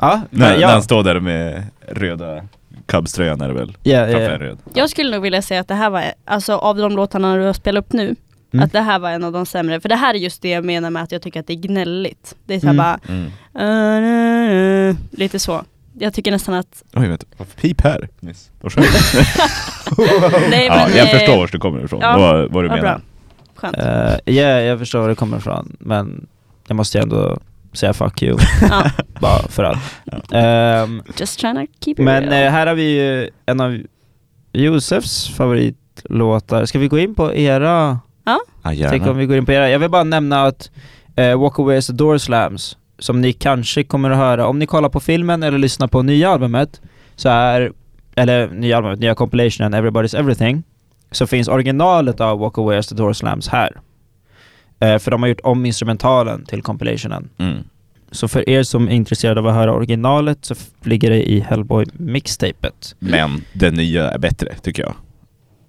Ja, 0.00 0.20
När, 0.30 0.48
men 0.50 0.60
när 0.60 0.66
han 0.66 0.74
ja, 0.76 0.82
står 0.82 1.02
där 1.02 1.20
med 1.20 1.62
röda 1.88 2.42
Cubs-tröjan 2.86 3.40
är 3.40 3.48
det 3.48 3.54
väl? 3.54 3.76
ja, 3.82 4.08
ja, 4.08 4.18
en 4.18 4.38
röd. 4.38 4.58
Jag 4.74 4.90
skulle 4.90 5.10
nog 5.10 5.22
vilja 5.22 5.42
säga 5.42 5.60
att 5.60 5.68
det 5.68 5.74
här 5.74 5.90
var, 5.90 6.04
alltså 6.24 6.52
av 6.56 6.76
de 6.76 6.92
låtarna 6.92 7.36
du 7.36 7.42
har 7.42 7.52
spelat 7.52 7.84
upp 7.84 7.92
nu, 7.92 8.16
Mm. 8.52 8.64
att 8.64 8.72
det 8.72 8.80
här 8.80 8.98
var 8.98 9.10
en 9.10 9.24
av 9.24 9.32
de 9.32 9.46
sämre. 9.46 9.80
För 9.80 9.88
det 9.88 9.96
här 9.96 10.14
är 10.14 10.18
just 10.18 10.42
det 10.42 10.48
jag 10.50 10.64
menar 10.64 10.90
med 10.90 11.02
att 11.02 11.12
jag 11.12 11.22
tycker 11.22 11.40
att 11.40 11.46
det 11.46 11.52
är 11.52 11.56
gnälligt. 11.56 12.34
Det 12.46 12.54
är 12.54 12.60
såhär 12.60 12.74
Mm. 12.74 12.76
bara, 12.76 12.98
Mm. 13.08 13.30
uh, 14.04 14.90
uh, 14.90 14.96
lite 15.10 15.38
så. 15.38 15.62
Jag 15.98 16.14
tycker 16.14 16.30
nästan 16.30 16.54
att, 16.54 16.82
Oj, 16.94 17.08
vänta. 17.08 17.26
Varför 17.36 17.60
pip 17.60 17.80
här? 17.80 18.08
Skönt. 18.62 18.86
nej 20.50 20.66
ja, 20.66 20.86
men, 20.88 20.96
jag 20.96 21.06
eh, 21.06 21.18
förstår 21.18 21.36
vart 21.38 21.52
du 21.52 21.58
kommer 21.58 21.84
ifrån. 21.84 22.00
ja, 22.02 22.18
vad, 22.18 22.52
vad 22.52 22.64
du 22.64 22.68
menar. 22.68 22.80
bra. 22.82 23.00
Skönt. 23.54 23.76
Eh, 23.78 24.34
ja, 24.34 24.60
jag 24.60 24.78
förstår 24.78 25.00
var 25.00 25.08
det 25.08 25.14
kommer 25.14 25.36
ifrån, 25.36 25.76
men 25.80 26.26
jag 26.68 26.76
måste 26.76 26.98
ju 26.98 27.02
ändå 27.02 27.38
säga 27.72 27.92
fuck 27.92 28.22
you, 28.22 28.38
Ja, 28.70 28.84
bara 29.20 29.38
för 29.48 29.64
att. 29.64 29.78
Ehm, 30.32 31.02
just 31.18 31.40
trying 31.40 31.54
to 31.66 31.72
keep 31.84 31.92
it 31.92 31.98
men 31.98 32.22
real. 32.22 32.44
eh, 32.46 32.50
här 32.50 32.66
har 32.66 32.74
vi 32.74 32.82
ju 32.98 33.30
en 33.46 33.60
av 33.60 33.78
Josefs 34.52 35.28
favoritlåtar. 35.28 36.64
Ska 36.64 36.78
vi 36.78 36.88
gå 36.88 36.98
in 36.98 37.14
på 37.14 37.34
era 37.34 37.98
Ja, 38.24 38.38
Tänk 38.62 38.80
om 38.82 38.98
gärna. 38.98 39.12
vi 39.12 39.26
går 39.26 39.36
in 39.36 39.46
på 39.46 39.52
era. 39.52 39.70
Jag 39.70 39.78
vill 39.78 39.90
bara 39.90 40.04
nämna 40.04 40.42
att 40.44 40.70
eh, 41.16 41.40
Walk 41.40 41.58
Away 41.58 41.76
as 41.78 41.86
the 41.86 41.92
Door 41.92 42.18
Slams, 42.18 42.76
som 42.98 43.20
ni 43.20 43.32
kanske 43.32 43.84
kommer 43.84 44.10
att 44.10 44.16
höra 44.16 44.46
om 44.46 44.58
ni 44.58 44.66
kollar 44.66 44.88
på 44.88 45.00
filmen 45.00 45.42
eller 45.42 45.58
lyssnar 45.58 45.86
på 45.86 46.02
nya 46.02 46.30
albumet, 46.30 46.80
så 47.16 47.28
är, 47.28 47.72
eller 48.16 48.48
nya 48.48 48.76
albumet, 48.76 48.98
nya 49.00 49.14
compilationen 49.14 49.74
Everybody's 49.74 50.18
Everything, 50.18 50.62
så 51.10 51.26
finns 51.26 51.48
originalet 51.48 52.20
av 52.20 52.38
Walk 52.38 52.58
Away 52.58 52.78
as 52.78 52.86
the 52.88 52.94
Door 52.94 53.12
Slams 53.12 53.48
här. 53.48 53.80
Eh, 54.80 54.98
för 54.98 55.10
de 55.10 55.22
har 55.22 55.28
gjort 55.28 55.40
om 55.44 55.66
instrumentalen 55.66 56.44
till 56.44 56.62
compilationen. 56.62 57.28
Mm. 57.38 57.56
Så 58.10 58.28
för 58.28 58.48
er 58.48 58.62
som 58.62 58.88
är 58.88 58.92
intresserade 58.92 59.40
av 59.40 59.46
att 59.46 59.54
höra 59.54 59.72
originalet 59.72 60.38
så 60.44 60.54
ligger 60.82 61.10
det 61.10 61.30
i 61.30 61.40
Hellboy 61.40 61.84
mixtapet. 61.92 62.94
Men 62.98 63.44
den 63.52 63.74
nya 63.74 64.10
är 64.10 64.18
bättre, 64.18 64.54
tycker 64.62 64.82
jag. 64.82 64.94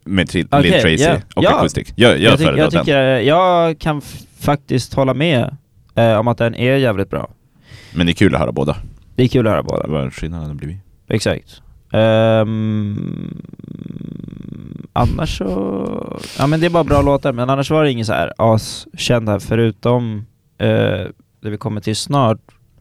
Med 0.06 0.28
tri- 0.30 0.48
Okej, 0.52 0.72
Lil 0.72 0.82
Tracy 0.82 1.04
ja. 1.04 1.16
och 1.36 1.44
Ja. 1.44 1.58
Acoustic. 1.58 1.94
Jag, 1.96 2.12
jag, 2.12 2.20
Jag, 2.20 2.38
tyck, 2.38 2.48
jag, 2.48 2.72
den. 2.72 2.86
tycker, 2.86 3.02
jag 3.20 3.80
kan 3.80 4.02
faktiskt 4.40 4.94
hålla 4.94 5.14
med 5.14 5.58
eh, 5.96 6.14
om 6.20 6.28
att 6.28 6.38
den 6.38 6.56
är 6.56 6.76
jävligt 6.78 7.10
bra. 7.10 7.30
Men 7.94 8.06
det 8.06 8.12
är 8.12 8.14
kul 8.14 8.34
att 8.36 8.42
höra 8.42 8.52
båda. 8.52 8.78
Det 9.16 9.24
är 9.24 9.28
kul 9.28 9.48
att 9.48 9.52
höra 9.54 9.64
båda. 9.64 9.88
Vad 9.88 10.14
skillnaden 10.14 10.58
blivit. 10.58 10.78
Exakt. 11.10 11.62
Ehm, 11.92 13.42
annars 14.94 15.38
så... 15.38 16.20
Ja 16.38 16.48
men 16.48 16.60
det 16.60 16.66
är 16.66 16.70
bara 16.70 16.84
bra 16.84 17.02
låtar, 17.02 17.34
men 17.34 17.50
annars 17.50 17.72
var 17.72 17.84
det 17.84 17.92
ingen 17.92 18.06
så 18.06 18.14
här 18.14 18.34
askänd 18.38 19.30
här 19.30 19.40
förutom 19.40 20.16
uh, 20.64 21.06
det 21.42 21.50
vi 21.50 21.58
kommer 21.58 21.82
till 21.82 21.96
snart, 21.96 22.40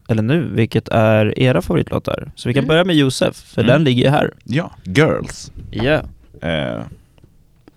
eller 0.09 0.23
nu, 0.23 0.49
vilket 0.53 0.87
är 0.89 1.39
era 1.39 1.61
favoritlåtar. 1.61 2.31
Så 2.35 2.49
vi 2.49 2.53
kan 2.53 2.59
Mm. 2.63 2.67
börja 2.67 2.83
med 2.85 2.95
Josef, 2.95 3.35
för 3.35 3.61
Mm. 3.61 3.73
den 3.73 3.83
ligger 3.83 4.03
ju 4.03 4.09
här. 4.09 4.33
Ja, 4.43 4.71
Girls. 4.83 5.51
Ja. 5.71 6.01
Eh, 6.49 6.81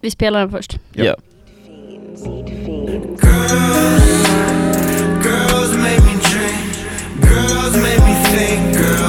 Vi 0.01 0.11
spelar 0.11 0.41
den 0.41 0.51
först. 0.51 0.79
Ja. 0.93 1.05
Ja. 1.05 1.17
Girls 5.25 5.73
make 5.77 6.01
me 6.07 6.15
drink. 6.23 6.75
Girls 7.23 7.77
make 7.77 8.01
me 8.07 8.15
think. 8.37 8.77
Girls. 8.77 9.04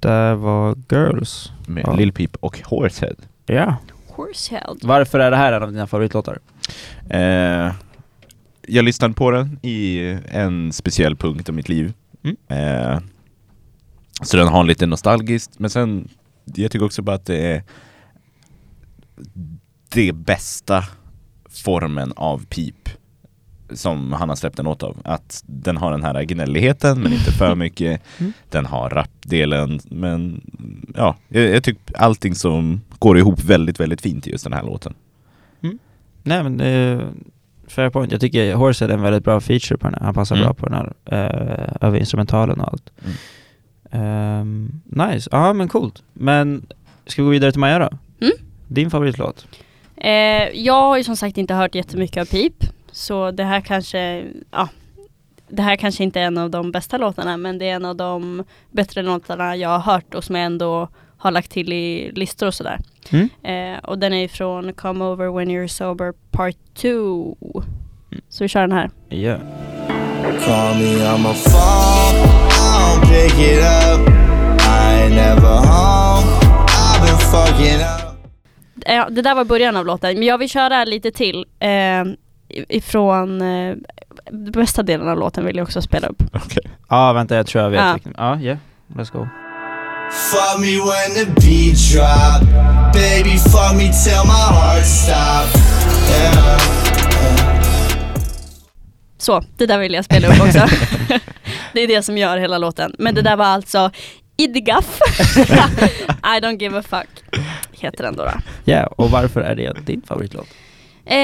Där 0.00 0.34
var 0.34 0.76
Girls. 0.90 1.52
med 1.66 1.84
Ja. 1.86 1.94
Lil 1.94 2.12
Peep 2.12 2.36
och 2.40 2.58
Horsehead. 2.64 3.16
Ja. 3.46 3.76
Horseheld. 4.08 4.80
Varför 4.84 5.20
är 5.20 5.30
det 5.30 5.36
här 5.36 5.52
en 5.52 5.62
av 5.62 5.72
dina 5.72 5.86
favoritlåtar? 5.86 6.38
Eh, 7.10 7.72
jag 8.66 8.84
lyssnade 8.84 9.14
på 9.14 9.30
den 9.30 9.58
i 9.62 10.00
en 10.28 10.72
speciell 10.72 11.16
punkt 11.16 11.48
av 11.48 11.54
mitt 11.54 11.68
liv. 11.68 11.92
Mm. 12.22 12.36
Eh, 12.48 13.00
så 14.22 14.36
den 14.36 14.48
har 14.48 14.64
lite 14.64 14.86
nostalgiskt, 14.86 15.58
men 15.58 15.70
sen 15.70 16.08
jag 16.44 16.70
tycker 16.70 16.86
också 16.86 17.02
bara 17.02 17.16
att 17.16 17.26
det 17.26 17.52
är 17.52 17.62
det 19.88 20.12
bästa 20.12 20.84
formen 21.48 22.12
av 22.16 22.46
pip 22.46 22.88
som 23.70 24.12
han 24.12 24.28
har 24.28 24.36
släppt 24.36 24.58
en 24.58 24.64
låt 24.64 24.82
av. 24.82 24.96
Att 25.04 25.42
den 25.46 25.76
har 25.76 25.90
den 25.90 26.04
här 26.04 26.22
gnälligheten 26.22 27.00
men 27.00 27.12
inte 27.12 27.32
för 27.32 27.54
mycket. 27.64 28.02
Mm. 28.18 28.32
Den 28.50 28.66
har 28.66 28.90
rapdelen 28.90 29.80
men 29.90 30.40
ja, 30.96 31.16
jag, 31.28 31.44
jag 31.44 31.62
tycker 31.64 31.98
allting 31.98 32.34
som 32.34 32.80
går 32.98 33.18
ihop 33.18 33.44
väldigt, 33.44 33.80
väldigt 33.80 34.00
fint 34.00 34.26
i 34.26 34.30
just 34.30 34.44
den 34.44 34.52
här 34.52 34.62
låten. 34.62 34.94
Nej 36.22 36.42
men 36.42 36.60
eh, 36.60 37.06
fair 37.66 37.90
point. 37.90 38.12
Jag 38.12 38.20
tycker 38.20 38.54
Horsehead 38.54 38.90
är 38.92 38.94
en 38.96 39.02
väldigt 39.02 39.24
bra 39.24 39.40
feature 39.40 39.78
på 39.78 39.86
den 39.86 39.94
här. 39.94 40.04
Han 40.04 40.14
passar 40.14 40.36
Mm. 40.36 40.44
bra 40.46 40.54
på 40.54 40.66
den 40.66 40.74
här, 40.74 40.92
eh, 41.04 41.76
över 41.88 41.98
instrumentalen 41.98 42.60
och 42.60 42.68
allt. 42.72 42.90
Mm. 43.04 43.14
Ehm, 43.90 44.80
nice, 44.84 45.28
ja 45.32 45.52
men 45.52 45.68
coolt. 45.68 46.02
Men 46.12 46.66
ska 47.06 47.22
vi 47.22 47.26
gå 47.26 47.30
vidare 47.30 47.52
till 47.52 47.60
Maja 47.60 47.78
då? 47.78 47.88
Mm. 48.20 48.32
Din 48.68 48.90
favoritlåt? 48.90 49.46
Eh, 49.96 50.10
jag 50.54 50.74
har 50.82 50.96
ju 50.96 51.04
som 51.04 51.16
sagt 51.16 51.38
inte 51.38 51.54
hört 51.54 51.74
jättemycket 51.74 52.20
av 52.20 52.24
Pip, 52.24 52.64
så 52.98 53.30
det 53.30 53.44
här 53.44 53.60
kanske, 53.60 54.26
ja, 54.50 54.68
det 55.48 55.62
här 55.62 55.76
kanske 55.76 56.04
inte 56.04 56.20
är 56.20 56.24
en 56.24 56.38
av 56.38 56.50
de 56.50 56.72
bästa 56.72 56.98
låtarna, 56.98 57.36
men 57.36 57.58
det 57.58 57.68
är 57.68 57.74
en 57.74 57.84
av 57.84 57.96
de 57.96 58.44
bättre 58.70 59.02
låtarna 59.02 59.56
jag 59.56 59.68
har 59.68 59.92
hört 59.92 60.14
och 60.14 60.24
som 60.24 60.34
jag 60.34 60.44
ändå 60.44 60.88
har 61.18 61.30
lagt 61.30 61.50
till 61.50 61.72
i 61.72 62.12
listor 62.12 62.46
och 62.46 62.54
sådär. 62.54 62.78
Mm. 63.10 63.28
Eh, 63.42 63.78
och 63.84 63.98
den 63.98 64.12
är 64.12 64.28
från 64.28 64.72
Come 64.72 65.04
Over 65.04 65.36
When 65.38 65.50
You're 65.50 65.66
Sober 65.66 66.12
Part 66.30 66.56
2. 66.74 67.36
Så 68.28 68.44
vi 68.44 68.48
kör 68.48 68.60
den 68.60 68.72
här. 68.72 68.90
Yeah. 69.10 69.40
Call 70.44 70.74
me 70.74 71.12
on 71.14 71.22
my 71.22 71.34
phone, 71.34 72.18
I 72.50 72.78
don't 72.78 73.00
pick 73.02 73.38
it 73.38 73.58
up. 73.58 74.08
I 74.60 75.02
ain't 75.02 75.14
never 75.14 75.56
home, 75.56 76.26
I've 76.68 77.06
been 77.06 77.18
fucking 77.18 77.80
up. 77.80 78.08
Eh, 78.86 79.06
det 79.10 79.22
där 79.22 79.34
var 79.34 79.44
början 79.44 79.76
av 79.76 79.86
låten, 79.86 80.14
men 80.14 80.28
jag 80.28 80.38
vill 80.38 80.48
köra 80.48 80.84
lite 80.84 81.10
till. 81.10 81.46
Eh, 81.58 82.04
ifrån 82.48 83.42
eh, 83.42 83.76
bästa 84.32 84.82
delen 84.82 85.08
av 85.08 85.18
låten 85.18 85.44
vill 85.44 85.56
jag 85.56 85.64
också 85.64 85.82
spela 85.82 86.08
upp. 86.08 86.22
Okej. 86.32 86.62
Ja, 86.88 87.12
vänta 87.12 87.36
jag 87.36 87.46
tror 87.46 87.64
jag 87.64 87.70
vet 87.70 87.80
Ja. 87.80 87.92
vilken. 87.92 88.14
Ja, 88.16 88.38
yeah. 88.40 88.58
Let's 88.94 89.12
go. 89.12 89.28
Fuck 90.10 90.60
me 90.60 90.66
when 90.76 91.14
the 91.14 91.24
beat 91.24 91.76
drop. 91.92 92.52
Baby, 92.92 93.38
fuck 93.38 93.72
me 93.76 93.92
till 93.92 94.22
my 94.24 94.56
heart 94.56 94.86
stop. 94.86 95.58
Yeah. 96.10 96.60
Så, 99.18 99.42
det 99.56 99.66
där 99.66 99.78
vill 99.78 99.94
jag 99.94 100.04
spela 100.04 100.28
upp 100.28 100.40
också. 100.42 100.58
det 101.72 101.80
är 101.82 101.88
det 101.88 102.02
som 102.02 102.18
gör 102.18 102.38
hela 102.38 102.58
låten. 102.58 102.94
Men 102.98 103.14
det 103.14 103.22
där 103.22 103.36
var 103.36 103.44
alltså 103.44 103.90
Idgaff. 104.36 105.00
I 106.08 106.40
don't 106.40 106.58
give 106.60 106.78
a 106.78 106.82
fuck. 106.82 107.08
Heter 107.72 108.04
den 108.04 108.16
då. 108.16 108.28
Ja, 108.64 108.86
och 108.86 109.10
varför 109.10 109.40
är 109.40 109.54
det 109.56 109.72
din 109.86 110.02
favoritlåt? 110.06 110.46
Eh, 111.06 111.14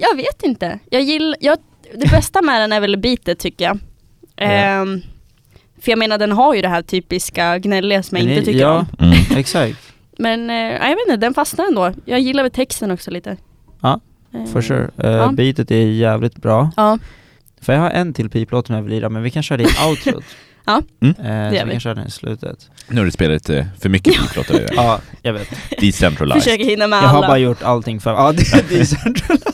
jag 0.00 0.16
vet 0.16 0.42
inte. 0.42 0.78
Jag 0.90 1.02
gillar, 1.02 1.36
jag, 1.40 1.58
det 1.94 2.10
bästa 2.10 2.42
med 2.42 2.60
den 2.60 2.72
är 2.72 2.80
väl 2.80 2.96
beatet 2.96 3.38
tycker 3.38 3.64
jag. 3.64 3.78
Ehm, 4.36 5.00
för 5.80 5.92
jag 5.92 5.98
menar 5.98 6.18
den 6.18 6.32
har 6.32 6.54
ju 6.54 6.62
det 6.62 6.68
här 6.68 6.82
typiska 6.82 7.58
gnälliga 7.58 8.02
som 8.02 8.16
jag 8.18 8.24
Men 8.24 8.32
inte 8.34 8.44
tycker 8.44 8.60
ja, 8.60 8.86
om. 8.98 9.06
Mm. 9.06 9.18
exakt. 9.36 9.78
Men 10.18 10.50
eh, 10.50 10.56
jag 10.56 10.88
vet 10.88 10.98
inte, 11.06 11.16
den 11.16 11.34
fastnar 11.34 11.66
ändå. 11.66 11.92
Jag 12.04 12.20
gillar 12.20 12.42
väl 12.42 12.52
texten 12.52 12.90
också 12.90 13.10
lite. 13.10 13.36
Ja, 13.80 14.00
Eh, 14.34 14.44
For 14.44 14.62
sure. 14.62 14.90
Uh, 15.04 15.10
Ja. 15.10 15.32
Beatet 15.32 15.70
är 15.70 15.86
jävligt 15.86 16.36
bra. 16.36 16.70
Ja, 16.76 16.98
För 17.60 17.72
jag 17.72 17.80
har 17.80 17.90
en 17.90 18.14
till 18.14 18.30
piplåt 18.30 18.66
som 18.66 18.76
jag 18.76 18.82
vill 18.82 18.92
lira, 18.92 19.08
men 19.08 19.22
vi 19.22 19.30
kan 19.30 19.42
köra 19.42 19.56
det 19.56 19.64
i 19.64 19.88
outrot. 19.88 20.24
Ja, 20.68 20.82
Mm. 21.00 21.14
Eh, 21.18 21.50
så 21.50 21.54
gör 21.56 21.64
vi 21.64 21.64
vi. 21.64 21.70
kan 21.70 21.80
köra 21.80 21.94
den 21.94 22.06
i 22.06 22.10
slutet. 22.10 22.70
Nu 22.88 22.96
har 23.00 23.04
du 23.04 23.10
spelat 23.10 23.34
lite 23.34 23.68
för 23.80 23.88
mycket 23.88 24.14
i 24.50 24.52
det. 24.52 24.68
Ja, 24.76 25.00
jag 25.22 25.32
vet. 25.32 25.48
Decentralized. 25.80 26.42
försöker 26.42 26.64
hinna 26.64 26.86
med 26.86 26.96
Jag 26.96 27.02
har 27.08 27.16
alla. 27.18 27.26
bara 27.28 27.38
gjort 27.38 27.62
allting 27.62 28.00
för... 28.00 28.10
Ja, 28.10 28.32
det 28.32 28.52
är 28.52 28.62
decentralized. 28.78 29.52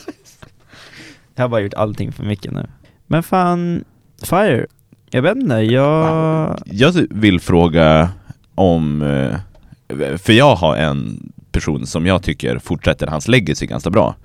Jag 1.35 1.43
har 1.43 1.49
bara 1.49 1.61
gjort 1.61 1.73
allting 1.73 2.11
för 2.11 2.23
mycket 2.23 2.51
nu. 2.51 2.67
Men 3.07 3.23
fan, 3.23 3.83
Fire. 4.23 4.65
Jag 5.09 5.21
vet 5.21 5.35
inte, 5.37 5.55
jag... 5.55 6.59
Jag 6.65 7.07
vill 7.09 7.39
fråga 7.39 8.09
om, 8.55 9.01
eh, 9.01 10.17
för 10.17 10.33
jag 10.33 10.55
har 10.55 10.75
en 10.77 11.29
person 11.51 11.85
som 11.87 12.05
jag 12.05 12.23
tycker 12.23 12.59
fortsätter 12.59 13.07
hans 13.07 13.27
legacy 13.27 13.65
ganska 13.65 13.89
bra. 13.89 14.15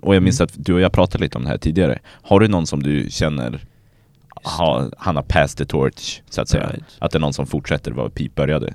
Och 0.00 0.14
jag 0.16 0.22
minns 0.22 0.40
Mm. 0.40 0.44
att 0.44 0.52
du 0.66 0.74
och 0.74 0.80
jag 0.80 0.92
pratade 0.92 1.24
lite 1.24 1.38
om 1.38 1.44
det 1.44 1.50
här 1.50 1.58
tidigare. 1.58 1.98
Har 2.22 2.40
du 2.40 2.48
någon 2.48 2.66
som 2.66 2.82
du 2.82 3.06
känner 3.10 3.60
har, 4.42 4.90
han 4.98 5.16
har 5.16 5.22
passed 5.22 5.56
the 5.58 5.64
torch, 5.64 6.22
så 6.30 6.40
att 6.40 6.48
säga? 6.48 6.66
Right. 6.66 6.84
Att 6.98 7.10
det 7.12 7.18
är 7.18 7.20
någon 7.20 7.32
som 7.32 7.46
fortsätter 7.46 7.92
vad 7.92 8.14
Pip 8.14 8.34
började? 8.34 8.74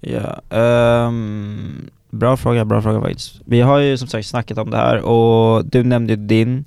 Ja, 0.00 0.56
ehm, 0.56 1.90
bra 2.10 2.36
fråga, 2.36 2.64
bra 2.64 2.82
fråga 2.82 3.00
faktiskt. 3.00 3.40
Vi 3.44 3.60
har 3.60 3.78
ju 3.78 3.96
som 3.96 4.08
sagt 4.08 4.26
snackat 4.26 4.58
om 4.58 4.70
det 4.70 4.76
här 4.76 4.96
och 5.00 5.64
du 5.66 5.84
nämnde 5.84 6.16
din. 6.16 6.64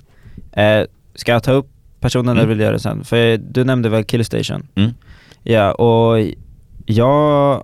Eh, 0.52 0.82
ska 1.14 1.32
jag 1.32 1.42
ta 1.42 1.52
upp 1.52 1.66
personen 2.00 2.28
Mm. 2.28 2.38
eller 2.38 2.48
vill 2.48 2.58
du 2.58 2.64
göra 2.64 2.72
det 2.72 2.80
sen? 2.80 3.04
För 3.04 3.36
du 3.36 3.64
nämnde 3.64 3.88
väl 3.88 4.04
Killstation? 4.04 4.66
Mm. 4.74 4.90
Ja, 5.42 5.72
och 5.72 6.26
jag 6.86 7.62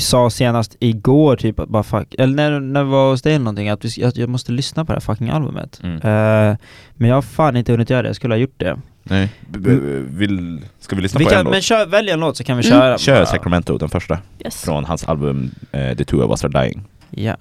sa 0.00 0.30
senast 0.30 0.76
igår 0.80 1.36
typ 1.36 1.60
att 1.60 1.68
bara 1.68 1.82
fuck, 1.82 2.14
eller 2.18 2.34
när, 2.34 2.60
när 2.60 2.84
vi 2.84 2.90
var 2.90 3.10
hos 3.10 3.22
dig 3.22 3.34
eller 3.34 3.44
någonting, 3.44 3.68
att, 3.68 3.84
vi, 3.84 4.04
att 4.04 4.16
jag 4.16 4.28
måste 4.28 4.52
lyssna 4.52 4.84
på 4.84 4.92
det 4.92 4.96
här 4.96 5.00
fucking 5.00 5.28
albumet. 5.30 5.80
Mm. 5.82 5.96
Eh, 5.96 6.56
men 6.94 7.08
jag 7.08 7.14
har 7.14 7.22
fan 7.22 7.56
inte 7.56 7.72
hunnit 7.72 7.90
göra 7.90 8.02
det, 8.02 8.08
jag 8.08 8.16
skulle 8.16 8.34
ha 8.34 8.38
gjort 8.38 8.54
det. 8.56 8.78
Nej. 9.04 9.28
B- 9.48 9.70
vill, 10.08 10.60
ska 10.80 10.96
vi 10.96 11.02
lyssna 11.02 11.18
Vi 11.18 11.24
på 11.24 11.30
kan, 11.30 11.38
en 11.38 11.44
låt? 11.44 11.52
men 11.52 11.62
kör, 11.62 11.86
välj 11.86 12.10
en 12.10 12.20
låt 12.20 12.36
så 12.36 12.44
kan 12.44 12.56
vi 12.56 12.66
Mm. 12.68 12.78
köra. 12.80 12.98
Kör. 12.98 13.24
Sacramento, 13.24 13.78
den 13.78 13.88
första, 13.88 14.18
Yes. 14.44 14.62
från 14.64 14.84
hans 14.84 15.04
album 15.04 15.50
eh, 15.72 15.96
The 15.96 16.04
Two 16.04 16.16
of 16.22 16.30
Us 16.30 16.44
Are 16.44 16.62
Dying. 16.62 16.84
Ja. 17.10 17.36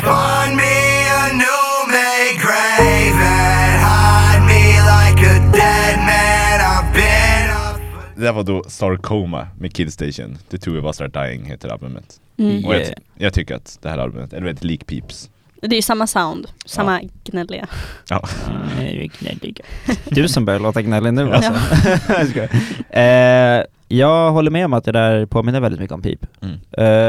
Find 0.00 0.56
me 0.56 1.08
a 1.10 1.32
new 1.32 1.88
made 1.88 2.34
grave 2.44 3.18
and 3.24 3.80
hide 3.88 4.46
me 4.46 4.62
like 4.92 5.20
a 5.30 5.52
dead 5.52 5.98
man. 5.98 6.60
I've 6.60 6.92
been 6.94 7.50
up. 7.50 8.16
Det 8.16 8.22
där 8.22 8.32
var 8.32 8.42
då 8.42 8.64
Sarcoma 8.68 9.48
med 9.58 9.72
Killstation, 9.76 10.38
The 10.50 10.58
Two 10.58 10.78
of 10.78 10.84
Us 10.84 11.00
Are 11.00 11.08
Dying 11.26 11.44
heter 11.44 11.68
albumet. 11.68 12.20
Mm. 12.38 12.64
Och 12.64 12.74
jag, 12.74 12.82
jag 13.18 13.32
tycker 13.34 13.54
att 13.54 13.78
det 13.82 13.88
här 13.90 13.98
albumet 13.98 14.32
är 14.32 14.40
väldigt 14.42 14.64
lik 14.64 14.86
Peeps. 14.86 15.30
Det 15.60 15.74
är 15.74 15.76
ju 15.76 15.82
samma 15.82 16.06
sound, 16.06 16.46
samma 16.64 17.00
gnälliga. 17.24 17.66
Ja. 18.08 18.28
Nej, 18.76 19.10
gnällig. 19.20 19.60
Du 20.04 20.28
som 20.28 20.44
börjar 20.44 20.60
låta 20.60 20.82
gnällig 20.82 21.14
nu 21.14 21.32
alltså. 21.32 21.52
Ja. 22.34 23.00
eh, 23.00 23.64
jag 23.88 24.32
håller 24.32 24.50
med 24.50 24.64
om 24.64 24.72
att 24.72 24.84
det 24.84 24.92
där 24.92 25.26
påminner 25.26 25.60
väldigt 25.60 25.80
mycket 25.80 25.94
om 25.94 26.02
Pip. 26.02 26.26
Mm. 26.40 26.58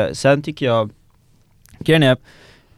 Eh, 0.07 0.13
sen 0.13 0.41
tycker 0.41 0.65
jag, 0.65 0.89
grejen 1.79 2.03
är, 2.03 2.17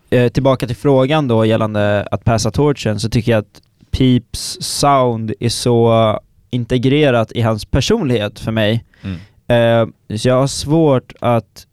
eh, 0.10 0.30
tillbaka 0.30 0.68
till 0.68 0.76
frågan 0.76 1.28
då 1.28 1.46
gällande 1.46 2.08
att 2.12 2.24
passa 2.24 2.52
torchen, 2.52 3.00
så 3.00 3.10
tycker 3.10 3.32
jag 3.32 3.40
att 3.40 3.62
Pips 3.92 4.58
sound 4.62 5.34
är 5.40 5.50
så 5.50 6.20
integrerat 6.50 7.32
i 7.32 7.42
hans 7.42 7.66
personlighet 7.66 8.40
för 8.40 8.52
mig. 8.52 8.86
Mm. 9.02 9.20
Så 10.18 10.28
jag 10.28 10.40
har 10.40 10.48
svårt 10.48 11.14
att 11.22 11.68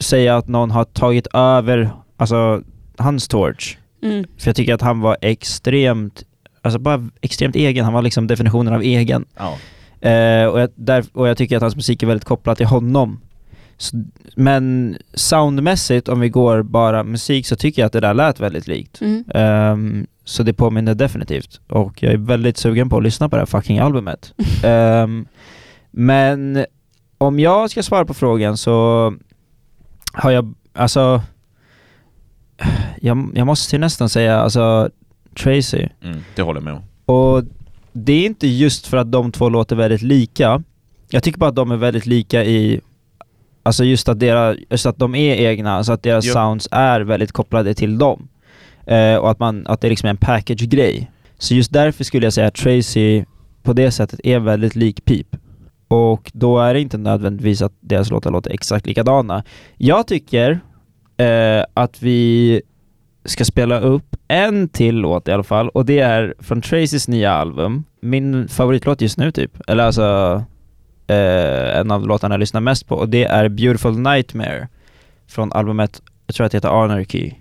säga 0.00 0.36
att 0.36 0.48
någon 0.48 0.70
har 0.70 0.84
tagit 0.84 1.26
över, 1.32 1.90
alltså 2.16 2.62
hans 3.00 3.28
torch. 3.28 3.78
Mm. 4.02 4.24
För 4.38 4.48
jag 4.48 4.56
tycker 4.56 4.74
att 4.74 4.80
han 4.82 5.00
var 5.00 5.16
extremt, 5.20 6.24
alltså 6.62 6.78
bara 6.78 7.08
extremt 7.20 7.56
egen, 7.56 7.84
han 7.84 7.94
var 7.94 8.02
liksom 8.02 8.26
definitionen 8.26 8.74
av 8.74 8.82
egen. 8.82 9.24
Ja. 9.36 9.58
Eh, 10.08 10.46
och, 10.46 10.60
jag, 10.60 10.70
där, 10.74 11.04
och 11.12 11.28
jag 11.28 11.36
tycker 11.36 11.56
att 11.56 11.62
hans 11.62 11.76
musik 11.76 12.02
är 12.02 12.06
väldigt 12.06 12.24
kopplad 12.24 12.56
till 12.56 12.66
honom. 12.66 13.20
Så, 13.76 14.04
men 14.36 14.96
soundmässigt, 15.14 16.08
om 16.08 16.20
vi 16.20 16.28
går 16.28 16.62
bara 16.62 17.04
musik, 17.04 17.46
så 17.46 17.56
tycker 17.56 17.82
jag 17.82 17.86
att 17.86 17.92
det 17.92 18.00
där 18.00 18.14
lät 18.14 18.40
väldigt 18.40 18.66
likt. 18.66 19.00
Mm. 19.00 19.24
Ehm, 19.34 20.06
så 20.24 20.42
det 20.42 20.52
påminner 20.52 20.94
definitivt. 20.94 21.60
Och 21.68 22.02
jag 22.02 22.12
är 22.12 22.16
väldigt 22.16 22.56
sugen 22.56 22.88
på 22.88 22.96
att 22.96 23.02
lyssna 23.02 23.28
på 23.28 23.36
det 23.36 23.40
här 23.40 23.46
fucking 23.46 23.78
albumet. 23.78 24.34
Ehm, 24.64 25.26
men 25.90 26.64
om 27.18 27.40
jag 27.40 27.70
ska 27.70 27.82
svara 27.82 28.04
på 28.04 28.14
frågan 28.14 28.56
så 28.56 29.14
har 30.12 30.30
jag, 30.30 30.54
alltså 30.72 31.22
jag, 33.00 33.30
jag 33.34 33.46
måste 33.46 33.76
ju 33.76 33.80
nästan 33.80 34.08
säga 34.08 34.40
alltså 34.40 34.90
Tracy. 35.38 35.88
Mm, 36.04 36.18
det 36.34 36.42
håller 36.42 36.60
jag 36.60 36.64
med 36.64 36.74
om. 36.74 36.82
Och 37.14 37.44
det 37.92 38.12
är 38.12 38.26
inte 38.26 38.46
just 38.46 38.86
för 38.86 38.96
att 38.96 39.12
de 39.12 39.32
två 39.32 39.48
låter 39.48 39.76
väldigt 39.76 40.02
lika. 40.02 40.62
Jag 41.10 41.22
tycker 41.22 41.38
bara 41.38 41.50
att 41.50 41.56
de 41.56 41.70
är 41.70 41.76
väldigt 41.76 42.06
lika 42.06 42.44
i 42.44 42.80
Alltså 43.62 43.84
just 43.84 44.08
att, 44.08 44.20
deras, 44.20 44.56
just 44.70 44.86
att 44.86 44.98
de 44.98 45.14
är 45.14 45.34
egna, 45.34 45.72
alltså 45.72 45.92
att 45.92 46.02
deras 46.02 46.24
Jo. 46.24 46.32
sounds 46.32 46.68
är 46.70 47.00
väldigt 47.00 47.32
kopplade 47.32 47.74
till 47.74 47.98
dem. 47.98 48.28
Eh, 48.86 49.16
och 49.16 49.30
att, 49.30 49.38
man, 49.38 49.66
att 49.66 49.80
det 49.80 49.86
är 49.88 49.90
liksom 49.90 50.08
en 50.08 50.16
package-grej. 50.16 51.10
Så 51.38 51.54
just 51.54 51.72
därför 51.72 52.04
skulle 52.04 52.26
jag 52.26 52.32
säga 52.32 52.46
att 52.46 52.54
Tracy 52.54 53.24
på 53.62 53.72
det 53.72 53.90
sättet 53.90 54.20
är 54.24 54.38
väldigt 54.38 54.76
lik 54.76 55.04
Peep. 55.04 55.36
Och 55.88 56.30
då 56.34 56.58
är 56.60 56.74
det 56.74 56.80
inte 56.80 56.98
nödvändigtvis 56.98 57.62
att 57.62 57.72
deras 57.80 58.10
låtar 58.10 58.30
låter 58.30 58.50
exakt 58.50 58.86
likadana. 58.86 59.44
Jag 59.76 60.06
tycker 60.06 60.60
eh, 61.24 61.64
att 61.74 62.02
vi 62.02 62.62
ska 63.24 63.44
spela 63.44 63.80
upp 63.80 64.16
en 64.28 64.68
till 64.68 64.94
låt 64.96 65.28
i 65.28 65.32
alla 65.32 65.42
fall 65.42 65.68
och 65.68 65.86
det 65.86 65.98
är 65.98 66.34
från 66.38 66.62
Tracys 66.62 67.08
nya 67.08 67.32
album. 67.32 67.84
Min 68.00 68.48
favoritlåt 68.48 69.00
just 69.00 69.18
nu 69.18 69.32
typ, 69.32 69.52
eller 69.66 69.84
alltså 69.84 70.44
eh, 71.06 71.78
en 71.78 71.90
av 71.90 72.06
låtarna 72.06 72.34
jag 72.34 72.40
lyssnar 72.40 72.60
mest 72.60 72.86
på 72.88 72.94
och 72.96 73.08
det 73.08 73.24
är 73.24 73.48
Beautiful 73.48 73.98
Nightmare 73.98 74.68
från 75.28 75.52
albumet, 75.52 76.02
jag 76.26 76.34
tror 76.36 76.46
att 76.46 76.52
det 76.52 76.56
heter 76.58 76.84
Anarchy. 76.84 77.32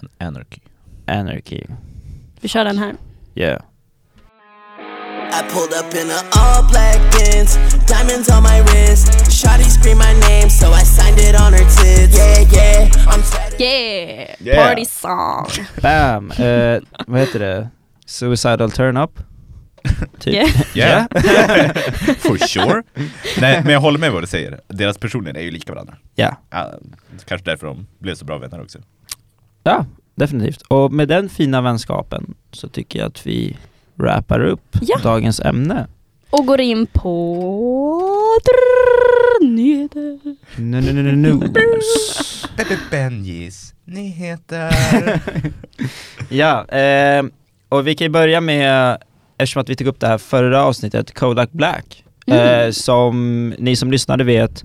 An- 0.00 0.26
Anarchy. 0.26 0.60
Anarchy, 1.06 1.62
Vi 2.40 2.48
kör 2.48 2.64
den 2.64 2.78
här. 2.78 2.94
yeah. 3.34 3.60
I 5.32 5.42
pulled 5.52 5.72
up 5.80 5.94
in 5.94 6.10
a 6.10 6.20
all 6.40 6.62
black 6.70 7.00
Benz, 7.12 7.54
diamonds 7.88 8.28
on 8.30 8.42
my 8.42 8.60
wrist. 8.66 9.06
Shawty 9.30 9.64
screamed 9.64 9.98
my 9.98 10.12
name, 10.28 10.50
so 10.50 10.66
I 10.72 10.82
signed 10.84 11.18
it 11.20 11.34
on 11.40 11.52
her 11.52 11.64
tits. 11.78 12.18
Yeah. 12.18 12.29
Yeah! 13.60 14.30
Yeah. 14.40 14.68
Party 14.68 14.84
song! 14.84 15.46
Bam! 15.82 16.30
Eh, 16.30 16.80
vad 17.06 17.20
heter 17.20 17.38
det? 17.38 17.68
Suicidal 18.06 18.70
Turn 18.70 18.96
Up? 18.96 19.10
Typ. 20.18 20.34
Yeah. 20.34 20.50
Yeah. 20.74 21.06
For 22.18 22.38
sure. 22.48 22.82
Nej, 23.40 23.60
men 23.64 23.72
jag 23.72 23.80
håller 23.80 23.98
med 23.98 24.12
vad 24.12 24.22
du 24.22 24.26
säger. 24.26 24.60
Deras 24.68 24.98
personer 24.98 25.36
är 25.36 25.40
ju 25.42 25.50
lika 25.50 25.72
varandra. 25.72 25.94
Ja. 26.14 26.36
Ja, 26.50 26.70
kanske 27.24 27.50
därför 27.50 27.66
de 27.66 27.86
blev 27.98 28.14
så 28.14 28.24
bra 28.24 28.38
vänner 28.38 28.62
också. 28.62 28.78
Ja, 29.62 29.86
definitivt. 30.14 30.62
Och 30.62 30.92
med 30.92 31.08
den 31.08 31.28
fina 31.28 31.60
vänskapen 31.60 32.34
så 32.52 32.68
tycker 32.68 32.98
jag 32.98 33.06
att 33.08 33.26
vi 33.26 33.56
wrappar 33.94 34.40
upp 34.40 34.76
Ja. 34.82 34.98
dagens 35.02 35.40
ämne. 35.40 35.86
och 36.30 36.46
går 36.46 36.60
in 36.60 36.86
på 36.86 37.10
nyheter. 39.40 40.18
Nu, 40.56 40.80
nu, 40.80 40.92
nu, 40.92 41.16
nu, 41.16 41.38
news. 41.38 42.46
Benjis 42.90 43.74
nyheter. 43.84 44.74
Ja, 46.28 46.68
eh, 46.68 47.24
och 47.68 47.86
vi 47.86 47.94
kan 47.94 48.04
ju 48.04 48.08
börja 48.08 48.40
med, 48.40 48.98
eftersom 49.38 49.62
att 49.62 49.68
vi 49.68 49.76
tog 49.76 49.86
upp 49.86 50.00
det 50.00 50.06
här 50.06 50.18
förra 50.18 50.64
avsnittet, 50.64 51.14
Kodak 51.14 51.52
Black. 51.52 52.04
Mm. 52.26 52.66
Eh, 52.66 52.70
som 52.70 53.48
ni 53.58 53.76
som 53.76 53.90
lyssnade 53.90 54.24
vet 54.24 54.64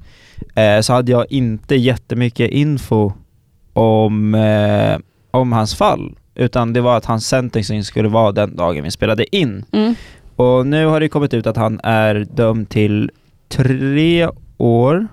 eh, 0.56 0.80
så 0.82 0.94
hade 0.94 1.12
jag 1.12 1.32
inte 1.32 1.76
jättemycket 1.76 2.52
info 2.52 3.12
om, 3.74 4.36
eh, 4.36 4.98
om 5.32 5.52
hans 5.52 5.76
fall. 5.76 6.16
Utan 6.36 6.74
det 6.74 6.82
var 6.82 6.98
att 6.98 7.06
hans 7.06 7.28
sentencing 7.28 7.84
skulle 7.84 8.10
vara 8.10 8.32
den 8.32 8.56
dagen 8.56 8.84
vi 8.84 8.92
spelade 8.92 9.36
in. 9.36 9.66
Mm. 9.72 9.96
Och 10.36 10.68
nu 10.68 10.86
har 10.86 11.00
det 11.00 11.10
kommit 11.10 11.34
ut 11.34 11.48
att 11.48 11.58
han 11.58 11.80
är 11.84 12.16
dömd 12.16 12.70
till 12.70 13.12
tre 13.50 14.30
år 14.58 15.08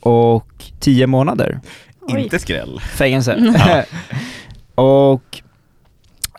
och 0.00 0.64
tio 0.80 1.06
månader 1.06 1.60
Oj. 2.00 2.20
Inte 2.22 2.38
skräll. 2.38 2.80
fängelse. 2.80 3.32
Mm. 3.64 3.84
och 4.74 5.42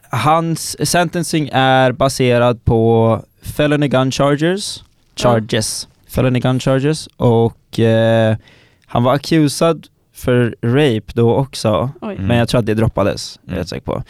hans 0.10 0.90
sentencing 0.90 1.50
är 1.54 1.92
baserad 1.92 2.66
på 2.66 3.22
felony 3.42 3.88
gun 3.88 4.12
charges, 4.12 4.84
charges, 5.16 5.88
felony 6.08 6.40
gun 6.40 6.60
charges 6.60 7.08
och 7.18 7.80
eh, 7.80 8.38
han 8.86 9.04
var 9.04 9.14
accusad 9.14 9.88
för 10.14 10.56
rape 10.62 11.12
då 11.14 11.36
också, 11.36 11.90
Oj. 12.02 12.14
Mm. 12.16 12.28
men 12.28 12.38
jag 12.38 12.50
tror 12.50 12.60
att 12.60 12.66
det 12.66 12.74
droppades, 12.74 13.40
jag 13.44 13.52
är 13.52 13.56
Mm. 13.56 13.68
säker 13.68 13.86
på. 13.86 14.04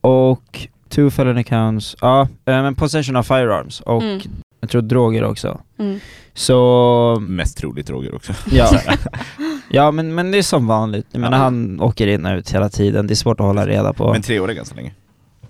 Och 0.00 0.68
two 0.88 1.10
felony 1.10 1.44
counts, 1.44 1.96
ja, 2.00 2.20
eh, 2.22 2.62
men 2.62 2.74
possession 2.74 3.16
of 3.16 3.26
firearms 3.26 3.80
och 3.80 4.02
Mm. 4.02 4.20
Jag 4.60 4.70
tror 4.70 4.82
droger 4.82 5.24
också. 5.24 5.60
Mm. 5.78 5.98
Så 6.34 7.18
Mest 7.28 7.58
troligt 7.58 7.86
droger 7.86 8.14
också. 8.14 8.32
Ja, 8.52 8.70
ja 9.70 9.90
men, 9.90 10.14
men 10.14 10.30
det 10.30 10.38
är 10.38 10.42
som 10.42 10.66
vanligt. 10.66 11.06
Jag 11.12 11.20
menar 11.20 11.38
Ja. 11.38 11.44
han 11.44 11.80
åker 11.80 12.06
in 12.06 12.26
och 12.26 12.36
ut 12.38 12.50
hela 12.54 12.68
tiden, 12.68 13.06
det 13.06 13.12
är 13.12 13.16
svårt 13.16 13.40
att 13.40 13.46
hålla 13.46 13.66
reda 13.66 13.92
på. 13.92 14.12
Men 14.12 14.22
tre 14.22 14.40
år 14.40 14.50
är 14.50 14.54
ganska 14.54 14.74
länge. 14.76 14.94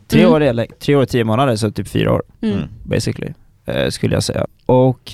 tre, 0.08 0.20
Mm. 0.20 0.32
år 0.32 0.42
är, 0.42 0.66
tre 0.80 0.94
år 0.96 1.02
och 1.02 1.08
tio 1.08 1.24
månader, 1.24 1.56
så 1.56 1.70
typ 1.70 1.88
fyra 1.88 2.12
år 2.12 2.22
Mm. 2.42 2.56
Mm. 2.56 2.68
basically, 2.84 3.32
eh, 3.66 3.88
skulle 3.90 4.14
jag 4.16 4.22
säga. 4.22 4.46
Och 4.66 5.12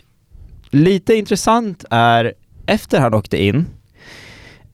lite 0.71 1.15
intressant 1.15 1.85
är, 1.91 2.33
efter 2.67 3.01
han 3.01 3.15
åkte 3.15 3.43
in, 3.45 3.67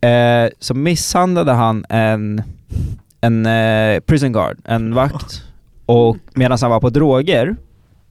eh, 0.00 0.50
så 0.58 0.74
misshandlade 0.74 1.52
han 1.52 1.84
en, 1.88 2.42
en 3.20 3.46
eh, 3.46 4.00
prison 4.00 4.32
guard, 4.32 4.58
en 4.64 4.94
vakt, 4.94 5.42
och 5.86 6.16
medan 6.34 6.58
han 6.60 6.70
var 6.70 6.80
på 6.80 6.90
droger, 6.90 7.56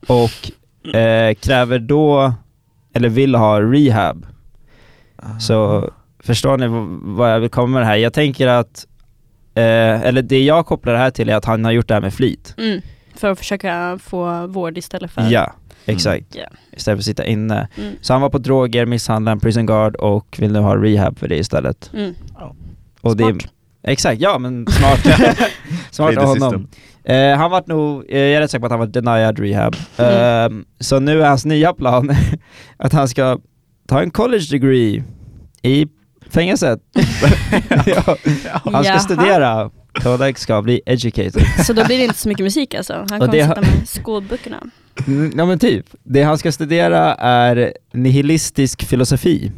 och 0.07 0.51
eh, 0.94 1.36
kräver 1.36 1.80
då, 1.80 2.34
eller 2.94 3.10
vill 3.10 3.36
ha 3.36 3.62
rehab. 3.62 4.26
Så 5.40 5.90
förstår 6.20 6.58
ni 6.58 6.68
vad 7.16 7.32
jag 7.32 7.40
vill 7.40 7.50
komma 7.50 7.68
med 7.68 7.82
det 7.82 7.86
här? 7.86 7.96
Jag 7.96 8.14
tänker 8.14 8.48
att, 8.48 8.88
eh, 9.56 10.02
eller 10.02 10.22
det 10.22 10.44
jag 10.44 10.66
kopplar 10.66 10.94
det 10.94 11.00
här 11.00 11.12
till 11.12 11.30
är 11.30 11.36
att 11.36 11.46
han 11.46 11.66
har 11.66 11.72
gjort 11.72 11.88
det 11.88 11.94
här 11.94 12.02
med 12.02 12.14
flit. 12.14 12.56
Mm. 12.58 12.82
För 13.16 13.32
att 13.32 13.38
försöka 13.40 14.00
få 14.04 14.48
vård 14.48 14.78
istället 14.78 15.12
för... 15.12 15.22
Ja, 15.32 15.54
exakt. 15.86 16.36
Ja. 16.36 16.46
Istället 16.72 16.98
för 16.98 17.02
att 17.02 17.06
sitta 17.06 17.26
inne. 17.26 17.68
Mm. 17.78 17.96
Så 18.02 18.14
han 18.14 18.22
var 18.22 18.30
på 18.30 18.38
droger, 18.38 18.86
misshandlade 18.86 19.34
en 19.34 19.40
prison 19.40 19.66
guard 19.66 19.96
och 19.96 20.38
vill 20.40 20.52
nu 20.52 20.60
ha 20.60 20.76
rehab 20.76 21.20
för 21.20 21.28
det 21.28 21.38
istället. 21.38 21.92
Mm. 21.94 22.14
Och 23.02 23.12
Smart. 23.12 23.18
Det, 23.40 23.50
exakt, 23.84 24.22
ja 24.22 24.40
men 24.40 24.68
smart. 24.68 25.00
smart 25.92 26.18
av 26.18 26.26
honom. 26.26 26.68
Eh, 27.04 27.38
han 27.38 27.52
var 27.52 27.64
nog, 27.68 28.06
eh, 28.10 28.20
jag 28.20 28.32
är 28.32 28.40
rätt 28.42 28.52
säker 28.52 28.60
på 28.60 28.66
att 28.66 28.72
han 28.72 28.80
var 28.80 28.88
denied 28.88 29.40
rehab. 29.40 29.76
Mm. 29.98 30.58
Eh, 30.60 30.64
så 30.80 31.00
nu 31.00 31.22
är 31.22 31.28
hans 31.28 31.46
nya 31.46 31.74
plan 31.74 32.16
att 32.78 32.94
han 32.94 33.08
ska 33.08 33.40
ta 33.88 34.02
en 34.02 34.12
college 34.12 34.46
degree 34.52 35.04
i 35.62 35.86
fängelset. 36.30 36.80
ja. 37.86 38.18
Han 38.64 38.84
ska 38.84 38.94
Jaha. 38.94 39.00
studera, 39.00 39.70
Kodak 39.94 40.38
ska 40.38 40.62
bli 40.62 40.82
educated. 40.86 41.44
Så 41.66 41.74
då 41.74 41.86
blir 41.86 41.98
det 41.98 42.04
inte 42.04 42.20
så 42.20 42.30
mycket 42.30 42.44
musik 42.44 42.74
alltså? 42.74 43.06
Han 43.10 43.20
kommer 43.20 43.32
sitta 43.48 43.62
med 43.62 43.88
skolböckerna? 43.88 44.58
Mm, 45.08 45.34
Ja 45.38 45.46
men 45.46 45.60
typ, 45.60 45.86
det 46.04 46.24
han 46.24 46.38
ska 46.38 46.52
studera 46.52 47.16
är 47.16 47.74
nihilistisk 47.94 48.84
filosofi, 48.86 49.52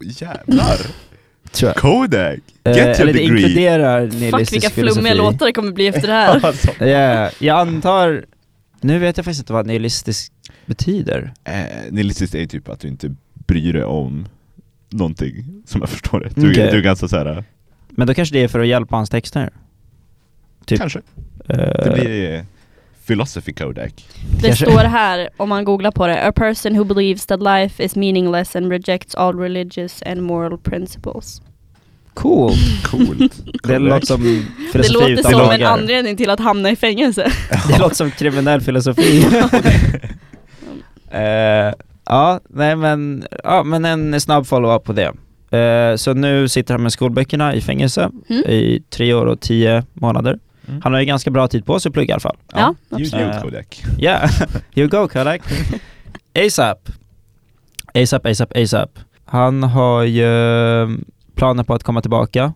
Jävlar! 0.00 0.76
Tror 1.54 1.68
jag. 1.68 1.76
Kodak! 1.76 2.38
Eh, 2.64 2.72
Get 2.72 2.76
your 2.86 2.88
eller 3.00 3.12
det 3.12 3.18
degree! 3.18 3.40
inkluderar 3.42 4.08
Fuck 4.10 4.20
nihilistisk 4.20 4.52
vilka 4.52 4.70
filosofi. 4.70 5.00
flummiga 5.00 5.14
låtar 5.14 5.46
det 5.46 5.52
kommer 5.52 5.72
bli 5.72 5.86
efter 5.86 6.08
det 6.08 6.14
här. 6.80 6.86
Ja, 6.88 7.30
jag 7.38 7.58
antar, 7.60 8.24
nu 8.80 8.98
vet 8.98 9.16
jag 9.16 9.24
faktiskt 9.24 9.40
inte 9.42 9.52
vad 9.52 9.66
nihilistisk 9.66 10.32
betyder. 10.66 11.32
Eh, 11.44 11.52
nihilistiskt 11.90 12.34
är 12.34 12.46
typ 12.46 12.68
att 12.68 12.80
du 12.80 12.88
inte 12.88 13.14
bryr 13.46 13.72
dig 13.72 13.84
om 13.84 14.26
någonting, 14.90 15.62
som 15.66 15.80
jag 15.80 15.90
förstår 15.90 16.20
det. 16.20 16.40
Du, 16.40 16.50
Okej. 16.50 16.70
du 16.70 16.78
är 16.78 16.82
ganska 16.82 17.08
såhär, 17.08 17.44
Men 17.88 18.06
då 18.06 18.14
kanske 18.14 18.34
det 18.34 18.42
är 18.44 18.48
för 18.48 18.60
att 18.60 18.66
hjälpa 18.66 18.96
hans 18.96 19.10
texter? 19.10 19.50
Typ. 20.66 20.78
kanske. 20.78 20.98
Eh, 21.48 21.56
Det 21.56 21.92
blir 21.94 22.32
eh, 22.34 22.42
Philosophy 23.06 23.52
Kodak. 23.52 24.06
Det 24.42 24.56
står 24.56 24.84
här, 24.84 25.28
om 25.36 25.48
man 25.48 25.64
googlar 25.64 25.90
på 25.90 26.06
det, 26.06 26.28
A 26.28 26.32
person 26.32 26.76
who 26.76 26.84
believes 26.84 27.26
that 27.26 27.42
life 27.42 27.84
is 27.84 27.96
meaningless 27.96 28.56
and 28.56 28.70
rejects 28.72 29.14
all 29.14 29.38
religious 29.38 30.02
and 30.02 30.22
moral 30.22 30.58
principles. 30.58 31.42
Cool. 32.14 32.52
Coolt. 32.84 33.32
Det 33.62 33.78
låter 33.78 34.06
som 34.06 34.22
Det 34.72 34.88
låter 34.92 35.30
som 35.30 35.50
en 35.50 35.62
anledning 35.62 36.16
till 36.16 36.30
att 36.30 36.40
hamna 36.40 36.70
i 36.70 36.76
fängelse. 36.76 37.32
Det 37.68 37.78
låter 37.78 37.94
som 37.96 38.10
kriminell 38.10 38.60
filosofi. 38.60 39.26
Eh, 41.10 41.72
ja, 42.06 42.40
nej 42.48 42.76
men, 42.76 43.24
ja, 43.44 43.62
men 43.62 43.84
en 43.84 44.20
snabb 44.20 44.46
follow-up 44.46 44.84
på 44.84 44.92
det. 44.92 45.12
Eh, 45.58 45.96
så 45.96 46.14
nu 46.14 46.48
sitter 46.48 46.74
han 46.74 46.82
med 46.82 46.92
skolböckerna 46.92 47.54
i 47.54 47.60
fängelse 47.60 48.10
Mm. 48.28 48.42
i 48.42 48.82
tre 48.90 49.14
år 49.14 49.26
och 49.26 49.40
tio 49.40 49.84
månader. 49.92 50.38
Mm. 50.68 50.80
Han 50.84 50.92
har 50.92 51.00
ju 51.00 51.06
ganska 51.06 51.30
bra 51.30 51.48
tid 51.48 51.66
på 51.66 51.80
sig 51.80 51.88
att 51.90 51.92
plugga 51.94 52.08
i 52.08 52.12
alla 52.12 52.20
fall. 52.20 52.36
Ja, 52.52 52.74
You 52.90 53.02
absolut. 53.02 53.10
do 53.12 53.18
Eh, 53.18 53.42
Kodak. 53.42 53.84
Yeah, 53.98 54.30
you 54.74 54.88
go 54.88 55.08
Kodak. 55.08 55.42
ASAP. 56.46 56.78
ASAP, 57.94 58.26
ASAP, 58.26 58.56
ASAP. 58.56 58.90
Han 59.24 59.62
har 59.62 60.02
ju 60.02 60.24
planer 61.34 61.64
på 61.64 61.74
att 61.74 61.82
komma 61.82 62.00
tillbaka 62.00 62.52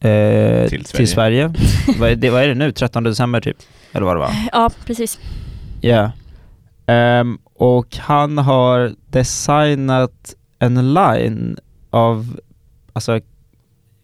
eh, 0.00 0.68
Till 0.68 0.84
till 0.84 1.08
Sverige. 1.08 1.54
vad, 1.98 2.10
är 2.10 2.16
det, 2.16 2.30
vad 2.30 2.42
är 2.42 2.48
det 2.48 2.54
nu? 2.54 2.72
13 2.72 3.02
december 3.04 3.40
typ? 3.40 3.56
Eller 3.92 4.06
vad 4.06 4.16
det 4.16 4.20
var? 4.20 4.30
Ja, 4.52 4.70
precis. 4.86 5.18
Ja. 5.80 6.12
Ehm, 6.86 7.38
och 7.54 7.96
han 7.96 8.38
har 8.38 8.92
designat 9.10 10.34
en 10.58 10.94
line 10.94 11.56
av, 11.90 12.40
alltså, 12.92 13.20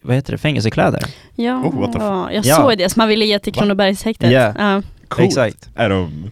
vad 0.02 0.16
heter 0.16 0.32
det, 0.32 0.38
fängelsekläder? 0.38 1.02
Ja, 1.34 1.54
Oh, 1.64 1.80
what 1.80 1.92
the 1.92 1.98
f- 1.98 2.28
jag 2.34 2.44
Ja. 2.46 2.56
såg 2.56 2.78
det 2.78 2.88
som 2.88 3.00
man 3.00 3.08
ville 3.08 3.24
ge 3.24 3.38
till? 3.38 3.52
Kronobergshäktet. 3.54 4.30
Ja. 4.30 4.54
Ja. 4.58 4.82
Coolt. 5.08 5.26
Exakt. 5.28 5.70
Är 5.74 5.88
de 5.90 6.30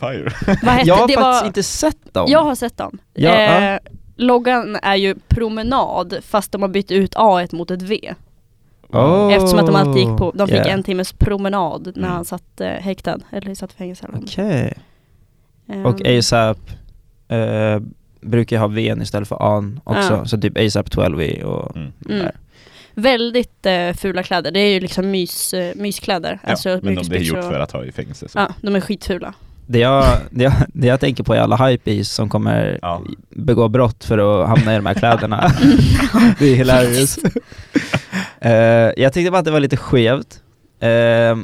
fire? 0.00 0.32
Jag 0.84 0.94
har 0.96 1.08
det? 1.08 1.14
faktiskt 1.14 1.18
var... 1.20 1.46
inte 1.46 1.62
sett 1.62 2.14
dem. 2.14 2.26
Jag 2.30 2.42
har 2.44 2.54
sett 2.54 2.76
dem. 2.76 2.98
Ja, 3.14 3.30
eh, 3.30 3.64
ja. 3.64 3.78
Loggan 4.16 4.76
är 4.82 4.96
ju 4.96 5.14
promenad 5.28 6.14
fast 6.22 6.52
de 6.52 6.62
har 6.62 6.68
bytt 6.68 6.90
ut 6.90 7.12
A 7.16 7.46
med 7.52 7.70
ett 7.70 7.82
V. 7.82 8.14
Oh, 8.88 9.32
Eftersom 9.34 9.58
att 9.58 9.66
de 9.66 9.76
alltid 9.76 9.96
gick 10.08 10.18
på, 10.18 10.32
de 10.34 10.46
fick 10.48 10.56
yeah. 10.56 10.72
en 10.72 10.82
timmes 10.82 11.12
promenad 11.12 11.82
när 11.84 12.02
Mm. 12.02 12.10
han 12.10 12.24
satt 12.24 12.60
eh, 12.60 12.68
häktad, 12.68 13.18
eller 13.32 13.54
satt 13.54 13.70
i 13.72 13.74
fängelse. 13.74 14.06
Okej. 14.22 14.74
Ehm, 15.68 15.86
Och 15.86 16.06
ASAP 16.06 16.58
eh, 17.28 17.80
brukar 18.20 18.58
ha 18.58 18.66
V'n 18.66 19.02
istället 19.02 19.28
för 19.28 19.56
An 19.56 19.80
också, 19.84 20.12
Ja. 20.12 20.24
så 20.24 20.40
typ 20.40 20.58
ASAP 20.58 20.90
12 20.90 21.18
och 21.44 21.76
Mm. 21.76 21.92
där. 21.98 22.14
Mm. 22.20 22.32
Väldigt 22.94 23.66
eh, 23.66 23.92
fula 23.92 24.22
kläder, 24.22 24.50
det 24.50 24.60
är 24.60 24.68
ju 24.74 24.80
liksom 24.80 25.10
mys, 25.10 25.54
eh, 25.54 25.74
myskläder. 25.76 26.38
Ja, 26.42 26.50
Alltså, 26.50 26.80
men 26.82 26.94
de, 26.94 27.14
är 27.16 27.18
gjort 27.20 27.38
och- 27.38 27.44
för 27.44 27.60
att 27.60 27.72
ha 27.72 27.84
i 27.84 27.92
fängelse. 27.92 28.28
Så. 28.28 28.38
Ja, 28.38 28.48
de 28.62 28.76
är 28.76 28.80
skitfula. 28.80 29.34
Det 29.66 29.78
jag, 29.78 30.04
det, 30.30 30.44
jag, 30.44 30.52
det 30.68 30.86
jag 30.86 31.00
tänker 31.00 31.24
på 31.24 31.34
är 31.34 31.40
alla 31.40 31.56
hypebees 31.66 32.10
som 32.12 32.28
kommer 32.28 32.78
Ja. 32.82 33.02
begå 33.30 33.68
brott 33.68 34.04
för 34.04 34.42
att 34.42 34.48
hamna 34.48 34.72
i 34.72 34.76
de 34.76 34.86
här 34.86 34.94
kläderna. 34.94 35.52
det 36.38 36.52
är 36.52 36.54
hilarious. 36.56 37.18
Eh, 38.40 38.52
jag 39.02 39.12
tyckte 39.12 39.30
bara 39.30 39.38
att 39.38 39.44
det 39.44 39.50
var 39.50 39.60
lite 39.60 39.76
skevt. 39.76 40.40
Eh, 40.80 41.36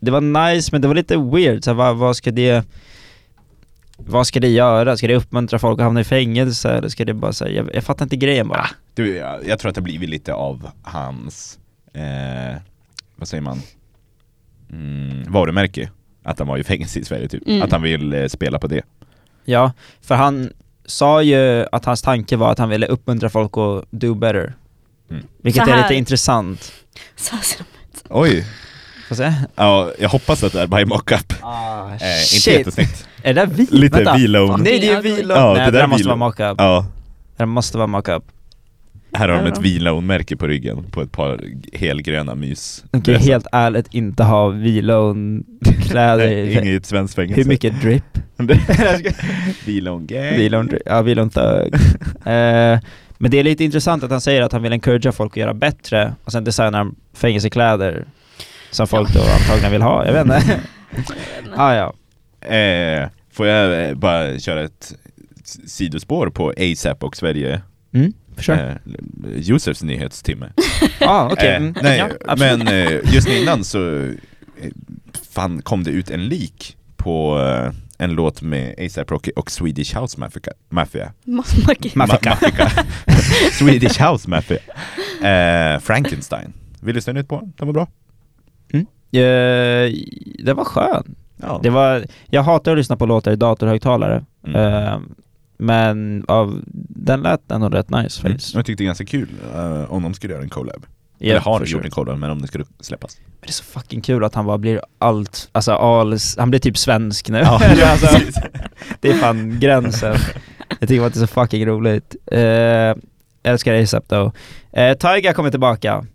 det 0.00 0.10
var 0.10 0.20
nice 0.54 0.68
men 0.72 0.80
det 0.82 0.88
var 0.88 0.94
lite 0.94 1.16
weird, 1.16 1.64
så 1.64 1.70
här, 1.70 1.74
vad, 1.76 1.96
vad 1.96 2.16
ska 2.16 2.30
det 2.30 2.64
vad 3.96 4.26
ska 4.26 4.40
det 4.40 4.48
göra? 4.48 4.96
Ska 4.96 5.06
det 5.06 5.16
uppmuntra 5.16 5.58
folk 5.58 5.78
att 5.78 5.84
hamna 5.84 6.00
i 6.00 6.04
fängelse 6.04 6.70
eller 6.70 6.88
ska 6.88 7.04
det 7.04 7.14
bara 7.14 7.32
säga, 7.32 7.56
jag, 7.56 7.74
jag 7.74 7.84
fattar 7.84 8.04
inte 8.04 8.16
grejen 8.16 8.48
bara. 8.48 8.66
Du, 8.94 9.16
jag, 9.16 9.46
jag 9.46 9.58
tror 9.58 9.68
att 9.68 9.74
det 9.74 9.80
blivit 9.80 10.10
lite 10.10 10.34
av 10.34 10.70
hans, 10.82 11.58
eh, 11.92 12.56
vad 13.16 13.28
säger 13.28 13.42
man, 13.42 13.62
mm, 14.72 15.32
varumärke. 15.32 15.90
Att 16.22 16.38
han 16.38 16.48
var 16.48 16.58
i 16.58 16.64
fängelse 16.64 16.98
i 16.98 17.04
Sverige 17.04 17.28
typ. 17.28 17.48
Mm. 17.48 17.62
Att 17.62 17.72
han 17.72 17.82
vill 17.82 18.12
eh, 18.12 18.26
spela 18.26 18.58
på 18.58 18.66
det. 18.66 18.82
Ja, 19.44 19.72
för 20.00 20.14
han 20.14 20.52
sa 20.86 21.22
ju 21.22 21.66
att 21.72 21.84
hans 21.84 22.02
tanke 22.02 22.36
var 22.36 22.52
att 22.52 22.58
han 22.58 22.68
ville 22.68 22.86
uppmuntra 22.86 23.30
folk 23.30 23.56
att 23.56 23.84
do 23.90 24.14
better. 24.14 24.54
Mm. 25.10 25.24
Vilket 25.42 25.68
är 25.68 25.82
lite 25.82 25.94
intressant. 25.94 26.72
Så 27.16 27.36
ser 27.36 27.58
de 27.58 27.64
ut. 27.64 28.04
Oj! 28.08 28.46
Får 29.08 29.14
se. 29.14 29.32
Ja, 29.56 29.90
jag 29.98 30.08
hoppas 30.08 30.44
att 30.44 30.52
det 30.52 30.60
är 30.62 30.66
by 30.66 30.84
mockup. 30.84 31.32
Ah, 31.42 31.86
Eh, 31.88 31.92
inte 31.92 32.06
shit. 32.24 32.56
jättesnyggt. 32.56 33.08
Är 33.22 33.34
det 33.34 33.40
där 33.40 33.46
vi? 33.46 33.66
Lite 33.70 33.96
Vänta. 33.96 34.16
V-Lone. 34.16 34.62
Nej 34.62 34.80
det 34.80 34.88
är 34.88 35.02
V-Lone. 35.02 35.40
Ja, 35.40 35.54
Nej, 35.56 35.64
det 35.66 35.70
där 35.70 35.80
där 35.80 35.86
måste 35.86 36.08
vara 36.08 36.16
mockup. 36.16 36.54
Ja, 36.58 36.86
Det 37.36 37.42
där 37.42 37.46
måste 37.46 37.78
vara 37.78 37.86
mockup. 37.86 38.22
här 39.12 39.28
har 39.28 39.42
de 39.42 39.46
ett 39.52 39.58
V-Lone-märke 39.60 40.36
på 40.36 40.46
ryggen 40.46 40.84
på 40.90 41.02
ett 41.02 41.12
par 41.12 41.40
helgröna 41.72 42.34
mys. 42.34 42.84
Kan 42.92 43.02
ju 43.04 43.16
helt 43.16 43.46
ärligt 43.52 43.86
inte 43.94 44.22
ha 44.24 44.48
V-Lone-kläder. 44.48 46.62
Inget 46.62 46.86
svenskt 46.86 47.14
fängelse. 47.14 47.40
Hur 47.40 47.48
mycket 47.48 47.80
drip? 47.80 48.18
V-Lone 49.66 50.06
gang. 50.06 50.36
V-Lone, 50.36 50.68
dri- 50.70 50.82
ja 50.86 51.02
V-Lone 51.02 51.30
thug. 51.30 51.74
Eh, 52.26 52.78
men 53.18 53.30
det 53.30 53.38
är 53.38 53.44
lite 53.44 53.64
intressant 53.64 54.04
att 54.04 54.10
han 54.10 54.20
säger 54.20 54.42
att 54.42 54.52
han 54.52 54.62
vill 54.62 54.72
encouragea 54.72 55.12
folk 55.12 55.32
att 55.32 55.36
göra 55.36 55.54
bättre 55.54 56.14
och 56.24 56.32
sen 56.32 56.44
designar 56.44 56.78
han 56.78 56.94
fängelsekläder 57.14 58.04
som 58.70 58.86
folk 58.86 59.12
då 59.14 59.20
antagligen 59.20 59.72
vill 59.72 59.82
ha. 59.82 60.06
Jag 60.06 60.12
vet 60.12 60.24
inte. 60.24 60.60
ah, 61.56 61.74
ja. 61.74 61.94
Eh, 62.54 63.08
får 63.32 63.46
jag 63.46 63.88
eh, 63.88 63.94
bara 63.94 64.38
köra 64.38 64.62
ett 64.64 64.94
sidospår 65.66 66.30
på 66.30 66.52
ASAP 66.56 67.04
och 67.04 67.16
Sverige? 67.16 67.62
Mm, 67.94 68.12
försök. 68.36 68.58
Eh, 68.60 68.76
Josefs 69.36 69.82
nyhetstimme. 69.82 70.52
ah, 71.00 71.28
okej. 71.32 71.48
Eh, 71.48 71.56
Mm. 71.56 71.74
nej, 71.82 72.02
ja, 72.26 72.36
men 72.38 72.68
eh, 72.68 72.90
just 73.14 73.28
innan 73.28 73.64
så 73.64 73.96
eh, 74.02 74.70
fan 75.32 75.62
kom 75.62 75.84
det 75.84 75.90
ut 75.90 76.10
en 76.10 76.28
leak 76.28 76.76
på 76.96 77.38
eh, 77.40 77.72
en 77.98 78.12
låt 78.12 78.42
med 78.42 78.74
ASAP 78.86 79.10
Rocky 79.10 79.30
och 79.36 79.50
Swedish 79.50 79.96
House 80.00 80.20
Mafia. 80.20 80.52
Mafia. 80.68 81.12
Maki. 81.24 81.90
Mafika. 81.94 82.30
Ma- 82.30 82.40
Mafika. 82.40 82.70
Swedish 83.52 84.00
House 84.02 84.30
Mafia. 84.30 84.58
Eh, 85.22 85.80
Frankenstein. 85.80 86.52
Vill 86.80 86.86
du 86.86 86.92
lyssna 86.92 87.12
nytt 87.12 87.28
på 87.28 87.40
den? 87.40 87.52
Den 87.56 87.66
var 87.66 87.72
bra. 87.74 87.88
Eh, 89.12 89.92
det 90.44 90.52
var 90.54 90.64
skön. 90.64 91.14
Ja. 91.36 91.60
Det 91.62 91.70
var, 91.70 92.04
jag 92.26 92.42
hatar 92.42 92.72
att 92.72 92.78
lyssna 92.78 92.96
på 92.96 93.06
låtar 93.06 93.32
i 93.32 93.36
datorhögtalare. 93.36 94.24
Mm. 94.46 94.84
Eh, 94.84 94.98
men 95.58 96.24
av, 96.28 96.60
den 96.88 97.22
lät 97.22 97.50
ändå 97.50 97.68
rätt 97.68 97.90
nice 97.90 98.20
Mm. 98.20 98.32
faktiskt. 98.32 98.54
Jag 98.54 98.66
tyckte 98.66 98.82
det 98.82 98.84
är 98.84 98.86
ganska 98.86 99.04
kul 99.04 99.28
eh, 99.54 99.92
om 99.92 100.02
de 100.02 100.14
skulle 100.14 100.32
göra 100.32 100.42
en 100.42 100.48
collab. 100.48 100.86
Ja, 101.18 101.30
Eller 101.30 101.40
har 101.40 101.60
gjort 101.60 101.68
sure. 101.68 101.84
en 101.84 101.90
collab, 101.90 102.18
men 102.18 102.30
om 102.30 102.42
det 102.42 102.48
skulle 102.48 102.64
släppas. 102.80 103.16
Men 103.24 103.34
Det 103.40 103.48
är 103.48 103.52
så 103.52 103.64
fucking 103.64 104.00
kul 104.00 104.24
att 104.24 104.34
han 104.34 104.46
bara 104.46 104.58
blir 104.58 104.80
allt, 104.98 105.48
alltså 105.52 105.72
all, 105.72 106.16
han 106.38 106.50
blir 106.50 106.60
typ 106.60 106.78
svensk 106.78 107.28
nu. 107.28 107.38
Ja, 107.38 107.60
alltså, 107.84 108.18
det 109.00 109.08
är 109.10 109.14
fan 109.14 109.60
gränsen. 109.60 110.16
Jag 110.80 110.88
tycker 110.88 111.06
att 111.06 111.14
det 111.14 111.18
är 111.18 111.26
så 111.26 111.26
fucking 111.26 111.66
roligt. 111.66 112.16
Uh, 112.32 112.38
jag 112.40 112.96
älskar 113.42 113.74
ASAP 113.82 114.08
då. 114.08 114.24
Uh, 114.78 114.92
Tyga 114.94 115.32
kommer 115.32 115.50
tillbaka. 115.50 116.06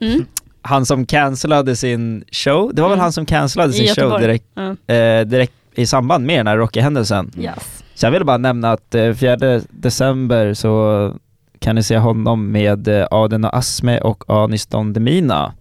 Mm. 0.00 0.26
Han 0.66 0.86
som 0.86 1.06
cancellade 1.06 1.76
sin 1.76 2.24
show, 2.32 2.70
det 2.74 2.82
var 2.82 2.88
väl 2.88 2.96
Mm. 2.98 3.02
han 3.02 3.12
som 3.12 3.26
cancellade 3.26 3.72
sin 3.72 3.94
show 3.94 4.20
direkt, 4.20 4.44
Ja. 4.54 4.94
eh, 4.94 5.20
direkt 5.26 5.52
i 5.74 5.86
samband 5.86 6.26
med 6.26 6.38
den 6.38 6.46
här 6.46 6.56
Rocky-händelsen. 6.56 7.30
Yes. 7.38 7.84
Så 7.94 8.06
jag 8.06 8.10
vill 8.10 8.24
bara 8.24 8.38
nämna 8.38 8.72
att 8.72 8.94
eh, 8.94 9.12
4 9.14 9.60
december 9.70 10.54
så 10.54 11.14
kan 11.58 11.74
ni 11.76 11.82
se 11.82 11.98
honom 11.98 12.52
med 12.52 12.88
eh, 12.88 13.06
Aden 13.10 13.44
och 13.44 13.56
Asme 13.56 13.98
och 14.00 14.24
Anis 14.28 14.66
Don 14.66 14.92
Demina. 14.92 15.52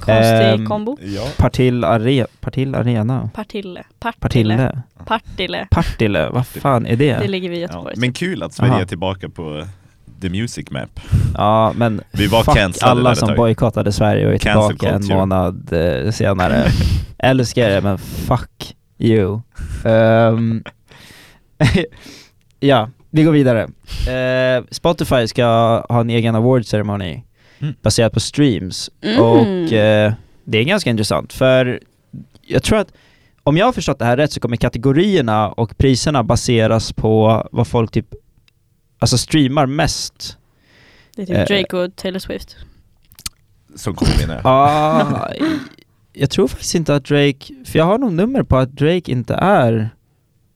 Konstig 0.00 0.14
Ehm, 0.14 0.66
kombo. 0.66 0.96
Ja. 1.02 1.22
Partill, 1.36 1.84
Are 1.84 2.26
Partill 2.40 2.74
Arena. 2.74 3.30
Partille. 3.34 3.84
Partille. 4.00 4.14
Partille. 4.20 4.82
Partille. 5.04 5.66
Partille, 5.70 6.28
vad 6.32 6.46
fan 6.46 6.86
är 6.86 6.96
det? 6.96 7.16
Det 7.18 7.28
ligger 7.28 7.48
vid 7.50 7.58
Ja. 7.58 7.62
Göteborg. 7.62 7.94
Men 7.96 8.12
kul 8.12 8.42
att 8.42 8.52
Sverige 8.54 8.72
Aha. 8.72 8.80
är 8.80 8.86
tillbaka 8.86 9.28
på 9.28 9.64
The 10.20 10.28
Music 10.28 10.70
Map. 10.70 11.00
Ja 11.34 11.72
men 11.76 12.00
Vi 12.12 12.26
var 12.26 12.42
fuck 12.42 12.82
alla 12.82 13.14
som 13.14 13.34
bojkottade 13.36 13.92
Sverige 13.92 14.26
och 14.26 14.34
är 14.34 14.38
Cancel 14.38 14.68
tillbaka 14.78 14.94
en 14.94 15.00
culture. 15.00 15.18
månad 15.18 15.72
eh, 15.72 16.10
senare. 16.10 16.64
Älskar 17.18 17.68
det 17.70 17.80
men 17.80 17.98
fuck 17.98 18.76
you. 18.98 19.40
Ehm, 19.84 20.64
ja, 22.60 22.90
vi 23.10 23.22
går 23.22 23.32
vidare. 23.32 23.62
Eh, 24.08 24.64
Spotify 24.70 25.26
ska 25.28 25.44
ha 25.88 26.00
en 26.00 26.10
egen 26.10 26.34
award 26.34 26.66
ceremony 26.66 27.22
Mm. 27.60 27.74
baserat 27.82 28.12
på 28.12 28.20
streams 28.20 28.90
Mm. 29.02 29.20
och 29.20 29.72
eh, 29.72 30.12
det 30.44 30.58
är 30.58 30.64
ganska 30.64 30.90
intressant 30.90 31.32
för 31.32 31.80
jag 32.46 32.62
tror 32.62 32.78
att 32.78 32.92
om 33.42 33.56
jag 33.56 33.66
har 33.66 33.72
förstått 33.72 33.98
det 33.98 34.04
här 34.04 34.16
rätt 34.16 34.32
så 34.32 34.40
kommer 34.40 34.56
kategorierna 34.56 35.48
och 35.48 35.78
priserna 35.78 36.22
baseras 36.24 36.92
på 36.92 37.48
vad 37.52 37.66
folk 37.66 37.90
typ 37.90 38.06
alltså 39.04 39.18
streamar 39.18 39.66
mest. 39.66 40.38
Det 41.16 41.22
är 41.22 41.26
typ 41.26 41.36
Eh. 41.36 41.44
Drake 41.44 41.76
och 41.76 41.96
Taylor 41.96 42.18
Swift. 42.18 42.56
Som 43.76 43.94
kommer. 43.94 44.40
Ja, 44.44 45.30
jag 46.12 46.30
tror 46.30 46.48
faktiskt 46.48 46.74
inte 46.74 46.94
att 46.94 47.04
Drake, 47.04 47.54
för 47.64 47.78
jag 47.78 47.84
har 47.84 47.98
nog 47.98 48.12
nummer 48.12 48.42
på 48.42 48.56
att 48.56 48.72
Drake 48.72 49.12
inte 49.12 49.34
är 49.34 49.90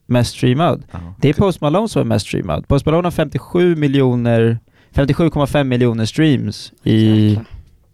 mest 0.06 0.30
streamad. 0.36 0.82
Ja. 0.90 0.98
Det 1.20 1.28
är 1.28 1.32
Post 1.34 1.60
Malone 1.60 1.88
som 1.88 2.00
är 2.00 2.04
mest 2.04 2.26
streamad. 2.26 2.68
Post 2.68 2.86
Malone 2.86 3.06
har 3.06 3.10
57 3.10 3.76
miljoner, 3.76 4.58
57,5 4.92 5.64
miljoner 5.64 6.04
streams 6.04 6.72
i, 6.82 7.38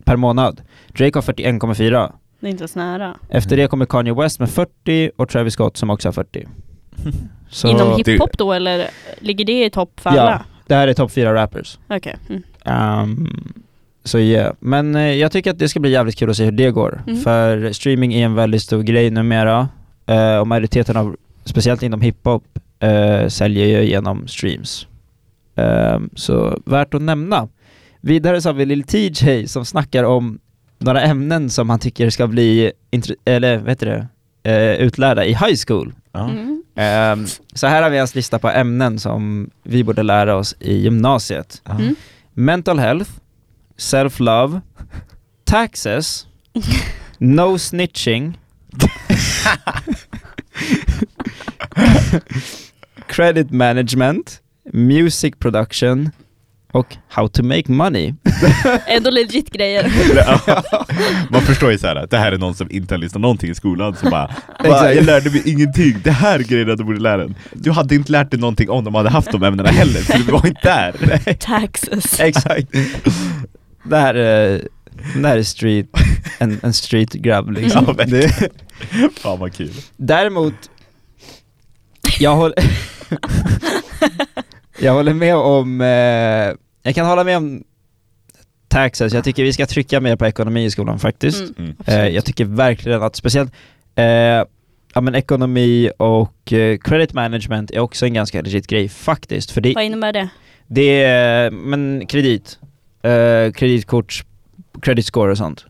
per 0.04 0.16
månad. 0.16 0.62
Drake 0.88 1.18
har 1.18 1.22
41,4. 1.22 2.12
Det 2.40 2.46
är 2.46 2.50
inte 2.50 2.62
ens 2.62 2.76
nära. 2.76 3.16
Efter 3.28 3.56
det 3.56 3.68
kommer 3.68 3.86
Kanye 3.86 4.14
West 4.14 4.40
med 4.40 4.50
40 4.50 5.10
och 5.16 5.28
Travis 5.28 5.54
Scott 5.54 5.76
som 5.76 5.90
också 5.90 6.08
har 6.08 6.12
40. 6.12 6.48
Så 7.50 7.68
Inom 7.68 7.96
hiphop 7.96 8.38
då 8.38 8.52
eller 8.52 8.88
ligger 9.18 9.44
det 9.44 9.64
i 9.64 9.70
topp 9.70 10.00
för 10.00 10.14
Ja. 10.14 10.22
alla? 10.22 10.44
det 10.66 10.74
här 10.74 10.88
är 10.88 10.94
topp 10.94 11.12
4 11.12 11.34
rappers. 11.34 11.78
Okej. 11.88 12.16
Mm. 12.28 12.42
Um, 13.02 13.54
så 14.04 14.18
ja, 14.18 14.52
men 14.60 14.94
eh, 14.94 15.02
jag 15.14 15.32
tycker 15.32 15.50
att 15.50 15.58
det 15.58 15.68
ska 15.68 15.80
bli 15.80 15.90
jävligt 15.90 16.16
kul 16.16 16.30
att 16.30 16.36
se 16.36 16.44
hur 16.44 16.52
det 16.52 16.70
går. 16.70 17.02
Mm. 17.06 17.20
För 17.20 17.72
streaming 17.72 18.14
är 18.14 18.24
en 18.24 18.34
väldigt 18.34 18.62
stor 18.62 18.82
grej 18.82 19.10
numera. 19.10 19.68
Eh, 20.06 20.36
och 20.36 20.46
majoriteten 20.46 20.96
av, 20.96 21.16
speciellt 21.44 21.82
inom 21.82 22.00
hiphop, 22.00 22.44
uh, 22.84 23.28
säljer 23.28 23.66
ju 23.66 23.88
genom 23.88 24.28
streams. 24.28 24.86
Ehm, 25.56 26.10
så 26.14 26.60
värt 26.66 26.94
att 26.94 27.02
nämna. 27.02 27.48
Vidare 28.00 28.40
så 28.40 28.48
har 28.48 28.54
vi 28.54 28.66
Lil 28.66 28.82
TJ 28.82 29.48
som 29.48 29.64
snackar 29.64 30.04
om 30.04 30.38
några 30.78 31.02
ämnen 31.02 31.50
som 31.50 31.70
han 31.70 31.78
tycker 31.78 32.10
ska 32.10 32.26
bli, 32.26 32.72
eller 33.24 33.58
vet 33.58 33.80
du 33.80 33.86
det, 33.86 34.06
eh, 34.50 34.86
utlärda 34.86 35.24
i 35.24 35.28
high 35.28 35.56
school. 35.66 35.92
Mm. 36.14 36.63
Ehm, 36.74 37.26
så 37.54 37.66
här 37.66 37.82
har 37.82 37.90
vi 37.90 37.98
hans 37.98 38.14
lista 38.14 38.38
på 38.38 38.50
ämnen 38.50 38.98
som 38.98 39.50
vi 39.62 39.84
borde 39.84 40.02
lära 40.02 40.36
oss 40.36 40.56
i 40.60 40.74
gymnasiet. 40.74 41.62
Mm. 41.70 41.96
Mental 42.34 42.78
health, 42.78 43.10
self-love, 43.76 44.60
taxes, 45.44 46.26
no 47.18 47.58
snitching, 47.58 48.38
credit 53.06 53.50
management, 53.50 54.40
music 54.72 55.34
production 55.38 56.10
och 56.74 56.96
how 57.08 57.28
to 57.28 57.42
make 57.42 57.72
money. 57.72 58.14
Ändå 58.86 59.10
legit 59.10 59.50
grejer. 59.50 59.92
Man 61.32 61.40
förstår 61.42 61.70
ju 61.72 61.78
såhär 61.78 61.96
att 61.96 62.10
det 62.10 62.18
här 62.18 62.32
är 62.32 62.38
någon 62.38 62.54
som 62.54 62.70
inte 62.70 62.94
har 62.94 62.98
lyssnat 62.98 63.20
någonting 63.20 63.50
i 63.50 63.54
skolan 63.54 63.96
som 63.96 64.10
bara. 64.10 64.30
Va, 64.64 64.92
Jag 64.92 65.04
lärde 65.04 65.30
mig 65.30 65.42
ingenting, 65.44 65.96
det 66.04 66.10
här 66.10 66.38
är 66.38 66.42
grejerna 66.42 66.74
du 66.74 66.84
borde 66.84 67.00
lära 67.00 67.16
dig 67.16 67.34
Du 67.52 67.70
hade 67.70 67.94
inte 67.94 68.12
lärt 68.12 68.30
dig 68.30 68.40
någonting 68.40 68.70
om 68.70 68.84
de 68.84 68.94
hade 68.94 69.10
haft 69.10 69.32
de 69.32 69.42
ämnena 69.42 69.68
heller, 69.68 70.00
för 70.00 70.18
du 70.18 70.24
var 70.32 70.46
inte 70.46 70.60
där 70.62 71.34
Taxes. 71.34 72.20
Exakt. 72.20 72.68
Det 73.84 73.96
här 73.96 74.14
är, 74.14 74.68
det 75.16 75.28
här 75.28 75.38
är 75.38 75.42
street, 75.42 75.86
en, 76.38 76.60
en 76.62 76.72
street 76.72 77.12
grab 77.12 77.50
liksom. 77.50 77.94
Ja. 77.98 78.04
Det- 78.04 78.48
Fan 79.20 79.38
vad 79.38 79.54
kul 79.54 79.70
Däremot, 79.96 80.54
jag 82.18 82.36
håller, 82.36 82.64
jag 84.78 84.92
håller 84.92 85.14
med 85.14 85.36
om, 85.36 85.80
eh, 85.80 86.63
jag 86.84 86.94
kan 86.94 87.06
hålla 87.06 87.24
med 87.24 87.36
om 87.36 87.64
taxes, 88.68 89.12
jag 89.12 89.24
tycker 89.24 89.42
vi 89.42 89.52
ska 89.52 89.66
trycka 89.66 90.00
mer 90.00 90.16
på 90.16 90.26
ekonomi 90.26 90.64
i 90.64 90.70
skolan 90.70 90.98
faktiskt. 90.98 91.40
Mm. 91.40 91.54
Mm. 91.58 91.76
Eh, 91.86 92.08
jag 92.08 92.24
tycker 92.24 92.44
verkligen 92.44 93.02
att 93.02 93.16
speciellt 93.16 93.52
eh, 93.94 94.04
ja, 94.94 95.00
men 95.00 95.14
ekonomi 95.14 95.90
och 95.96 96.52
eh, 96.52 96.78
credit 96.78 97.12
management 97.12 97.70
är 97.70 97.78
också 97.78 98.06
en 98.06 98.14
ganska 98.14 98.42
legit 98.42 98.66
grej 98.66 98.88
faktiskt. 98.88 99.50
För 99.50 99.60
det, 99.60 99.72
Vad 99.74 99.84
innebär 99.84 100.12
det? 100.12 100.28
det 100.66 101.02
är, 101.02 101.50
men 101.50 102.06
kredit, 102.06 102.58
eh, 103.02 103.52
kreditkort, 103.52 104.24
credit 104.82 105.06
score 105.06 105.30
och 105.30 105.38
sånt. 105.38 105.66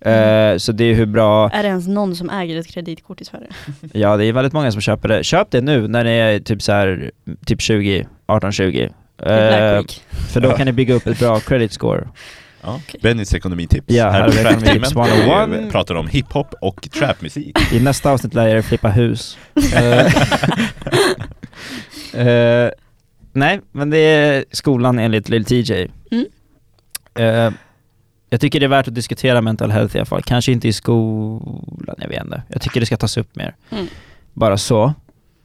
Eh, 0.00 0.56
så 0.56 0.72
det 0.72 0.84
är 0.84 0.94
hur 0.94 1.06
bra, 1.06 1.50
Är 1.50 1.62
det 1.62 1.68
ens 1.68 1.88
någon 1.88 2.16
som 2.16 2.30
äger 2.30 2.56
ett 2.60 2.66
kreditkort 2.66 3.20
i 3.20 3.24
Sverige? 3.24 3.48
ja 3.92 4.16
det 4.16 4.24
är 4.24 4.32
väldigt 4.32 4.52
många 4.52 4.72
som 4.72 4.80
köper 4.80 5.08
det. 5.08 5.24
Köp 5.24 5.50
det 5.50 5.60
nu 5.60 5.88
när 5.88 6.04
ni 6.04 6.10
är 6.10 6.40
typ 6.40 6.62
så 6.62 6.72
här, 6.72 7.10
typ 7.46 7.60
20, 7.60 8.06
18-20. 8.26 8.92
Eh, 9.18 9.26
Black 9.26 9.78
Week. 9.84 10.04
för 10.32 10.40
då 10.40 10.52
kan 10.52 10.66
ni 10.66 10.72
bygga 10.72 10.94
upp 10.94 11.06
ett 11.06 11.18
bra 11.18 11.40
credit 11.46 11.72
score. 11.72 12.08
ja. 12.62 12.80
Okej. 12.86 13.00
Bennys 13.02 13.34
ekonomitips 13.34 13.84
Ja, 13.94 14.10
här 14.10 14.24
på 14.26 14.32
Traptimmen. 14.32 14.84
101. 14.84 15.64
Vi 15.64 15.70
pratar 15.70 15.94
om 15.94 16.08
hiphop 16.08 16.54
och 16.60 16.88
trapmusik 16.90 17.58
I 17.72 17.80
nästa 17.80 18.10
avsnitt 18.10 18.34
lär 18.34 18.46
jag 18.48 18.56
er 18.58 18.62
flippa 18.62 18.88
hus. 18.88 19.38
Eh, 22.14 22.68
nej, 23.32 23.60
men 23.72 23.90
det 23.90 23.98
är 23.98 24.44
skolan 24.50 24.98
enligt 24.98 25.28
Lil 25.28 25.44
TJ. 25.44 25.90
Mm. 26.10 26.26
Eh, 27.18 27.52
jag 28.30 28.40
tycker 28.40 28.60
det 28.60 28.66
är 28.66 28.68
värt 28.68 28.88
att 28.88 28.94
diskutera 28.94 29.40
mental 29.40 29.70
health 29.70 29.96
i 29.96 29.98
alla 29.98 30.06
fall. 30.06 30.22
Kanske 30.22 30.52
inte 30.52 30.68
i 30.68 30.72
skolan, 30.72 31.96
jag 31.98 32.08
vet 32.08 32.24
inte. 32.24 32.42
Jag 32.48 32.62
tycker 32.62 32.80
det 32.80 32.86
ska 32.86 32.96
tas 32.96 33.16
upp 33.16 33.36
mer. 33.36 33.54
Mm. 33.70 33.86
Bara 34.32 34.56
så. 34.58 34.84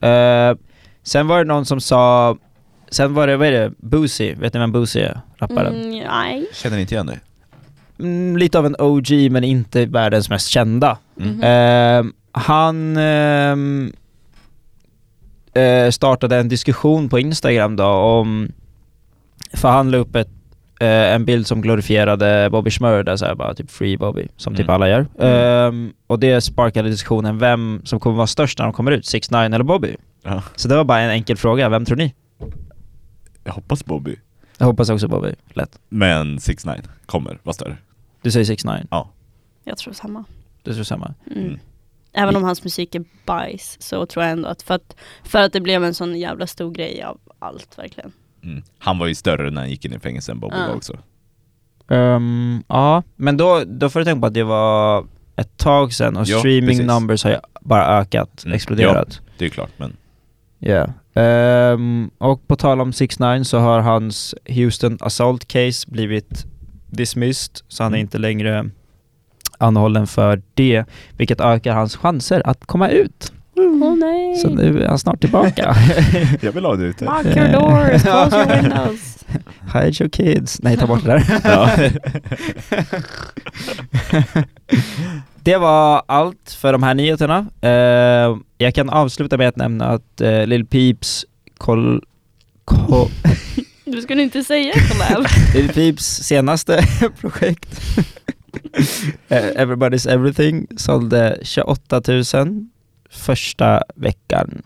Eh, 0.02 0.56
sen 1.04 1.28
var 1.28 1.38
det 1.38 1.44
någon 1.44 1.66
som 1.66 1.82
sa, 1.82 2.38
sen 2.92 3.14
var 3.14 3.28
det, 3.28 3.38
vad 3.38 3.48
är 3.48 3.52
det, 3.52 3.72
Boosie, 3.78 4.36
vet 4.36 4.54
ni 4.54 4.60
vem 4.60 4.72
Boosie 4.72 5.08
är? 5.08 5.22
Rapparen? 5.38 5.76
Mm, 5.76 5.90
nej. 6.12 6.46
Känner 6.54 6.78
inte 6.78 6.94
igen 6.96 7.06
dig? 7.06 7.20
Mm, 8.00 8.38
lite 8.38 8.60
av 8.60 8.66
en 8.66 8.76
OG 8.80 9.12
men 9.32 9.44
inte 9.44 9.86
världens 9.86 10.30
mest 10.30 10.48
kända. 10.48 10.98
Mm. 11.20 11.40
Ehm, 11.44 12.14
han 12.32 12.98
ehm, 12.98 13.92
eh, 15.54 15.90
startade 15.90 16.38
en 16.38 16.50
diskussion 16.50 17.10
på 17.10 17.20
Instagram 17.20 17.76
då 17.76 17.86
om, 17.86 18.52
för 19.54 19.70
han 19.70 19.92
la 19.92 19.98
upp 19.98 20.16
ett, 20.16 20.30
eh, 20.80 20.88
en 21.14 21.26
bild 21.26 21.48
som 21.48 21.62
glorifierade 21.62 22.50
Bobby 22.52 22.70
Schmurr 22.72 23.04
där 23.04 23.16
såhär 23.16 23.36
bara 23.36 23.54
typ 23.54 23.72
Free 23.72 23.98
Bobby, 23.98 24.28
som 24.38 24.56
typ 24.56 24.64
Mm. 24.64 24.74
alla 24.76 24.90
gör. 24.90 25.06
Ehm, 25.20 25.94
och 26.08 26.20
det 26.20 26.42
sparkade 26.42 26.90
diskussionen 26.90 27.38
vem 27.40 27.82
som 27.84 28.00
kommer 28.00 28.16
vara 28.18 28.28
störst 28.28 28.60
när 28.60 28.66
de 28.66 28.74
kommer 28.74 28.92
ut, 28.92 29.06
6 29.06 29.32
9 29.32 29.40
eller 29.46 29.64
Bobby? 29.64 29.96
Ja. 30.24 30.44
Så 30.56 30.68
det 30.68 30.76
var 30.76 30.84
bara 30.84 31.00
en 31.00 31.10
enkel 31.10 31.38
fråga, 31.38 31.70
vem 31.70 31.86
tror 31.86 31.98
ni? 31.98 32.14
Jag 33.44 33.54
hoppas 33.54 33.86
Bobby. 33.86 34.16
Jag 34.58 34.66
hoppas 34.66 34.90
också 34.90 35.08
Bobby, 35.08 35.36
lätt. 35.54 35.80
Men 35.90 36.40
6 36.40 36.66
9 36.66 36.76
kommer 37.06 37.40
vara 37.44 37.54
större. 37.54 37.78
Du 38.22 38.32
säger 38.32 38.46
6 38.46 38.66
9 38.66 38.88
Jag 39.64 39.78
tror 39.78 39.94
samma. 39.94 40.24
du 40.64 40.74
tror 40.74 40.84
samma? 40.84 41.14
Mm. 41.32 41.44
Mm. 41.48 41.60
Även 42.14 42.36
om 42.36 42.44
hans 42.44 42.64
musik 42.64 42.96
är 42.96 43.04
bajs 43.26 43.78
så 43.80 44.06
tror 44.06 44.24
jag 44.26 44.32
ändå 44.32 44.50
att 44.50 44.62
för, 44.62 44.74
att 44.76 44.96
för 45.24 45.40
att 45.42 45.54
det 45.54 45.62
blev 45.62 45.84
en 45.84 45.94
sån 45.94 46.20
jävla 46.20 46.48
stor 46.48 46.72
grej 46.72 47.04
av 47.04 47.20
allt 47.40 47.78
verkligen. 47.78 48.12
Mm. 48.44 48.64
Han 48.80 48.98
var 49.00 49.08
ju 49.08 49.16
större 49.16 49.52
när 49.52 49.62
han 49.62 49.70
gick 49.70 49.86
in 49.86 49.94
i 49.94 50.00
fängelse 50.00 50.32
än 50.32 50.40
Bobby 50.40 50.56
Ja. 50.58 50.68
var 50.68 50.76
också. 50.76 50.98
Ehm, 51.90 52.64
ja, 52.68 53.04
men 53.16 53.38
då, 53.38 53.64
då 53.68 53.90
får 53.90 54.00
du 54.00 54.06
tänka 54.06 54.20
på 54.22 54.28
att 54.28 54.34
det 54.34 54.44
var 54.44 55.06
ett 55.36 55.58
tag 55.58 55.94
sedan 55.94 56.18
och 56.18 56.26
Ja, 56.28 56.40
streaming 56.40 56.70
precis. 56.70 56.86
numbers 56.88 57.24
har 57.24 57.32
ju 57.32 57.38
bara 57.62 57.86
ökat, 58.00 58.44
Mm, 58.46 58.56
exploderat. 58.56 59.22
Det 59.38 59.46
är 59.46 59.50
klart, 59.50 59.72
men 59.78 59.98
Ja. 60.64 60.88
Ehm, 61.22 62.10
och 62.18 62.48
på 62.48 62.56
tal 62.56 62.82
om 62.82 62.94
6 62.94 63.20
9 63.20 63.44
så 63.44 63.60
har 63.60 63.80
hans 63.80 64.36
Houston 64.50 64.98
Assault 65.02 65.48
Case 65.48 65.88
blivit 65.92 66.46
dismissed, 66.90 67.56
så 67.68 67.84
han 67.84 67.94
är 67.94 67.98
Mm. 67.98 68.02
inte 68.06 68.18
längre 68.18 68.70
anhållen 69.58 70.08
för 70.08 70.42
det, 70.54 70.84
vilket 71.18 71.42
ökar 71.42 71.74
hans 71.74 71.96
chanser 71.96 72.42
att 72.46 72.66
komma 72.66 72.90
ut. 72.90 73.34
Åh 73.58 73.96
nej! 73.96 74.36
Så 74.36 74.50
nu 74.50 74.84
är 74.84 74.88
han 74.88 75.00
snart 75.00 75.22
tillbaka. 75.22 75.76
jag 76.42 76.52
vill 76.52 76.66
ha 76.66 76.76
det 76.76 76.84
ute. 76.86 77.06
Lock 77.06 77.26
your 77.26 77.48
doors, 77.48 78.02
close 78.04 78.36
your 78.38 78.62
windows. 78.62 79.18
Hide 79.74 80.04
your 80.04 80.10
kids. 80.10 80.62
Nej, 80.62 80.78
ta 80.78 80.88
bort 80.88 81.04
det 81.04 81.12
där. 81.44 81.92
Det 85.44 85.58
var 85.58 86.04
allt 86.08 86.58
för 86.62 86.72
de 86.74 86.84
här 86.84 86.94
nyheterna. 86.94 87.46
Eh, 87.62 88.38
jag 88.58 88.76
kan 88.76 88.90
avsluta 88.90 89.38
med 89.38 89.48
att 89.48 89.56
nämna 89.56 89.86
att 89.86 90.22
uh, 90.22 90.46
Lil 90.46 90.66
Peeps 90.66 91.26
kol, 91.58 92.04
ko, 92.66 93.08
Du 93.86 94.02
skulle 94.02 94.22
inte 94.24 94.44
säga 94.44 94.74
collab. 94.92 95.26
Lil 95.56 95.70
Peeps 95.70 96.06
senaste 96.06 96.84
projekt 97.22 97.82
eh, 99.28 99.38
Everybody's 99.38 100.10
Everything 100.10 100.68
sålde 100.78 101.40
28 101.44 102.02
000 102.08 102.24
första 103.10 103.84
veckan. 103.96 104.62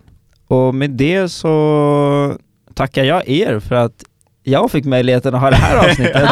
Och 0.48 0.76
med 0.76 0.90
det 0.92 1.30
så 1.30 2.38
tackar 2.74 3.04
jag 3.04 3.30
er 3.30 3.60
för 3.60 3.76
att 3.76 4.04
jag 4.44 4.72
fick 4.72 4.86
möjligheten 4.86 5.36
att 5.36 5.42
ha 5.42 5.50
det 5.50 5.56
här 5.56 5.90
avsnittet. 5.90 6.30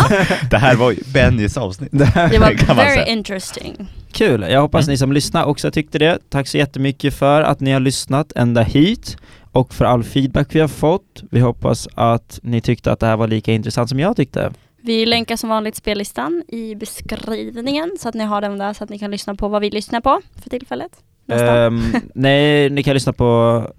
det 0.52 0.58
här 0.58 0.76
var 0.76 0.92
ju 0.92 0.98
Benjis 1.14 1.58
avsnitt. 1.58 1.90
Det 1.92 2.06
här 2.06 2.30
Det 2.30 2.40
var 2.40 2.76
very 2.76 2.90
säga. 2.90 3.06
interesting. 3.06 3.88
Kul, 4.14 4.46
jag 4.50 4.62
hoppas 4.62 4.86
Mm. 4.86 4.94
ni 4.94 4.98
som 4.98 5.12
lyssnar 5.14 5.44
också 5.46 5.72
tyckte 5.72 6.00
det. 6.00 6.18
Tack 6.30 6.48
så 6.48 6.58
jättemycket 6.58 7.14
för 7.14 7.42
att 7.42 7.60
ni 7.60 7.72
har 7.72 7.80
lyssnat 7.80 8.32
ända 8.36 8.62
hit 8.62 9.18
och 9.52 9.74
för 9.74 9.86
all 9.86 10.04
feedback 10.04 10.48
vi 10.56 10.60
har 10.60 10.68
fått. 10.68 11.24
Vi 11.32 11.40
hoppas 11.40 11.88
att 11.96 12.40
ni 12.44 12.62
tyckte 12.62 12.92
att 12.92 13.00
det 13.00 13.06
här 13.08 13.18
var 13.18 13.28
lika 13.28 13.52
intressant 13.54 13.90
som 13.90 14.00
jag 14.00 14.16
tyckte. 14.16 14.52
Vi 14.82 15.06
länkar 15.06 15.36
som 15.36 15.50
vanligt 15.50 15.76
spellistan 15.76 16.44
i 16.48 16.76
beskrivningen 16.76 17.92
så 18.00 18.10
att 18.10 18.16
ni 18.16 18.24
har 18.24 18.42
den 18.42 18.58
där 18.58 18.74
så 18.74 18.84
att 18.84 18.90
ni 18.90 19.00
kan 19.00 19.12
lyssna 19.12 19.36
på 19.36 19.48
vad 19.48 19.62
vi 19.62 19.70
lyssnar 19.70 20.02
på 20.02 20.22
för 20.44 20.50
tillfället. 20.50 20.92
Ehm, 21.32 21.82
nej, 22.16 22.70
ni 22.70 22.84
kan 22.84 22.94
lyssna 22.94 23.14
på 23.14 23.26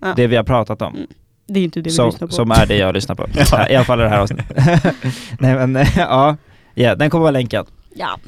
Ja. 0.01 0.12
det 0.16 0.26
vi 0.26 0.37
har 0.37 0.45
pratat 0.45 0.82
om. 0.82 0.95
Mm. 0.95 1.07
det 1.47 1.61
är 1.61 1.64
inte 1.64 1.80
det 1.80 1.85
vi 1.85 1.91
Som, 1.91 2.07
lyssnar 2.07 2.28
på. 2.28 2.35
som 2.35 2.51
är 2.51 2.66
det 2.66 2.76
jag 2.76 2.95
lyssnar 2.95 3.14
på. 3.14 3.26
I 3.70 3.74
alla 3.76 3.85
fall 3.85 3.99
det 3.99 4.09
här 4.09 4.20
avsnittet. 4.20 4.57
nej 5.41 5.66
men 5.66 5.85
ja, 5.97 6.37
ja, 6.74 6.95
den 6.95 7.11
kommer 7.11 7.22
vara 7.22 7.30
länkad. 7.30 7.66
Ja, 7.95 8.18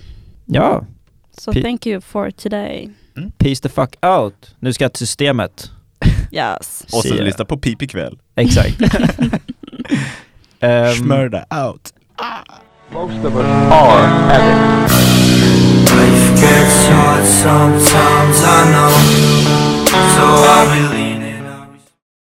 Ja, 0.47 0.85
So 1.39 1.53
Pe 1.53 1.63
thank 1.63 1.87
you 1.87 2.01
for 2.01 2.31
today. 2.31 2.91
Mm. 3.17 3.33
Peace 3.39 3.61
the 3.61 3.69
fuck 3.69 3.97
out. 4.03 4.55
Nu 4.61 4.73
ska 4.73 4.85
jag 4.85 4.93
till 4.93 5.07
systemet. 5.07 5.71
Yes. 6.31 6.85
Och 6.93 7.03
sen 7.03 7.17
lyssna 7.17 7.45
på 7.45 7.59
pip 7.59 7.83
ikväll. 7.83 8.19
Exakt. 8.35 8.81
um, 10.61 10.95
Smörda 10.99 11.45
out. 11.51 11.93
Most 12.91 13.25
of 13.25 13.35
us 13.37 13.73
are 13.73 14.07
addicts. 14.33 14.95
Life 15.93 16.41
gets 16.41 16.89
hard 16.89 17.25
sometimes 17.25 18.45
I 18.45 18.65
know. 18.73 18.93
So 20.15 20.25
I 20.25 20.79
believe 20.79 21.06